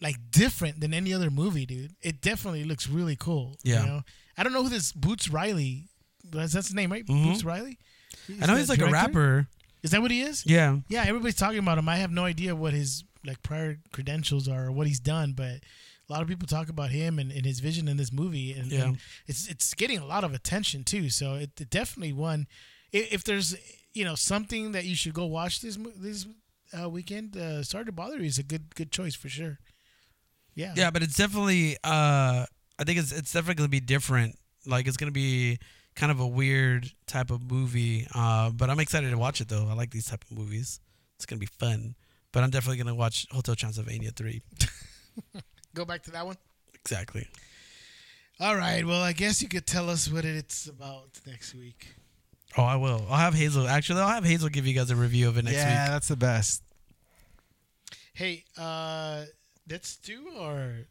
like 0.00 0.16
different 0.30 0.80
than 0.80 0.94
any 0.94 1.12
other 1.12 1.30
movie, 1.30 1.66
dude. 1.66 1.94
It 2.02 2.20
definitely 2.20 2.64
looks 2.64 2.88
really 2.88 3.16
cool. 3.16 3.56
Yeah. 3.64 3.80
You 3.80 3.86
know? 3.88 4.02
I 4.36 4.42
don't 4.44 4.52
know 4.52 4.62
who 4.62 4.68
this 4.68 4.92
Boots 4.92 5.28
Riley 5.28 5.88
that's 6.30 6.52
his 6.54 6.74
name, 6.74 6.90
right? 6.90 7.04
Mhm. 7.06 7.24
Boots 7.24 7.44
Riley? 7.44 7.78
I 8.40 8.46
know 8.46 8.56
he's 8.56 8.68
like 8.70 8.80
a 8.80 8.86
rapper. 8.86 9.46
Is 9.84 9.90
that 9.92 10.02
what 10.02 10.10
he 10.10 10.22
is? 10.22 10.44
Yeah. 10.46 10.78
Yeah, 10.88 11.04
everybody's 11.06 11.36
talking 11.36 11.58
about 11.60 11.78
him. 11.78 11.88
I 11.88 11.96
have 11.96 12.10
no 12.10 12.24
idea 12.24 12.56
what 12.56 12.72
his 12.72 13.04
like 13.24 13.42
prior 13.42 13.78
credentials 13.92 14.48
are 14.48 14.66
or 14.66 14.72
what 14.72 14.86
he's 14.86 14.98
done, 14.98 15.32
but 15.34 15.60
a 16.08 16.12
lot 16.12 16.20
of 16.22 16.28
people 16.28 16.46
talk 16.48 16.68
about 16.68 16.90
him 16.90 17.18
and, 17.18 17.30
and 17.30 17.44
his 17.46 17.60
vision 17.60 17.86
in 17.86 17.96
this 17.96 18.12
movie, 18.12 18.52
and, 18.52 18.72
Yeah. 18.72 18.84
and 18.84 18.98
it's 19.26 19.46
it's 19.46 19.72
getting 19.74 19.98
a 19.98 20.06
lot 20.06 20.24
of 20.24 20.34
attention 20.34 20.84
too. 20.84 21.08
So 21.10 21.34
it, 21.34 21.50
it 21.60 21.70
definitely 21.70 22.12
one. 22.14 22.46
If, 22.92 23.12
if 23.12 23.24
there's 23.24 23.54
you 23.92 24.04
know 24.04 24.14
something 24.14 24.72
that 24.72 24.84
you 24.86 24.96
should 24.96 25.14
go 25.14 25.26
watch 25.26 25.60
this 25.60 25.78
this 25.96 26.26
uh, 26.78 26.88
weekend, 26.88 27.36
uh, 27.36 27.62
Sorry 27.62 27.84
to 27.84 27.92
Bother 27.92 28.18
You 28.18 28.24
is 28.24 28.38
a 28.38 28.42
good 28.42 28.74
good 28.74 28.90
choice 28.90 29.14
for 29.14 29.28
sure. 29.28 29.58
Yeah, 30.54 30.72
Yeah, 30.76 30.90
but 30.90 31.02
it's 31.02 31.16
definitely 31.16 31.76
uh 31.84 32.46
I 32.78 32.84
think 32.84 32.98
it's 32.98 33.12
it's 33.12 33.32
definitely 33.32 33.56
gonna 33.56 33.68
be 33.68 33.80
different. 33.80 34.38
Like 34.66 34.86
it's 34.88 34.96
gonna 34.96 35.12
be 35.12 35.58
kind 35.94 36.10
of 36.10 36.20
a 36.20 36.26
weird 36.26 36.90
type 37.06 37.30
of 37.30 37.50
movie. 37.50 38.06
Uh 38.14 38.50
but 38.50 38.70
I'm 38.70 38.80
excited 38.80 39.10
to 39.10 39.18
watch 39.18 39.40
it 39.40 39.48
though. 39.48 39.66
I 39.68 39.74
like 39.74 39.90
these 39.90 40.06
type 40.06 40.24
of 40.30 40.36
movies. 40.36 40.80
It's 41.16 41.26
gonna 41.26 41.40
be 41.40 41.46
fun. 41.46 41.94
But 42.32 42.42
I'm 42.42 42.50
definitely 42.50 42.78
gonna 42.78 42.94
watch 42.94 43.26
Hotel 43.30 43.54
Transylvania 43.54 44.10
three. 44.10 44.42
Go 45.74 45.84
back 45.84 46.02
to 46.04 46.10
that 46.12 46.26
one. 46.26 46.36
Exactly. 46.74 47.28
All 48.40 48.56
right. 48.56 48.84
Well, 48.84 49.00
I 49.00 49.12
guess 49.12 49.40
you 49.42 49.48
could 49.48 49.66
tell 49.66 49.88
us 49.88 50.10
what 50.10 50.24
it's 50.24 50.66
about 50.66 51.20
next 51.26 51.54
week. 51.54 51.94
Oh, 52.56 52.62
I 52.62 52.76
will. 52.76 53.04
I'll 53.08 53.16
have 53.16 53.34
Hazel. 53.34 53.66
Actually, 53.66 54.00
I'll 54.00 54.08
have 54.08 54.24
Hazel 54.24 54.48
give 54.48 54.66
you 54.66 54.74
guys 54.74 54.90
a 54.90 54.96
review 54.96 55.28
of 55.28 55.38
it 55.38 55.44
next 55.44 55.56
yeah, 55.56 55.64
week. 55.64 55.74
Yeah, 55.74 55.90
that's 55.90 56.08
the 56.08 56.16
best. 56.16 56.62
Hey, 58.12 58.44
uh, 58.56 59.24
let's 59.68 59.96
do 59.96 60.28
our 60.38 60.86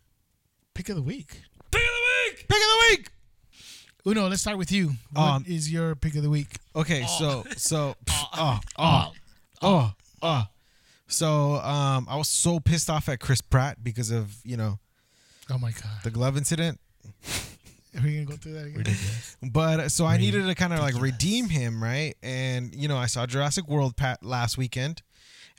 pick 0.74 0.90
of 0.90 0.96
the 0.96 1.02
week. 1.02 1.42
Pick 1.72 1.82
of 1.82 1.88
the 1.88 2.32
week. 2.32 2.48
Pick 2.48 2.58
of 2.58 2.64
the 2.64 2.86
week. 2.90 3.12
Uno, 4.06 4.28
let's 4.28 4.42
start 4.42 4.58
with 4.58 4.72
you. 4.72 4.94
What 5.14 5.48
is 5.48 5.68
Um, 5.68 5.74
your 5.74 5.96
pick 5.96 6.16
of 6.16 6.24
the 6.24 6.30
week? 6.30 6.58
Okay, 6.76 7.06
so 7.20 7.46
so 7.56 7.96
oh 8.10 8.60
oh 8.78 9.14
oh 9.62 9.94
oh. 10.22 10.44
So 11.08 11.56
um, 11.56 12.08
I 12.10 12.18
was 12.18 12.28
so 12.28 12.60
pissed 12.60 12.90
off 12.90 13.08
at 13.08 13.20
Chris 13.20 13.42
Pratt 13.42 13.84
because 13.84 14.12
of 14.12 14.36
you 14.44 14.58
know 14.58 14.80
Oh 15.50 15.58
my 15.58 15.72
god. 15.72 16.04
the 16.04 16.12
glove 16.12 16.36
incident. 16.38 16.80
Are 17.96 18.02
we 18.04 18.14
gonna 18.16 18.26
go 18.26 18.36
through 18.36 18.54
that 18.54 18.66
again? 18.66 18.96
But 19.52 19.80
uh, 19.80 19.90
so 19.90 20.06
I 20.06 20.18
needed 20.18 20.48
to 20.48 20.56
kind 20.56 20.74
of 20.74 20.80
like 20.80 21.00
redeem 21.00 21.48
him, 21.50 21.82
right? 21.82 22.16
And 22.24 22.74
you 22.76 22.88
know, 22.88 22.98
I 22.98 23.06
saw 23.06 23.26
Jurassic 23.26 23.68
World 23.68 23.96
Pat 23.96 24.24
last 24.24 24.58
weekend, 24.58 25.02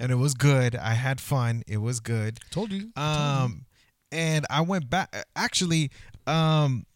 and 0.01 0.11
it 0.13 0.17
was 0.17 0.35
good. 0.35 0.75
I 0.77 0.95
had 0.95 1.21
fun. 1.21 1.63
It 1.69 1.77
was 1.79 2.01
good. 2.01 2.41
Told 2.51 2.73
you. 2.73 2.91
Um, 2.97 3.67
and 4.11 4.45
I 4.51 4.63
went 4.63 4.91
back. 4.91 5.15
Actually, 5.37 5.91
um, 6.27 6.87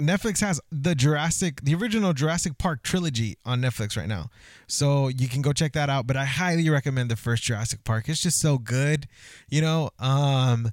Netflix 0.00 0.40
has 0.40 0.60
the 0.70 0.94
Jurassic, 0.94 1.60
the 1.62 1.74
original 1.74 2.12
Jurassic 2.12 2.58
Park 2.58 2.82
trilogy 2.82 3.36
on 3.44 3.60
Netflix 3.60 3.96
right 3.96 4.08
now, 4.08 4.30
so 4.66 5.08
you 5.08 5.28
can 5.28 5.42
go 5.42 5.52
check 5.52 5.72
that 5.72 5.88
out. 5.88 6.06
But 6.06 6.16
I 6.16 6.24
highly 6.24 6.68
recommend 6.70 7.10
the 7.10 7.16
first 7.16 7.42
Jurassic 7.42 7.84
Park. 7.84 8.08
It's 8.08 8.22
just 8.22 8.40
so 8.40 8.58
good, 8.58 9.06
you 9.48 9.60
know. 9.60 9.90
Um, 9.98 10.70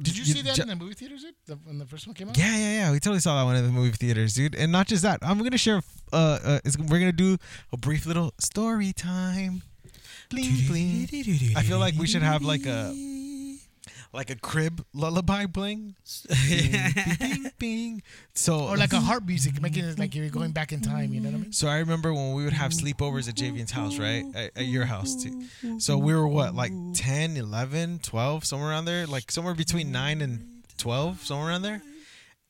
Did 0.00 0.16
you 0.16 0.24
you 0.24 0.34
see 0.34 0.42
that 0.42 0.56
ju- 0.56 0.62
in 0.62 0.68
the 0.68 0.76
movie 0.76 0.94
theaters? 0.94 1.24
The, 1.46 1.54
when 1.64 1.78
the 1.78 1.86
first 1.86 2.06
one 2.06 2.14
came 2.14 2.28
out. 2.28 2.36
yeah, 2.36 2.56
yeah, 2.56 2.72
yeah. 2.72 2.92
We 2.92 3.00
totally 3.00 3.20
saw 3.20 3.38
that 3.38 3.44
one 3.44 3.56
in 3.56 3.64
the 3.64 3.72
movie 3.72 3.96
theaters, 3.96 4.34
dude. 4.34 4.54
And 4.54 4.70
not 4.70 4.86
just 4.86 5.02
that, 5.02 5.18
I'm 5.22 5.38
gonna 5.38 5.58
share. 5.58 5.82
Uh, 6.12 6.38
uh 6.44 6.58
we're 6.88 6.98
gonna 6.98 7.12
do 7.12 7.36
a 7.72 7.76
brief 7.76 8.06
little 8.06 8.32
story 8.38 8.92
time. 8.92 9.62
Bling 10.30 10.66
bling. 10.66 11.08
I 11.56 11.62
feel 11.62 11.78
like 11.78 11.94
we 11.94 12.06
should 12.06 12.22
have 12.22 12.42
like 12.42 12.66
a 12.66 12.92
like 14.12 14.30
a 14.30 14.36
crib 14.36 14.84
lullaby 14.94 15.46
bling. 15.46 15.94
Bing, 16.48 17.50
bing. 17.58 18.02
So 18.34 18.60
Or 18.68 18.76
like 18.76 18.92
a 18.92 19.00
heart 19.00 19.26
music, 19.26 19.60
making 19.60 19.84
it 19.84 19.98
like 19.98 20.14
you're 20.14 20.30
going 20.30 20.52
back 20.52 20.72
in 20.72 20.80
time. 20.80 21.12
You 21.12 21.20
know 21.20 21.28
what 21.30 21.36
I 21.36 21.40
mean? 21.42 21.52
So 21.52 21.68
I 21.68 21.78
remember 21.78 22.12
when 22.14 22.32
we 22.32 22.44
would 22.44 22.52
have 22.52 22.72
sleepovers 22.72 23.28
at 23.28 23.34
Javian's 23.34 23.70
house, 23.72 23.98
right? 23.98 24.24
At, 24.34 24.56
at 24.56 24.64
your 24.66 24.86
house 24.86 25.14
too. 25.22 25.44
So 25.78 25.98
we 25.98 26.14
were 26.14 26.26
what, 26.26 26.54
like 26.54 26.72
10, 26.94 27.36
11, 27.36 28.00
12, 28.02 28.44
somewhere 28.44 28.70
around 28.70 28.86
there? 28.86 29.06
Like 29.06 29.30
somewhere 29.30 29.54
between 29.54 29.92
9 29.92 30.20
and 30.22 30.62
12, 30.78 31.20
somewhere 31.24 31.48
around 31.48 31.62
there. 31.62 31.82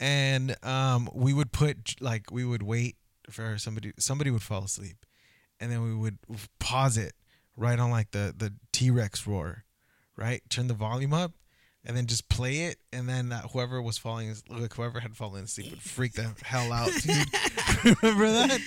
and 0.01 0.55
um, 0.65 1.09
we 1.13 1.33
would 1.33 1.51
put 1.53 2.01
like 2.01 2.31
we 2.31 2.45
would 2.45 2.63
wait 2.63 2.97
for 3.31 3.59
somebody. 3.59 3.93
Somebody 3.99 4.31
would 4.31 4.43
fall 4.43 4.65
asleep, 4.65 5.05
and 5.59 5.73
then 5.73 5.83
we 5.83 5.95
would 5.95 6.19
pause 6.61 6.97
it 6.97 7.15
right 7.57 7.79
on 7.79 7.91
like 7.91 8.13
the 8.13 8.33
the 8.37 8.53
T 8.73 8.91
Rex 8.91 9.27
roar, 9.27 9.65
right? 10.17 10.41
Turn 10.49 10.69
the 10.69 10.75
volume 10.75 11.13
up, 11.13 11.33
and 11.89 11.97
then 11.97 12.07
just 12.07 12.29
play 12.29 12.61
it, 12.67 12.77
and 12.93 13.09
then 13.09 13.33
uh, 13.33 13.41
whoever 13.49 13.81
was 13.83 13.99
falling, 13.99 14.33
like 14.49 14.75
whoever 14.75 15.01
had 15.01 15.17
fallen 15.17 15.45
asleep, 15.45 15.71
would 15.71 15.81
freak 15.83 16.13
the 16.13 16.31
hell 16.45 16.73
out. 16.73 16.91
Dude. 17.03 17.27
Remember 18.03 18.31
that? 18.31 18.61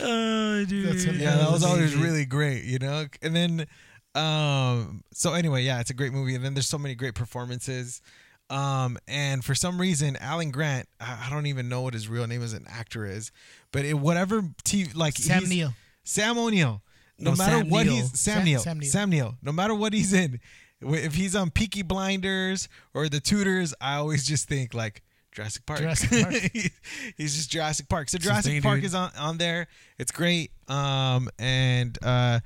Oh, 0.00 0.64
dude. 0.64 0.86
That's. 0.86 1.04
Yeah, 1.06 1.36
that 1.36 1.50
was 1.50 1.64
always 1.64 1.94
really 1.94 2.24
great, 2.26 2.64
you 2.64 2.78
know. 2.78 3.06
And 3.22 3.34
then, 3.34 3.66
um, 4.14 5.02
so 5.12 5.34
anyway, 5.34 5.62
yeah, 5.64 5.80
it's 5.80 5.90
a 5.90 5.94
great 5.94 6.12
movie. 6.12 6.34
And 6.34 6.44
then 6.44 6.54
there's 6.54 6.68
so 6.68 6.78
many 6.78 6.94
great 6.94 7.14
performances. 7.14 8.00
Um, 8.48 8.96
and 9.08 9.44
for 9.44 9.54
some 9.54 9.80
reason, 9.80 10.16
Alan 10.20 10.50
Grant, 10.50 10.88
I, 11.00 11.26
I 11.26 11.30
don't 11.30 11.46
even 11.46 11.68
know 11.68 11.80
what 11.82 11.94
his 11.94 12.08
real 12.08 12.26
name 12.26 12.42
as 12.42 12.52
an 12.52 12.64
actor 12.68 13.04
is, 13.04 13.32
but 13.72 13.84
it, 13.84 13.94
whatever 13.94 14.42
TV, 14.64 14.94
like 14.96 15.14
Sam 15.16 15.40
he's- 15.40 15.50
Neill. 15.50 15.74
Sam 16.04 16.38
O'Neill. 16.38 16.82
No, 17.18 17.30
No, 17.32 17.36
matter 17.36 17.58
Sam 17.58 17.70
what 17.70 17.86
Neill. 17.86 17.94
he's 17.96 18.20
Sam, 18.20 18.34
Sam- 18.36 18.44
Neill, 18.44 18.60
Sam 18.60 18.82
Sam 18.82 19.10
Neill. 19.10 19.24
Neill. 19.26 19.34
No 19.42 19.50
matter 19.52 19.74
what 19.74 19.92
he's 19.92 20.12
in, 20.12 20.34
wh- 20.34 20.38
if 20.80 21.14
he's 21.14 21.34
on 21.36 21.50
Peaky 21.50 21.82
Blinders 21.82 22.68
or 22.94 23.08
The 23.08 23.20
Tudors, 23.20 23.74
I 23.80 23.96
always 23.96 24.26
just 24.26 24.48
think 24.48 24.74
like 24.74 25.02
Jurassic 25.32 25.66
Park. 25.66 25.80
Jurassic 25.80 26.10
Park. 26.10 26.34
he's 27.16 27.34
just 27.36 27.50
Jurassic 27.50 27.88
Park. 27.88 28.08
So 28.08 28.18
Jurassic 28.18 28.62
Park 28.62 28.76
dude. 28.76 28.84
is 28.86 28.94
on 28.94 29.10
on 29.18 29.38
there. 29.38 29.68
It's 29.98 30.10
great. 30.12 30.50
Um, 30.68 31.28
and 31.38 31.98
uh, 32.02 32.40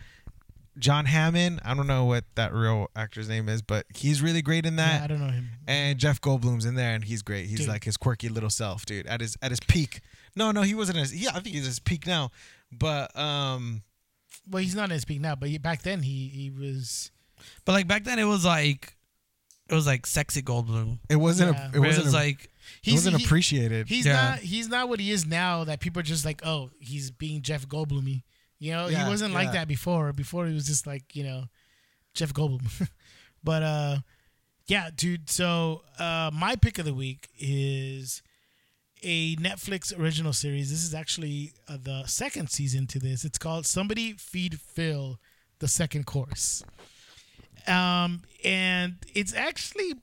John 0.78 1.04
Hammond. 1.06 1.60
I 1.64 1.74
don't 1.74 1.86
know 1.86 2.04
what 2.04 2.24
that 2.36 2.52
real 2.54 2.88
actor's 2.96 3.28
name 3.28 3.48
is, 3.48 3.62
but 3.62 3.86
he's 3.94 4.22
really 4.22 4.42
great 4.42 4.64
in 4.66 4.76
Yeah, 4.76 4.84
I 4.84 4.86
that. 5.00 5.06
don't 5.08 5.20
know 5.20 5.28
him. 5.32 5.48
and 5.66 5.98
Jeff 5.98 6.20
Goldblum's 6.20 6.64
in 6.64 6.74
there, 6.74 6.94
and 6.94 7.04
he's 7.04 7.22
great. 7.22 7.46
He's 7.46 7.60
Dude. 7.60 7.68
like 7.68 7.84
his 7.84 7.96
quirky 7.96 8.28
little 8.28 8.50
self, 8.50 8.86
dude. 8.86 9.06
At 9.06 9.20
his 9.20 9.36
at 9.42 9.50
his 9.50 9.60
peak. 9.60 10.00
No, 10.36 10.52
no, 10.52 10.62
he 10.62 10.74
wasn't. 10.74 10.98
His, 10.98 11.14
yeah, 11.14 11.30
I 11.34 11.40
think 11.40 11.54
he's 11.56 11.66
his 11.66 11.80
peak 11.80 12.06
now. 12.06 12.30
But 12.72 13.14
um, 13.18 13.82
Well, 14.48 14.62
he's 14.62 14.74
not 14.76 14.84
in 14.84 14.90
his 14.90 15.04
peak 15.04 15.20
now, 15.20 15.34
but 15.34 15.48
he, 15.48 15.58
back 15.58 15.82
then 15.82 16.02
he 16.02 16.28
he 16.28 16.50
was. 16.50 17.10
But 17.64 17.72
like 17.72 17.86
back 17.88 18.04
then, 18.04 18.18
it 18.18 18.24
was 18.24 18.44
like, 18.44 18.96
it 19.68 19.74
was 19.74 19.86
like 19.86 20.06
sexy 20.06 20.42
Goldblum. 20.42 20.98
it 21.08 21.16
wasn't. 21.16 21.56
Yeah. 21.56 21.64
A, 21.66 21.68
it 21.68 21.78
Where 21.78 21.88
wasn't. 21.88 22.04
was 22.06 22.14
a, 22.14 22.16
like, 22.16 22.50
he 22.82 22.92
wasn't 22.92 23.16
he- 23.18 23.24
appreciated. 23.24 23.88
He's 23.88 24.06
Yeah. 24.06 24.30
not. 24.30 24.38
He's 24.40 24.68
not 24.68 24.88
what 24.88 25.00
he 25.00 25.10
is 25.10 25.26
now. 25.26 25.64
That 25.64 25.80
people 25.80 26.00
are 26.00 26.04
just 26.04 26.24
like, 26.24 26.42
oh, 26.44 26.70
he's 26.80 27.10
being 27.10 27.42
Jeff 27.42 27.66
Goldblumy. 27.68 28.22
You 28.58 28.72
know, 28.72 28.88
Yeah, 28.88 29.04
he 29.04 29.10
wasn't 29.10 29.32
like 29.34 29.52
that 29.52 29.68
before. 29.68 30.12
Before 30.12 30.46
he 30.46 30.52
was 30.54 30.66
just 30.66 30.86
like 30.86 31.14
you 31.16 31.24
know, 31.24 31.44
Jeff 32.14 32.32
Goldblum. 32.34 32.88
but 33.44 33.62
uh, 33.62 33.96
yeah, 34.66 34.90
dude. 34.94 35.30
So 35.30 35.82
uh, 35.98 36.30
my 36.32 36.56
pick 36.56 36.78
of 36.78 36.84
the 36.84 36.94
week 36.94 37.28
is 37.38 38.22
a 39.02 39.34
Netflix 39.36 39.98
original 39.98 40.32
series. 40.34 40.70
This 40.70 40.84
is 40.84 40.94
actually 40.94 41.52
uh, 41.68 41.78
the 41.82 42.04
second 42.06 42.50
season 42.50 42.86
to 42.88 42.98
this. 42.98 43.24
It's 43.24 43.38
called 43.38 43.64
Somebody 43.64 44.12
Feed 44.12 44.60
Phil, 44.60 45.18
the 45.58 45.68
second 45.68 46.04
course. 46.06 46.62
Um, 47.68 48.22
and 48.44 48.96
it's 49.14 49.34
actually 49.34 49.94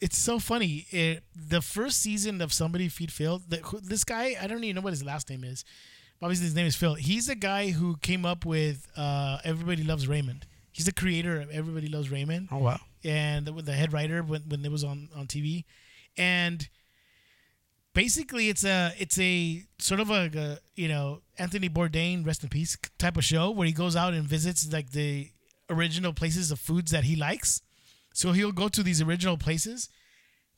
it's 0.00 0.16
so 0.18 0.38
funny. 0.38 0.86
It, 0.90 1.22
the 1.34 1.60
first 1.60 1.98
season 2.00 2.40
of 2.40 2.52
Somebody 2.52 2.88
Feed 2.88 3.10
Phil, 3.12 3.42
the, 3.48 3.56
who- 3.56 3.80
this 3.80 4.04
guy, 4.04 4.36
I 4.40 4.46
don't 4.46 4.62
even 4.62 4.76
know 4.76 4.82
what 4.82 4.92
his 4.92 5.04
last 5.04 5.28
name 5.30 5.44
is. 5.44 5.64
Obviously, 6.22 6.46
his 6.46 6.54
name 6.54 6.66
is 6.66 6.76
Phil. 6.76 6.94
He's 6.94 7.26
the 7.26 7.34
guy 7.36 7.70
who 7.70 7.96
came 7.98 8.26
up 8.26 8.44
with 8.44 8.88
uh, 8.96 9.38
Everybody 9.44 9.84
Loves 9.84 10.08
Raymond. 10.08 10.46
He's 10.72 10.86
the 10.86 10.92
creator 10.92 11.40
of 11.40 11.50
Everybody 11.50 11.88
Loves 11.88 12.10
Raymond 12.10 12.48
oh 12.52 12.58
wow, 12.58 12.78
and 13.04 13.46
the, 13.46 13.52
the 13.52 13.72
head 13.72 13.92
writer 13.92 14.22
when, 14.22 14.42
when 14.48 14.64
it 14.64 14.70
was 14.70 14.84
on, 14.84 15.08
on 15.16 15.26
TV. 15.26 15.64
And 16.16 16.68
basically 17.94 18.48
it's 18.48 18.64
a 18.64 18.92
it's 18.98 19.18
a 19.18 19.64
sort 19.78 20.00
of 20.00 20.10
a, 20.10 20.30
a, 20.36 20.58
you 20.80 20.88
know 20.88 21.22
Anthony 21.38 21.68
Bourdain 21.68 22.24
rest 22.24 22.42
in 22.42 22.48
peace 22.48 22.76
type 22.98 23.16
of 23.16 23.24
show 23.24 23.50
where 23.50 23.66
he 23.66 23.72
goes 23.72 23.96
out 23.96 24.14
and 24.14 24.24
visits 24.24 24.72
like 24.72 24.90
the 24.90 25.30
original 25.70 26.12
places 26.12 26.50
of 26.50 26.58
foods 26.58 26.90
that 26.90 27.04
he 27.04 27.16
likes. 27.16 27.62
So 28.12 28.32
he'll 28.32 28.52
go 28.52 28.68
to 28.68 28.82
these 28.82 29.00
original 29.00 29.36
places, 29.36 29.88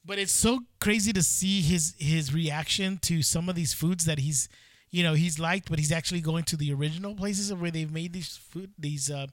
but 0.04 0.18
it's 0.18 0.32
so 0.32 0.60
crazy 0.80 1.12
to 1.12 1.22
see 1.22 1.60
his 1.60 1.94
his 1.98 2.32
reaction 2.32 2.98
to 3.02 3.22
some 3.22 3.48
of 3.48 3.54
these 3.54 3.74
foods 3.74 4.04
that 4.06 4.18
he's 4.18 4.48
you 4.90 5.02
know 5.02 5.14
he's 5.14 5.38
liked, 5.38 5.68
but 5.68 5.78
he's 5.78 5.92
actually 5.92 6.20
going 6.20 6.44
to 6.44 6.56
the 6.56 6.72
original 6.72 7.14
places 7.14 7.50
of 7.50 7.60
where 7.60 7.70
they've 7.70 7.92
made 7.92 8.12
these 8.12 8.36
food 8.36 8.70
these 8.78 9.10
uh, 9.10 9.26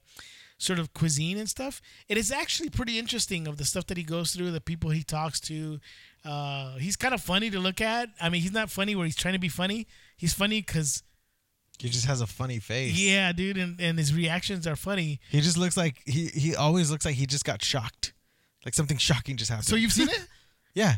sort 0.58 0.78
of 0.78 0.92
cuisine 0.92 1.38
and 1.38 1.48
stuff. 1.48 1.80
It 2.08 2.18
is 2.18 2.30
actually 2.30 2.70
pretty 2.70 2.98
interesting 2.98 3.46
of 3.46 3.56
the 3.56 3.64
stuff 3.64 3.86
that 3.86 3.96
he 3.96 4.02
goes 4.02 4.32
through, 4.32 4.50
the 4.50 4.60
people 4.60 4.90
he 4.90 5.04
talks 5.04 5.40
to. 5.40 5.80
Uh, 6.24 6.76
he's 6.76 6.96
kind 6.96 7.14
of 7.14 7.22
funny 7.22 7.48
to 7.50 7.60
look 7.60 7.80
at. 7.80 8.10
I 8.20 8.28
mean, 8.28 8.42
he's 8.42 8.52
not 8.52 8.70
funny 8.70 8.94
where 8.94 9.06
he's 9.06 9.16
trying 9.16 9.34
to 9.34 9.40
be 9.40 9.48
funny. 9.48 9.86
He's 10.16 10.34
funny 10.34 10.60
because 10.60 11.02
he 11.78 11.88
just 11.88 12.06
has 12.06 12.20
a 12.20 12.26
funny 12.26 12.58
face. 12.58 12.98
yeah, 12.98 13.32
dude, 13.32 13.56
and, 13.56 13.80
and 13.80 13.98
his 13.98 14.12
reactions 14.14 14.66
are 14.66 14.76
funny. 14.76 15.20
He 15.30 15.40
just 15.40 15.56
looks 15.56 15.76
like 15.76 16.02
he 16.06 16.26
he 16.26 16.54
always 16.56 16.90
looks 16.90 17.04
like 17.04 17.14
he 17.14 17.26
just 17.26 17.44
got 17.44 17.62
shocked, 17.64 18.12
like 18.64 18.74
something 18.74 18.96
shocking 18.98 19.36
just 19.36 19.50
happened. 19.50 19.66
So 19.66 19.76
you've 19.76 19.92
seen 19.92 20.08
it? 20.08 20.26
yeah, 20.74 20.96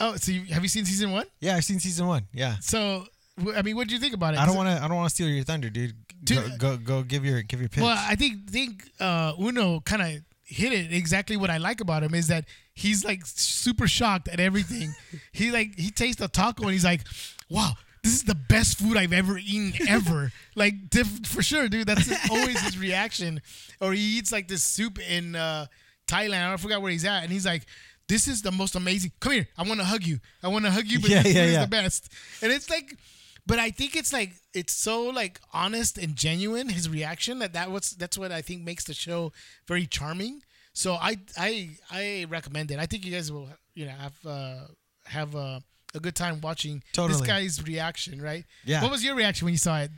Oh, 0.00 0.16
so 0.16 0.32
you, 0.32 0.44
have 0.52 0.62
you 0.62 0.68
seen 0.68 0.84
season 0.84 1.12
one? 1.12 1.26
yeah, 1.40 1.54
I've 1.56 1.64
seen 1.64 1.78
season 1.78 2.06
one. 2.08 2.26
Yeah, 2.32 2.56
So, 2.60 3.06
I 3.54 3.62
mean, 3.62 3.76
what 3.76 3.86
do 3.86 3.94
you 3.94 4.00
think 4.00 4.12
about 4.14 4.34
it? 4.34 4.40
I 4.40 4.46
don't 4.46 4.56
want 4.56 4.68
to 4.76 4.82
I 4.84 4.88
don't 4.88 4.96
want 4.96 5.08
to 5.08 5.14
steal 5.14 5.28
your 5.28 5.44
thunder, 5.44 5.70
dude. 5.70 5.94
Go, 6.24 6.34
Dude- 6.42 6.58
go 6.58 6.76
go 6.78 7.02
give 7.02 7.24
your 7.24 7.42
give 7.42 7.60
your 7.60 7.68
pitch. 7.68 7.82
Well, 7.82 7.96
I 7.98 8.14
think 8.14 8.48
think 8.50 8.88
uh, 9.00 9.34
Uno 9.38 9.80
kind 9.80 10.00
of 10.02 10.22
hit 10.46 10.72
it 10.72 10.92
exactly 10.92 11.36
what 11.36 11.50
I 11.50 11.58
like 11.58 11.80
about 11.80 12.02
him 12.02 12.14
is 12.14 12.28
that 12.28 12.44
he's 12.74 13.04
like 13.04 13.22
super 13.26 13.86
shocked 13.86 14.28
at 14.28 14.40
everything. 14.40 14.94
he 15.32 15.50
like 15.50 15.78
he 15.78 15.90
tastes 15.90 16.20
a 16.22 16.28
taco 16.28 16.62
and 16.64 16.72
he's 16.72 16.84
like, 16.84 17.02
"Wow, 17.50 17.74
this 18.04 18.12
is 18.14 18.22
the 18.22 18.36
best 18.36 18.78
food 18.78 18.96
I've 18.96 19.12
ever 19.12 19.36
eaten 19.38 19.72
ever." 19.88 20.30
like 20.54 20.90
diff- 20.90 21.26
for 21.26 21.42
sure, 21.42 21.68
dude. 21.68 21.88
That's 21.88 22.30
always 22.30 22.60
his 22.60 22.78
reaction. 22.78 23.40
Or 23.80 23.92
he 23.92 24.18
eats 24.18 24.30
like 24.30 24.46
this 24.46 24.62
soup 24.62 24.98
in 25.00 25.34
uh, 25.34 25.66
Thailand. 26.06 26.52
I 26.52 26.56
forgot 26.56 26.80
where 26.82 26.92
he's 26.92 27.04
at, 27.04 27.24
and 27.24 27.32
he's 27.32 27.46
like. 27.46 27.64
This 28.06 28.28
is 28.28 28.42
the 28.42 28.52
most 28.52 28.74
amazing. 28.74 29.12
Come 29.18 29.32
here. 29.32 29.48
I 29.56 29.62
want 29.62 29.80
to 29.80 29.86
hug 29.86 30.04
you. 30.04 30.18
I 30.42 30.48
want 30.48 30.66
to 30.66 30.70
hug 30.70 30.84
you, 30.88 31.00
but 31.00 31.08
Yeah, 31.08 31.22
this 31.22 31.34
yeah, 31.34 31.46
yeah. 31.46 31.60
the 31.62 31.68
best. 31.70 32.12
And 32.42 32.52
it's 32.52 32.68
like, 32.68 32.98
but 33.46 33.58
I 33.58 33.70
think 33.70 33.96
it's 33.96 34.12
like 34.12 34.34
it's 34.52 34.74
so 34.74 35.06
like 35.06 35.40
honest 35.54 35.96
and 35.96 36.14
genuine 36.14 36.68
his 36.68 36.86
reaction 36.90 37.38
that 37.38 37.54
that 37.54 37.70
was 37.70 37.92
that's 37.92 38.18
what 38.18 38.30
I 38.30 38.42
think 38.42 38.62
makes 38.62 38.84
the 38.84 38.92
show 38.92 39.32
very 39.66 39.86
charming. 39.86 40.42
So 40.74 40.98
I 41.00 41.16
I 41.38 41.70
I 41.90 42.26
recommend 42.28 42.70
it. 42.70 42.78
I 42.78 42.84
think 42.84 43.06
you 43.06 43.12
guys 43.12 43.32
will 43.32 43.48
you 43.74 43.86
know 43.86 43.92
have 43.92 44.26
uh, 44.26 44.66
have 45.06 45.34
uh, 45.34 45.60
a 45.94 46.00
good 46.00 46.14
time 46.14 46.40
watching 46.40 46.82
this 46.94 47.20
guy's 47.20 47.62
reaction. 47.62 48.20
Right? 48.20 48.44
Yeah. 48.64 48.82
What 48.82 48.90
was 48.90 49.04
your 49.04 49.14
reaction 49.14 49.44
when 49.46 49.52
you 49.54 49.58
saw 49.58 49.78
it? 49.80 49.90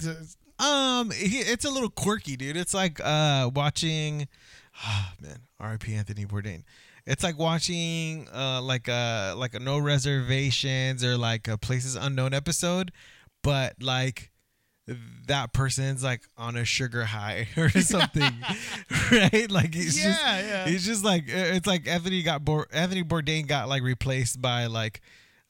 Um, 0.59 1.11
he, 1.11 1.39
it's 1.39 1.65
a 1.65 1.71
little 1.71 1.91
quirky, 1.91 2.37
dude. 2.37 2.57
It's 2.57 2.73
like 2.75 3.01
uh 3.05 3.51
watching, 3.55 4.29
ah 4.83 5.13
man, 5.21 5.41
R.I.P. 5.61 5.95
Anthony 5.95 6.25
Bourdain. 6.25 6.63
It's 7.07 7.23
like 7.23 7.39
watching 7.39 8.27
uh 8.35 8.61
like 8.63 8.89
a 8.89 9.35
like 9.37 9.55
a 9.55 9.61
no 9.61 9.79
reservations 9.79 11.05
or 11.05 11.17
like 11.17 11.47
a 11.49 11.57
places 11.59 11.95
unknown 11.95 12.35
episode, 12.35 12.91
but 13.43 13.75
like 13.83 14.33
that 15.27 15.53
person's 15.53 16.03
like 16.05 16.23
on 16.37 16.57
a 16.57 16.65
sugar 16.65 17.05
high 17.05 17.49
or 17.57 17.69
something, 17.71 18.33
right? 19.13 19.51
Like 19.51 19.75
he's 19.75 19.97
just 20.03 20.21
Yeah, 20.21 20.41
yeah. 20.41 20.67
he's 20.67 20.85
just 20.87 21.05
like 21.05 21.25
it's 21.27 21.67
like 21.67 21.87
Anthony 21.87 22.23
got 22.23 22.45
Bour- 22.45 22.69
Anthony 22.73 23.03
Bourdain 23.05 23.47
got 23.47 23.69
like 23.69 23.83
replaced 23.83 24.41
by 24.41 24.67
like 24.67 25.01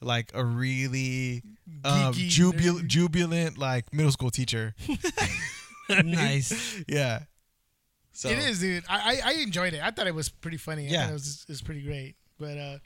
like 0.00 0.30
a 0.35 0.44
really 0.44 1.42
um, 1.85 2.12
jubil- 2.14 2.87
jubilant 2.87 3.59
like 3.59 3.92
middle 3.92 4.12
school 4.12 4.30
teacher. 4.30 4.74
nice. 5.88 6.82
yeah. 6.88 7.20
So 8.12 8.30
It 8.30 8.38
is, 8.38 8.61
dude. 8.61 8.85
I, 8.88 9.20
I 9.24 9.30
I 9.30 9.32
enjoyed 9.42 9.74
it. 9.74 9.82
I 9.82 9.90
thought 9.90 10.06
it 10.06 10.14
was 10.14 10.28
pretty 10.28 10.56
funny. 10.56 10.87
Yeah. 10.87 11.02
thought 11.02 11.11
it 11.11 11.12
was 11.14 11.44
it 11.48 11.52
was 11.52 11.62
pretty 11.62 11.82
great. 11.82 12.16
But 12.38 12.59
uh, 12.59 12.78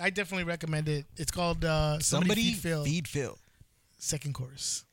I 0.00 0.10
definitely 0.10 0.44
recommend 0.44 0.88
it. 0.88 1.06
It's 1.16 1.30
called 1.30 1.64
uh, 1.64 1.98
somebody, 2.00 2.52
Feed 2.52 2.56
Phil 2.58 2.84
feed 2.84 3.08
Phil. 3.08 3.38
second 3.98 4.34
course. 4.34 4.84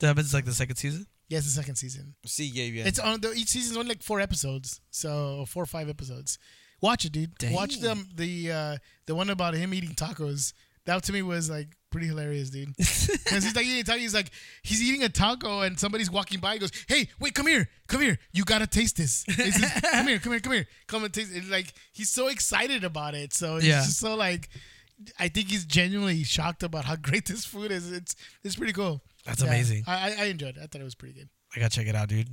That 0.00 0.16
was 0.16 0.34
like 0.34 0.44
the 0.44 0.52
second 0.52 0.76
season. 0.76 1.06
Yeah, 1.28 1.38
it's 1.38 1.46
the 1.46 1.52
second 1.52 1.76
season. 1.76 2.14
See, 2.26 2.44
yeah, 2.44 2.64
yeah. 2.64 2.84
It's 2.86 2.98
on 2.98 3.20
the, 3.20 3.32
each 3.32 3.48
season's 3.48 3.76
only 3.76 3.90
like 3.90 4.02
four 4.02 4.20
episodes, 4.20 4.80
so 4.90 5.44
four 5.48 5.62
or 5.62 5.66
five 5.66 5.88
episodes. 5.88 6.38
Watch 6.80 7.04
it, 7.04 7.12
dude. 7.12 7.32
Watch 7.50 7.80
them. 7.80 8.06
The 8.14 8.52
uh, 8.52 8.76
the 9.06 9.14
one 9.14 9.30
about 9.30 9.54
him 9.54 9.72
eating 9.74 9.90
tacos. 9.94 10.52
That 10.86 11.02
to 11.04 11.12
me 11.12 11.22
was 11.22 11.48
like 11.48 11.68
pretty 11.90 12.06
hilarious, 12.08 12.50
dude. 12.50 12.74
Because 12.76 13.42
he's 13.44 13.56
like 13.56 13.64
eating 13.64 13.84
tacos. 13.84 13.98
He's 13.98 14.14
like 14.14 14.30
he's 14.62 14.82
eating 14.82 15.02
a 15.02 15.08
taco, 15.08 15.62
and 15.62 15.78
somebody's 15.80 16.10
walking 16.10 16.40
by. 16.40 16.54
He 16.54 16.58
goes, 16.58 16.70
"Hey, 16.88 17.08
wait, 17.18 17.34
come 17.34 17.46
here, 17.46 17.68
come 17.88 18.02
here. 18.02 18.18
You 18.32 18.44
gotta 18.44 18.66
taste 18.66 18.96
this. 18.98 19.24
Come 19.24 20.06
here, 20.08 20.18
come 20.18 20.32
here, 20.32 20.40
come 20.40 20.52
here. 20.52 20.66
Come 20.86 21.04
and 21.04 21.12
taste 21.14 21.34
it." 21.34 21.48
Like 21.48 21.72
he's 21.92 22.10
so 22.10 22.28
excited 22.28 22.84
about 22.84 23.14
it. 23.14 23.32
So 23.32 23.56
Yeah. 23.56 23.80
just 23.82 23.98
so 23.98 24.14
like. 24.14 24.48
I 25.18 25.26
think 25.26 25.48
he's 25.50 25.64
genuinely 25.64 26.22
shocked 26.22 26.62
about 26.62 26.84
how 26.84 26.94
great 27.08 27.26
this 27.26 27.44
food 27.44 27.72
is. 27.72 27.90
It's 27.90 28.14
it's 28.44 28.54
pretty 28.56 28.72
cool. 28.72 29.02
That's 29.26 29.42
amazing. 29.42 29.84
I, 29.88 29.92
I 29.92 30.14
I 30.20 30.24
enjoyed 30.26 30.56
it. 30.56 30.62
I 30.62 30.66
thought 30.66 30.80
it 30.80 30.84
was 30.84 30.94
pretty 30.94 31.14
good. 31.14 31.28
I 31.56 31.58
gotta 31.60 31.70
check 31.70 31.88
it 31.88 31.96
out, 31.96 32.08
dude. 32.08 32.28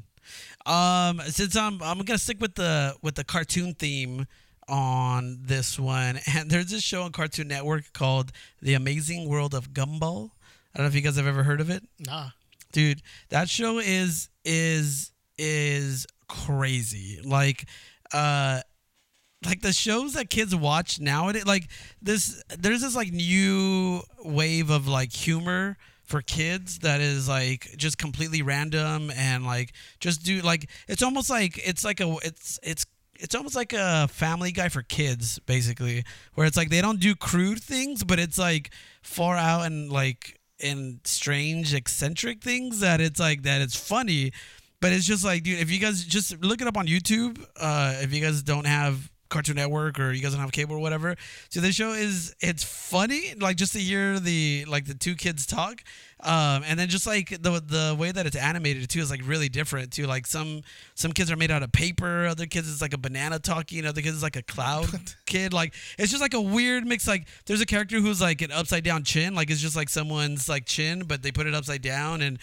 Um, 0.65 1.21
since 1.27 1.55
I'm 1.55 1.81
I'm 1.81 1.99
gonna 1.99 2.17
stick 2.17 2.39
with 2.39 2.55
the 2.55 2.95
with 3.01 3.15
the 3.15 3.23
cartoon 3.23 3.73
theme. 3.73 4.27
on 4.67 5.39
this 5.41 5.77
one, 5.77 6.19
and 6.33 6.49
there's 6.49 6.67
this 6.71 6.81
show 6.83 7.01
on 7.01 7.11
Cartoon 7.11 7.47
Network 7.49 7.91
called 7.93 8.31
The 8.61 8.73
Amazing 8.75 9.27
World 9.27 9.53
of 9.53 9.71
Gumball. 9.73 10.29
I 10.73 10.77
don't 10.77 10.85
know 10.85 10.87
if 10.87 10.95
you 10.95 11.01
guys 11.01 11.17
have 11.17 11.27
ever 11.27 11.43
heard 11.43 11.59
of 11.59 11.69
it 11.69 11.83
Nah. 11.99 12.29
dude 12.71 13.01
that 13.29 13.49
show 13.49 13.79
is 13.79 14.29
is 14.45 15.11
is 15.37 16.07
crazy 16.29 17.19
like 17.25 17.65
uh 18.13 18.61
like 19.45 19.61
the 19.61 19.73
shows 19.73 20.13
that 20.13 20.29
kids 20.29 20.55
watch 20.55 21.01
nowadays 21.01 21.45
like 21.45 21.67
this 22.01 22.41
there's 22.57 22.79
this 22.81 22.95
like 22.95 23.11
new 23.11 24.01
wave 24.23 24.69
of 24.69 24.87
like 24.87 25.11
humor 25.11 25.75
for 26.11 26.21
kids 26.21 26.79
that 26.79 26.99
is 26.99 27.29
like 27.29 27.73
just 27.77 27.97
completely 27.97 28.41
random 28.41 29.09
and 29.15 29.45
like 29.45 29.71
just 30.01 30.23
do 30.23 30.41
like 30.41 30.69
it's 30.89 31.01
almost 31.01 31.29
like 31.29 31.57
it's 31.65 31.85
like 31.85 32.01
a 32.01 32.17
it's 32.23 32.59
it's 32.61 32.85
it's 33.15 33.33
almost 33.33 33.55
like 33.55 33.71
a 33.71 34.09
family 34.09 34.51
guy 34.51 34.67
for 34.67 34.81
kids 34.81 35.39
basically 35.45 36.03
where 36.33 36.45
it's 36.45 36.57
like 36.57 36.69
they 36.69 36.81
don't 36.81 36.99
do 36.99 37.15
crude 37.15 37.63
things 37.63 38.03
but 38.03 38.19
it's 38.19 38.37
like 38.37 38.71
far 39.01 39.37
out 39.37 39.65
and 39.65 39.89
like 39.89 40.37
in 40.59 40.99
strange 41.03 41.73
eccentric 41.73 42.41
things 42.41 42.81
that 42.81 43.01
it's 43.01 43.19
like 43.19 43.43
that 43.43 43.61
it's 43.61 43.75
funny. 43.75 44.31
But 44.79 44.93
it's 44.93 45.05
just 45.05 45.23
like 45.23 45.43
dude 45.43 45.59
if 45.59 45.71
you 45.71 45.79
guys 45.79 46.03
just 46.03 46.43
look 46.43 46.59
it 46.59 46.67
up 46.67 46.75
on 46.75 46.87
youtube 46.87 47.39
uh 47.59 47.97
if 48.01 48.11
you 48.11 48.19
guys 48.19 48.41
don't 48.41 48.65
have 48.65 49.10
cartoon 49.31 49.55
network 49.55 49.99
or 49.99 50.11
you 50.11 50.21
guys 50.21 50.31
don't 50.31 50.41
have 50.41 50.51
cable 50.51 50.75
or 50.75 50.79
whatever. 50.79 51.15
So 51.49 51.61
this 51.61 51.75
show 51.75 51.93
is 51.93 52.35
it's 52.39 52.63
funny 52.63 53.33
like 53.39 53.57
just 53.57 53.73
to 53.73 53.79
hear 53.79 54.19
the 54.19 54.65
like 54.67 54.85
the 54.85 54.93
two 54.93 55.15
kids 55.15 55.45
talk 55.45 55.83
um 56.23 56.63
and 56.67 56.77
then 56.77 56.87
just 56.87 57.07
like 57.07 57.29
the 57.29 57.63
the 57.65 57.95
way 57.97 58.11
that 58.11 58.27
it's 58.27 58.35
animated 58.35 58.87
too 58.89 58.99
is 58.99 59.09
like 59.09 59.21
really 59.25 59.49
different 59.49 59.91
too. 59.91 60.05
Like 60.05 60.27
some 60.27 60.61
some 60.93 61.11
kids 61.11 61.31
are 61.31 61.35
made 61.37 61.49
out 61.49 61.63
of 61.63 61.71
paper 61.71 62.27
other 62.27 62.45
kids 62.45 62.67
is 62.67 62.81
like 62.81 62.93
a 62.93 62.97
banana 62.97 63.39
talking 63.39 63.85
other 63.85 64.01
kids 64.01 64.17
is 64.17 64.23
like 64.23 64.35
a 64.35 64.43
cloud 64.43 64.89
kid. 65.25 65.53
Like 65.53 65.73
it's 65.97 66.11
just 66.11 66.21
like 66.21 66.35
a 66.35 66.41
weird 66.41 66.85
mix. 66.85 67.07
Like 67.07 67.27
there's 67.45 67.61
a 67.61 67.65
character 67.65 67.99
who's 67.99 68.21
like 68.21 68.41
an 68.41 68.51
upside 68.51 68.83
down 68.83 69.03
chin. 69.03 69.33
Like 69.33 69.49
it's 69.49 69.61
just 69.61 69.75
like 69.75 69.89
someone's 69.89 70.47
like 70.47 70.65
chin 70.65 71.03
but 71.07 71.23
they 71.23 71.31
put 71.31 71.47
it 71.47 71.55
upside 71.55 71.81
down 71.81 72.21
and 72.21 72.37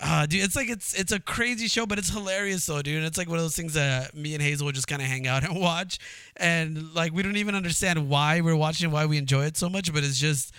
uh, 0.00 0.26
dude, 0.26 0.44
it's 0.44 0.54
like 0.56 0.68
it's 0.68 0.94
it's 0.94 1.12
a 1.12 1.18
crazy 1.20 1.66
show, 1.66 1.86
but 1.86 1.98
it's 1.98 2.10
hilarious 2.10 2.66
though, 2.66 2.82
dude. 2.82 2.98
And 2.98 3.06
it's 3.06 3.18
like 3.18 3.28
one 3.28 3.38
of 3.38 3.44
those 3.44 3.56
things 3.56 3.74
that 3.74 4.14
me 4.14 4.34
and 4.34 4.42
Hazel 4.42 4.66
will 4.66 4.72
just 4.72 4.86
kind 4.86 5.02
of 5.02 5.08
hang 5.08 5.26
out 5.26 5.44
and 5.48 5.58
watch, 5.60 5.98
and 6.36 6.94
like 6.94 7.12
we 7.12 7.22
don't 7.22 7.36
even 7.36 7.54
understand 7.54 8.08
why 8.08 8.40
we're 8.40 8.56
watching, 8.56 8.90
why 8.90 9.06
we 9.06 9.18
enjoy 9.18 9.44
it 9.44 9.56
so 9.56 9.68
much, 9.68 9.92
but 9.92 10.04
it's 10.04 10.18
just 10.18 10.52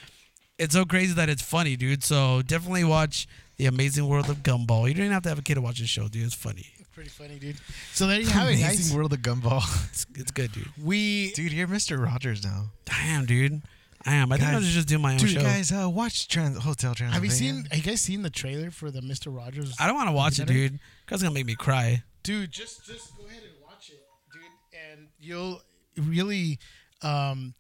it's 0.57 0.73
so 0.73 0.85
crazy 0.85 1.13
that 1.13 1.29
it's 1.29 1.41
funny, 1.41 1.75
dude. 1.75 2.03
So 2.03 2.41
definitely 2.41 2.83
watch 2.83 3.27
The 3.57 3.65
Amazing 3.67 4.07
World 4.07 4.29
of 4.29 4.43
Gumball. 4.43 4.87
You 4.87 4.93
don't 4.93 5.05
even 5.05 5.13
have 5.13 5.23
to 5.23 5.29
have 5.29 5.39
a 5.39 5.41
kid 5.41 5.55
to 5.55 5.61
watch 5.61 5.79
this 5.79 5.89
show, 5.89 6.07
dude. 6.09 6.25
It's 6.25 6.35
funny. 6.35 6.65
Pretty 6.93 7.09
funny, 7.09 7.39
dude. 7.39 7.55
So 7.93 8.07
there 8.07 8.19
you 8.19 8.27
have 8.27 8.49
it, 8.49 8.55
guys. 8.55 8.75
Amazing 8.75 8.97
World 8.97 9.13
of 9.13 9.19
Gumball. 9.19 9.63
It's, 9.89 10.05
it's 10.15 10.31
good, 10.31 10.51
dude. 10.51 10.67
We 10.83 11.31
Dude, 11.31 11.53
you're 11.53 11.67
Mr. 11.67 12.03
Rogers 12.03 12.43
now. 12.43 12.71
Damn, 12.83 13.25
dude. 13.25 13.61
I 14.09 14.15
am. 14.15 14.31
I 14.31 14.37
think 14.37 14.49
I 14.49 14.53
Guys- 14.53 14.65
should 14.65 14.73
just 14.73 14.87
do 14.87 14.97
my 14.99 15.13
own 15.13 15.19
show. 15.19 15.25
Dude, 15.27 15.35
show. 15.35 15.41
guys, 15.43 15.71
uh, 15.71 15.89
watch 15.89 16.27
Trans- 16.27 16.57
Hotel 16.57 16.95
Transylvania. 16.95 17.13
have 17.13 17.23
you 17.25 17.29
seen? 17.31 17.65
Have 17.71 17.77
you 17.77 17.83
guys 17.91 18.01
seen 18.01 18.21
the 18.23 18.29
trailer 18.29 18.71
for 18.71 18.89
the 18.91 19.01
Mister 19.01 19.29
Rogers? 19.29 19.75
I 19.79 19.85
don't 19.87 19.95
want 19.95 20.07
to 20.09 20.13
watch 20.13 20.39
it, 20.39 20.47
dude. 20.47 20.79
Cause 21.05 21.17
it's 21.17 21.23
gonna 21.23 21.33
make 21.33 21.45
me 21.45 21.55
cry. 21.55 22.03
dude 22.23 22.51
just 22.51 22.85
just 22.85 23.15
go 23.17 23.25
ahead 23.25 23.41
and 23.43 23.53
watch 23.65 23.89
it 23.89 23.99
dude 24.33 24.43
and 24.91 25.07
you'll 25.19 25.61
really 25.97 26.59
um 27.01 27.53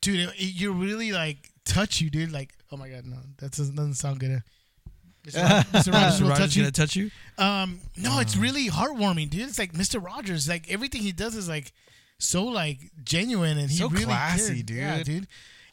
dude 0.00 0.20
it, 0.20 0.28
it- 0.36 0.54
you 0.54 0.72
really 0.72 1.12
like 1.12 1.50
touch 1.64 2.00
you 2.00 2.10
dude 2.10 2.32
like 2.32 2.52
oh 2.72 2.76
my 2.76 2.88
god 2.88 3.06
no 3.06 3.16
that 3.38 3.52
doesn't, 3.52 3.74
doesn't 3.76 3.94
sound 3.94 4.18
good 4.20 4.42
Mr. 5.26 5.42
Rogers, 5.42 5.64
Mr. 5.86 5.92
Rogers 5.94 6.20
will 6.20 6.28
Roger's 6.28 6.38
touch 6.44 6.56
you. 6.56 6.62
gonna 6.64 6.72
touch 6.72 6.96
you. 6.96 7.10
Um, 7.38 7.80
no, 7.96 8.18
it's 8.18 8.36
really 8.36 8.68
heartwarming, 8.68 9.30
dude. 9.30 9.48
It's 9.48 9.58
like 9.58 9.72
Mr. 9.72 10.04
Rogers. 10.04 10.46
Like 10.46 10.70
everything 10.70 11.00
he 11.00 11.12
does 11.12 11.34
is 11.34 11.48
like 11.48 11.72
so 12.18 12.44
like 12.44 12.78
genuine 13.04 13.58
and 13.58 13.70
he 13.70 13.76
So 13.76 13.88
really 13.88 14.04
classy, 14.04 14.62
cared. 14.62 14.70
Yeah, 14.70 14.96
dude. 14.98 15.06
dude. 15.06 15.26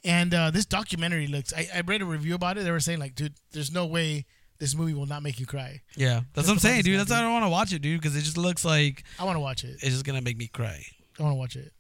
And 0.03 0.33
uh, 0.33 0.49
this 0.51 0.65
documentary 0.65 1.27
looks. 1.27 1.53
I, 1.53 1.67
I 1.75 1.81
read 1.81 2.01
a 2.01 2.05
review 2.05 2.33
about 2.35 2.57
it. 2.57 2.63
They 2.63 2.71
were 2.71 2.79
saying 2.79 2.99
like, 2.99 3.13
dude, 3.15 3.33
there's 3.51 3.71
no 3.71 3.85
way 3.85 4.25
this 4.57 4.75
movie 4.75 4.93
will 4.95 5.05
not 5.05 5.21
make 5.23 5.39
you 5.39 5.45
cry. 5.45 5.81
Yeah, 5.95 6.21
that's 6.33 6.47
Just 6.47 6.47
what 6.47 6.53
I'm 6.53 6.59
saying, 6.59 6.83
dude. 6.83 6.99
That's 6.99 7.09
that, 7.09 7.15
why 7.15 7.19
I 7.19 7.23
don't 7.23 7.33
want 7.33 7.45
to 7.45 7.49
watch 7.49 7.73
it, 7.73 7.81
dude. 7.83 8.01
Because 8.01 8.15
it 8.15 8.21
just 8.21 8.37
looks 8.37 8.65
like 8.65 9.03
I 9.19 9.23
want 9.25 9.35
to 9.35 9.39
watch 9.39 9.63
it. 9.63 9.75
it's 9.75 9.85
just 9.91 10.05
gonna 10.05 10.21
make 10.21 10.37
me 10.37 10.47
cry. 10.47 10.83
I 11.19 11.23
want 11.23 11.33
to 11.33 11.37
watch 11.37 11.55
it. 11.55 11.71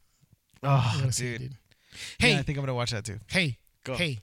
I 0.63 0.67
Oh, 0.95 0.99
wanna 0.99 1.11
see 1.11 1.33
it, 1.33 1.39
dude. 1.39 1.49
dude. 1.49 1.57
Hey, 2.19 2.33
Yeah, 2.33 2.39
I 2.39 2.41
think 2.43 2.57
I'm 2.59 2.63
gonna 2.63 2.75
watch 2.75 2.91
that 2.91 3.03
too. 3.05 3.17
hey, 3.27 3.57
Go. 3.83 3.95
hey, 3.95 4.19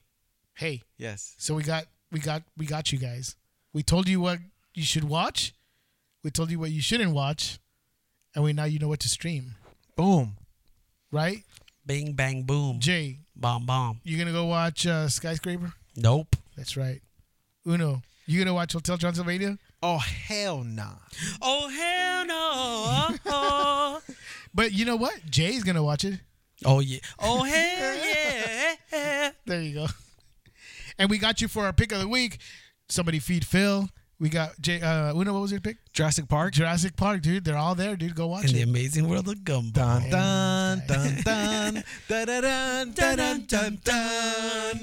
hey. 0.55 0.81
Yes. 0.97 1.35
So 1.37 1.53
we 1.55 1.63
got 1.63 1.83
we 2.11 2.19
got 2.19 2.43
we 2.57 2.65
got 2.65 2.91
you 2.93 2.99
guys. 2.99 3.35
We 3.73 3.83
told 3.83 4.07
you 4.07 4.21
what 4.21 4.39
you 4.73 4.83
should 4.83 5.03
watch. 5.03 5.53
We 6.23 6.31
told 6.31 6.49
you 6.51 6.59
what 6.59 6.71
you 6.71 6.81
shouldn't 6.81 7.11
watch, 7.13 7.59
and 8.33 8.43
we 8.45 8.53
now 8.53 8.63
you 8.63 8.79
know 8.79 8.87
what 8.87 8.99
to 9.01 9.09
stream, 9.09 9.55
Boom. 9.99 10.37
right? 11.11 11.43
Bing 11.85 12.13
bang 12.13 12.43
boom, 12.43 12.79
Jay, 12.79 13.17
bomb 13.35 13.65
bomb. 13.65 13.99
you 14.05 14.17
gonna 14.17 14.31
go 14.31 14.45
watch 14.45 14.87
uh, 14.87 15.09
Skyscraper? 15.09 15.73
Nope. 15.97 16.37
That's 16.55 16.77
right. 16.77 17.01
Uno, 17.67 18.01
you 18.25 18.39
gonna 18.39 18.53
watch 18.53 18.71
Hotel 18.71 18.97
Transylvania? 18.97 19.57
Oh 19.83 19.97
hell 19.97 20.63
nah. 20.63 20.93
Oh 21.41 21.67
hell 21.67 22.25
no! 22.25 23.17
oh, 23.25 24.01
But 24.53 24.71
you 24.71 24.85
know 24.85 24.95
what? 24.95 25.19
Jay's 25.29 25.65
gonna 25.65 25.83
watch 25.83 26.05
it. 26.05 26.21
oh 26.63 26.79
yeah! 26.79 26.99
Oh 27.21 27.43
hell 27.43 27.97
yeah! 28.93 29.31
There 29.45 29.61
you 29.61 29.73
go. 29.73 29.87
And 30.97 31.09
we 31.09 31.17
got 31.17 31.41
you 31.41 31.49
for 31.49 31.65
our 31.65 31.73
pick 31.73 31.91
of 31.91 31.99
the 31.99 32.07
week. 32.07 32.37
Somebody 32.87 33.19
feed 33.19 33.45
Phil. 33.45 33.89
We 34.19 34.27
got 34.27 34.59
Jay. 34.59 34.81
Uh, 34.81 35.13
Uno, 35.13 35.31
what 35.33 35.41
was 35.43 35.51
your 35.51 35.61
pick? 35.61 35.77
Jurassic 35.93 36.27
Park. 36.27 36.53
Jurassic 36.53 36.97
Park, 36.97 37.21
dude. 37.21 37.45
They're 37.45 37.55
all 37.57 37.73
there, 37.73 37.95
dude. 37.95 38.15
Go 38.15 38.27
watch 38.27 38.43
In 38.45 38.49
it. 38.49 38.53
the 38.53 38.61
amazing 38.63 39.07
world 39.07 39.29
of 39.29 39.35
Gumball. 39.45 40.09
Dun 40.11 40.81
dun 40.87 41.15
dun 41.23 41.23
dun 41.23 41.83
da 42.09 42.25
da 42.25 42.41
dun 42.41 42.91
da 42.93 43.15
dun 43.15 43.45
dun 43.47 43.79
dun 43.81 43.81
dun 43.81 44.79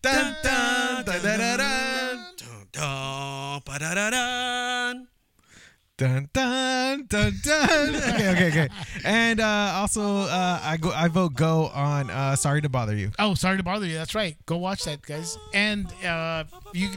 dun 0.00 0.34
da 0.44 1.02
da 1.02 1.18
da 1.20 1.56
dun 1.56 1.58
dun 2.72 3.60
da 3.64 3.78
da 3.78 3.94
da 3.94 4.10
dun. 4.10 5.08
Dun 5.98 6.28
dun 6.32 7.06
dun 7.08 7.32
dun. 7.42 7.94
Okay, 8.14 8.28
okay, 8.30 8.48
okay. 8.48 8.68
And 9.04 9.40
uh, 9.40 9.72
also, 9.82 10.18
uh, 10.30 10.60
I 10.62 10.76
go. 10.76 10.92
I 10.92 11.08
vote 11.08 11.34
go 11.34 11.66
on. 11.74 12.08
Uh, 12.10 12.36
sorry 12.36 12.62
to 12.62 12.68
bother 12.68 12.94
you. 12.94 13.10
Oh, 13.18 13.34
sorry 13.34 13.56
to 13.56 13.64
bother 13.64 13.86
you. 13.86 13.94
That's 13.94 14.14
right. 14.14 14.36
Go 14.46 14.58
watch 14.58 14.84
that, 14.84 15.02
guys. 15.02 15.36
And 15.52 15.92
uh, 16.04 16.44
you 16.72 16.90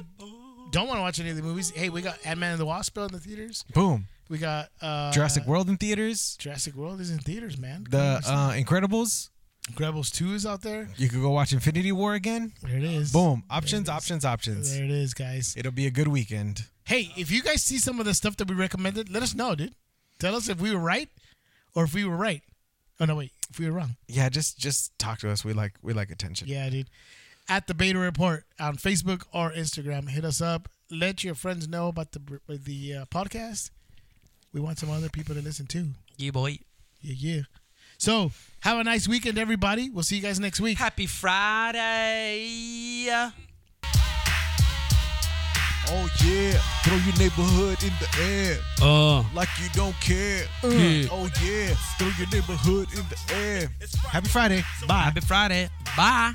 don't 0.71 0.87
want 0.87 0.97
to 0.97 1.01
watch 1.01 1.19
any 1.19 1.29
of 1.29 1.35
the 1.35 1.43
movies, 1.43 1.69
hey, 1.71 1.89
we 1.89 2.01
got 2.01 2.17
Ant 2.25 2.39
Man 2.39 2.51
and 2.51 2.59
the 2.59 2.65
Wasp 2.65 2.97
in 2.97 3.07
the 3.07 3.19
theaters. 3.19 3.63
Boom. 3.73 4.07
We 4.29 4.37
got 4.37 4.69
uh, 4.81 5.11
Jurassic 5.11 5.45
World 5.45 5.69
in 5.69 5.77
theaters. 5.77 6.37
Jurassic 6.39 6.75
World 6.75 7.01
is 7.01 7.11
in 7.11 7.19
theaters, 7.19 7.57
man. 7.57 7.85
The 7.89 8.21
uh, 8.25 8.51
Incredibles. 8.51 9.29
Rebels 9.79 10.09
Two 10.09 10.33
is 10.33 10.45
out 10.45 10.61
there. 10.61 10.89
You 10.97 11.07
could 11.07 11.21
go 11.21 11.29
watch 11.29 11.53
Infinity 11.53 11.91
War 11.91 12.13
again. 12.13 12.53
There 12.63 12.77
it 12.77 12.83
is. 12.83 13.11
Boom. 13.11 13.43
Options, 13.49 13.83
is. 13.83 13.89
options, 13.89 14.25
options. 14.25 14.73
There 14.73 14.83
it 14.83 14.91
is, 14.91 15.13
guys. 15.13 15.53
It'll 15.57 15.71
be 15.71 15.85
a 15.85 15.91
good 15.91 16.07
weekend. 16.07 16.65
Hey, 16.85 17.11
if 17.15 17.29
you 17.29 17.43
guys 17.43 17.61
see 17.61 17.77
some 17.77 17.99
of 17.99 18.05
the 18.05 18.13
stuff 18.13 18.37
that 18.37 18.49
we 18.49 18.55
recommended, 18.55 19.09
let 19.09 19.21
us 19.21 19.35
know, 19.35 19.53
dude. 19.53 19.75
Tell 20.19 20.35
us 20.35 20.49
if 20.49 20.59
we 20.59 20.73
were 20.73 20.81
right 20.81 21.09
or 21.75 21.83
if 21.83 21.93
we 21.93 22.05
were 22.05 22.17
right. 22.17 22.41
Oh 22.99 23.05
no, 23.05 23.15
wait, 23.15 23.31
if 23.49 23.59
we 23.59 23.65
were 23.65 23.71
wrong. 23.71 23.95
Yeah, 24.07 24.29
just 24.29 24.57
just 24.57 24.97
talk 24.99 25.19
to 25.19 25.29
us. 25.29 25.43
We 25.43 25.53
like 25.53 25.73
we 25.81 25.93
like 25.93 26.11
attention. 26.11 26.47
Yeah, 26.47 26.69
dude. 26.69 26.89
At 27.49 27.67
the 27.67 27.73
Beta 27.73 27.97
Report 27.99 28.45
on 28.59 28.77
Facebook 28.77 29.23
or 29.33 29.51
Instagram, 29.51 30.07
hit 30.09 30.23
us 30.23 30.39
up. 30.41 30.69
Let 30.89 31.23
your 31.23 31.35
friends 31.35 31.67
know 31.67 31.87
about 31.89 32.11
the 32.13 32.21
the 32.47 32.95
uh, 32.95 33.05
podcast. 33.05 33.71
We 34.53 34.61
want 34.61 34.79
some 34.79 34.89
other 34.89 35.09
people 35.09 35.35
to 35.35 35.41
listen 35.41 35.65
too. 35.65 35.87
Yeah, 36.17 36.31
boy. 36.31 36.59
Yeah, 37.01 37.15
yeah. 37.17 37.41
So 37.97 38.31
have 38.61 38.77
a 38.79 38.83
nice 38.83 39.07
weekend, 39.07 39.37
everybody. 39.37 39.89
We'll 39.89 40.03
see 40.03 40.15
you 40.17 40.21
guys 40.21 40.39
next 40.39 40.59
week. 40.61 40.77
Happy 40.77 41.05
Friday. 41.07 42.47
Oh 45.93 46.09
yeah, 46.23 46.53
throw 46.83 46.95
your 46.97 47.17
neighborhood 47.17 47.83
in 47.83 47.91
the 47.99 48.07
air 48.21 48.57
Oh. 48.81 49.29
like 49.33 49.49
you 49.61 49.67
don't 49.73 49.95
care. 49.99 50.45
Yeah. 50.63 51.07
Oh 51.11 51.29
yeah, 51.43 51.73
throw 51.97 52.09
your 52.17 52.27
neighborhood 52.31 52.87
in 52.93 53.03
the 53.09 53.17
air. 53.35 53.69
Happy 54.09 54.29
Friday. 54.29 54.63
Bye. 54.87 55.01
Happy 55.01 55.19
Friday. 55.21 55.69
Bye. 55.97 56.33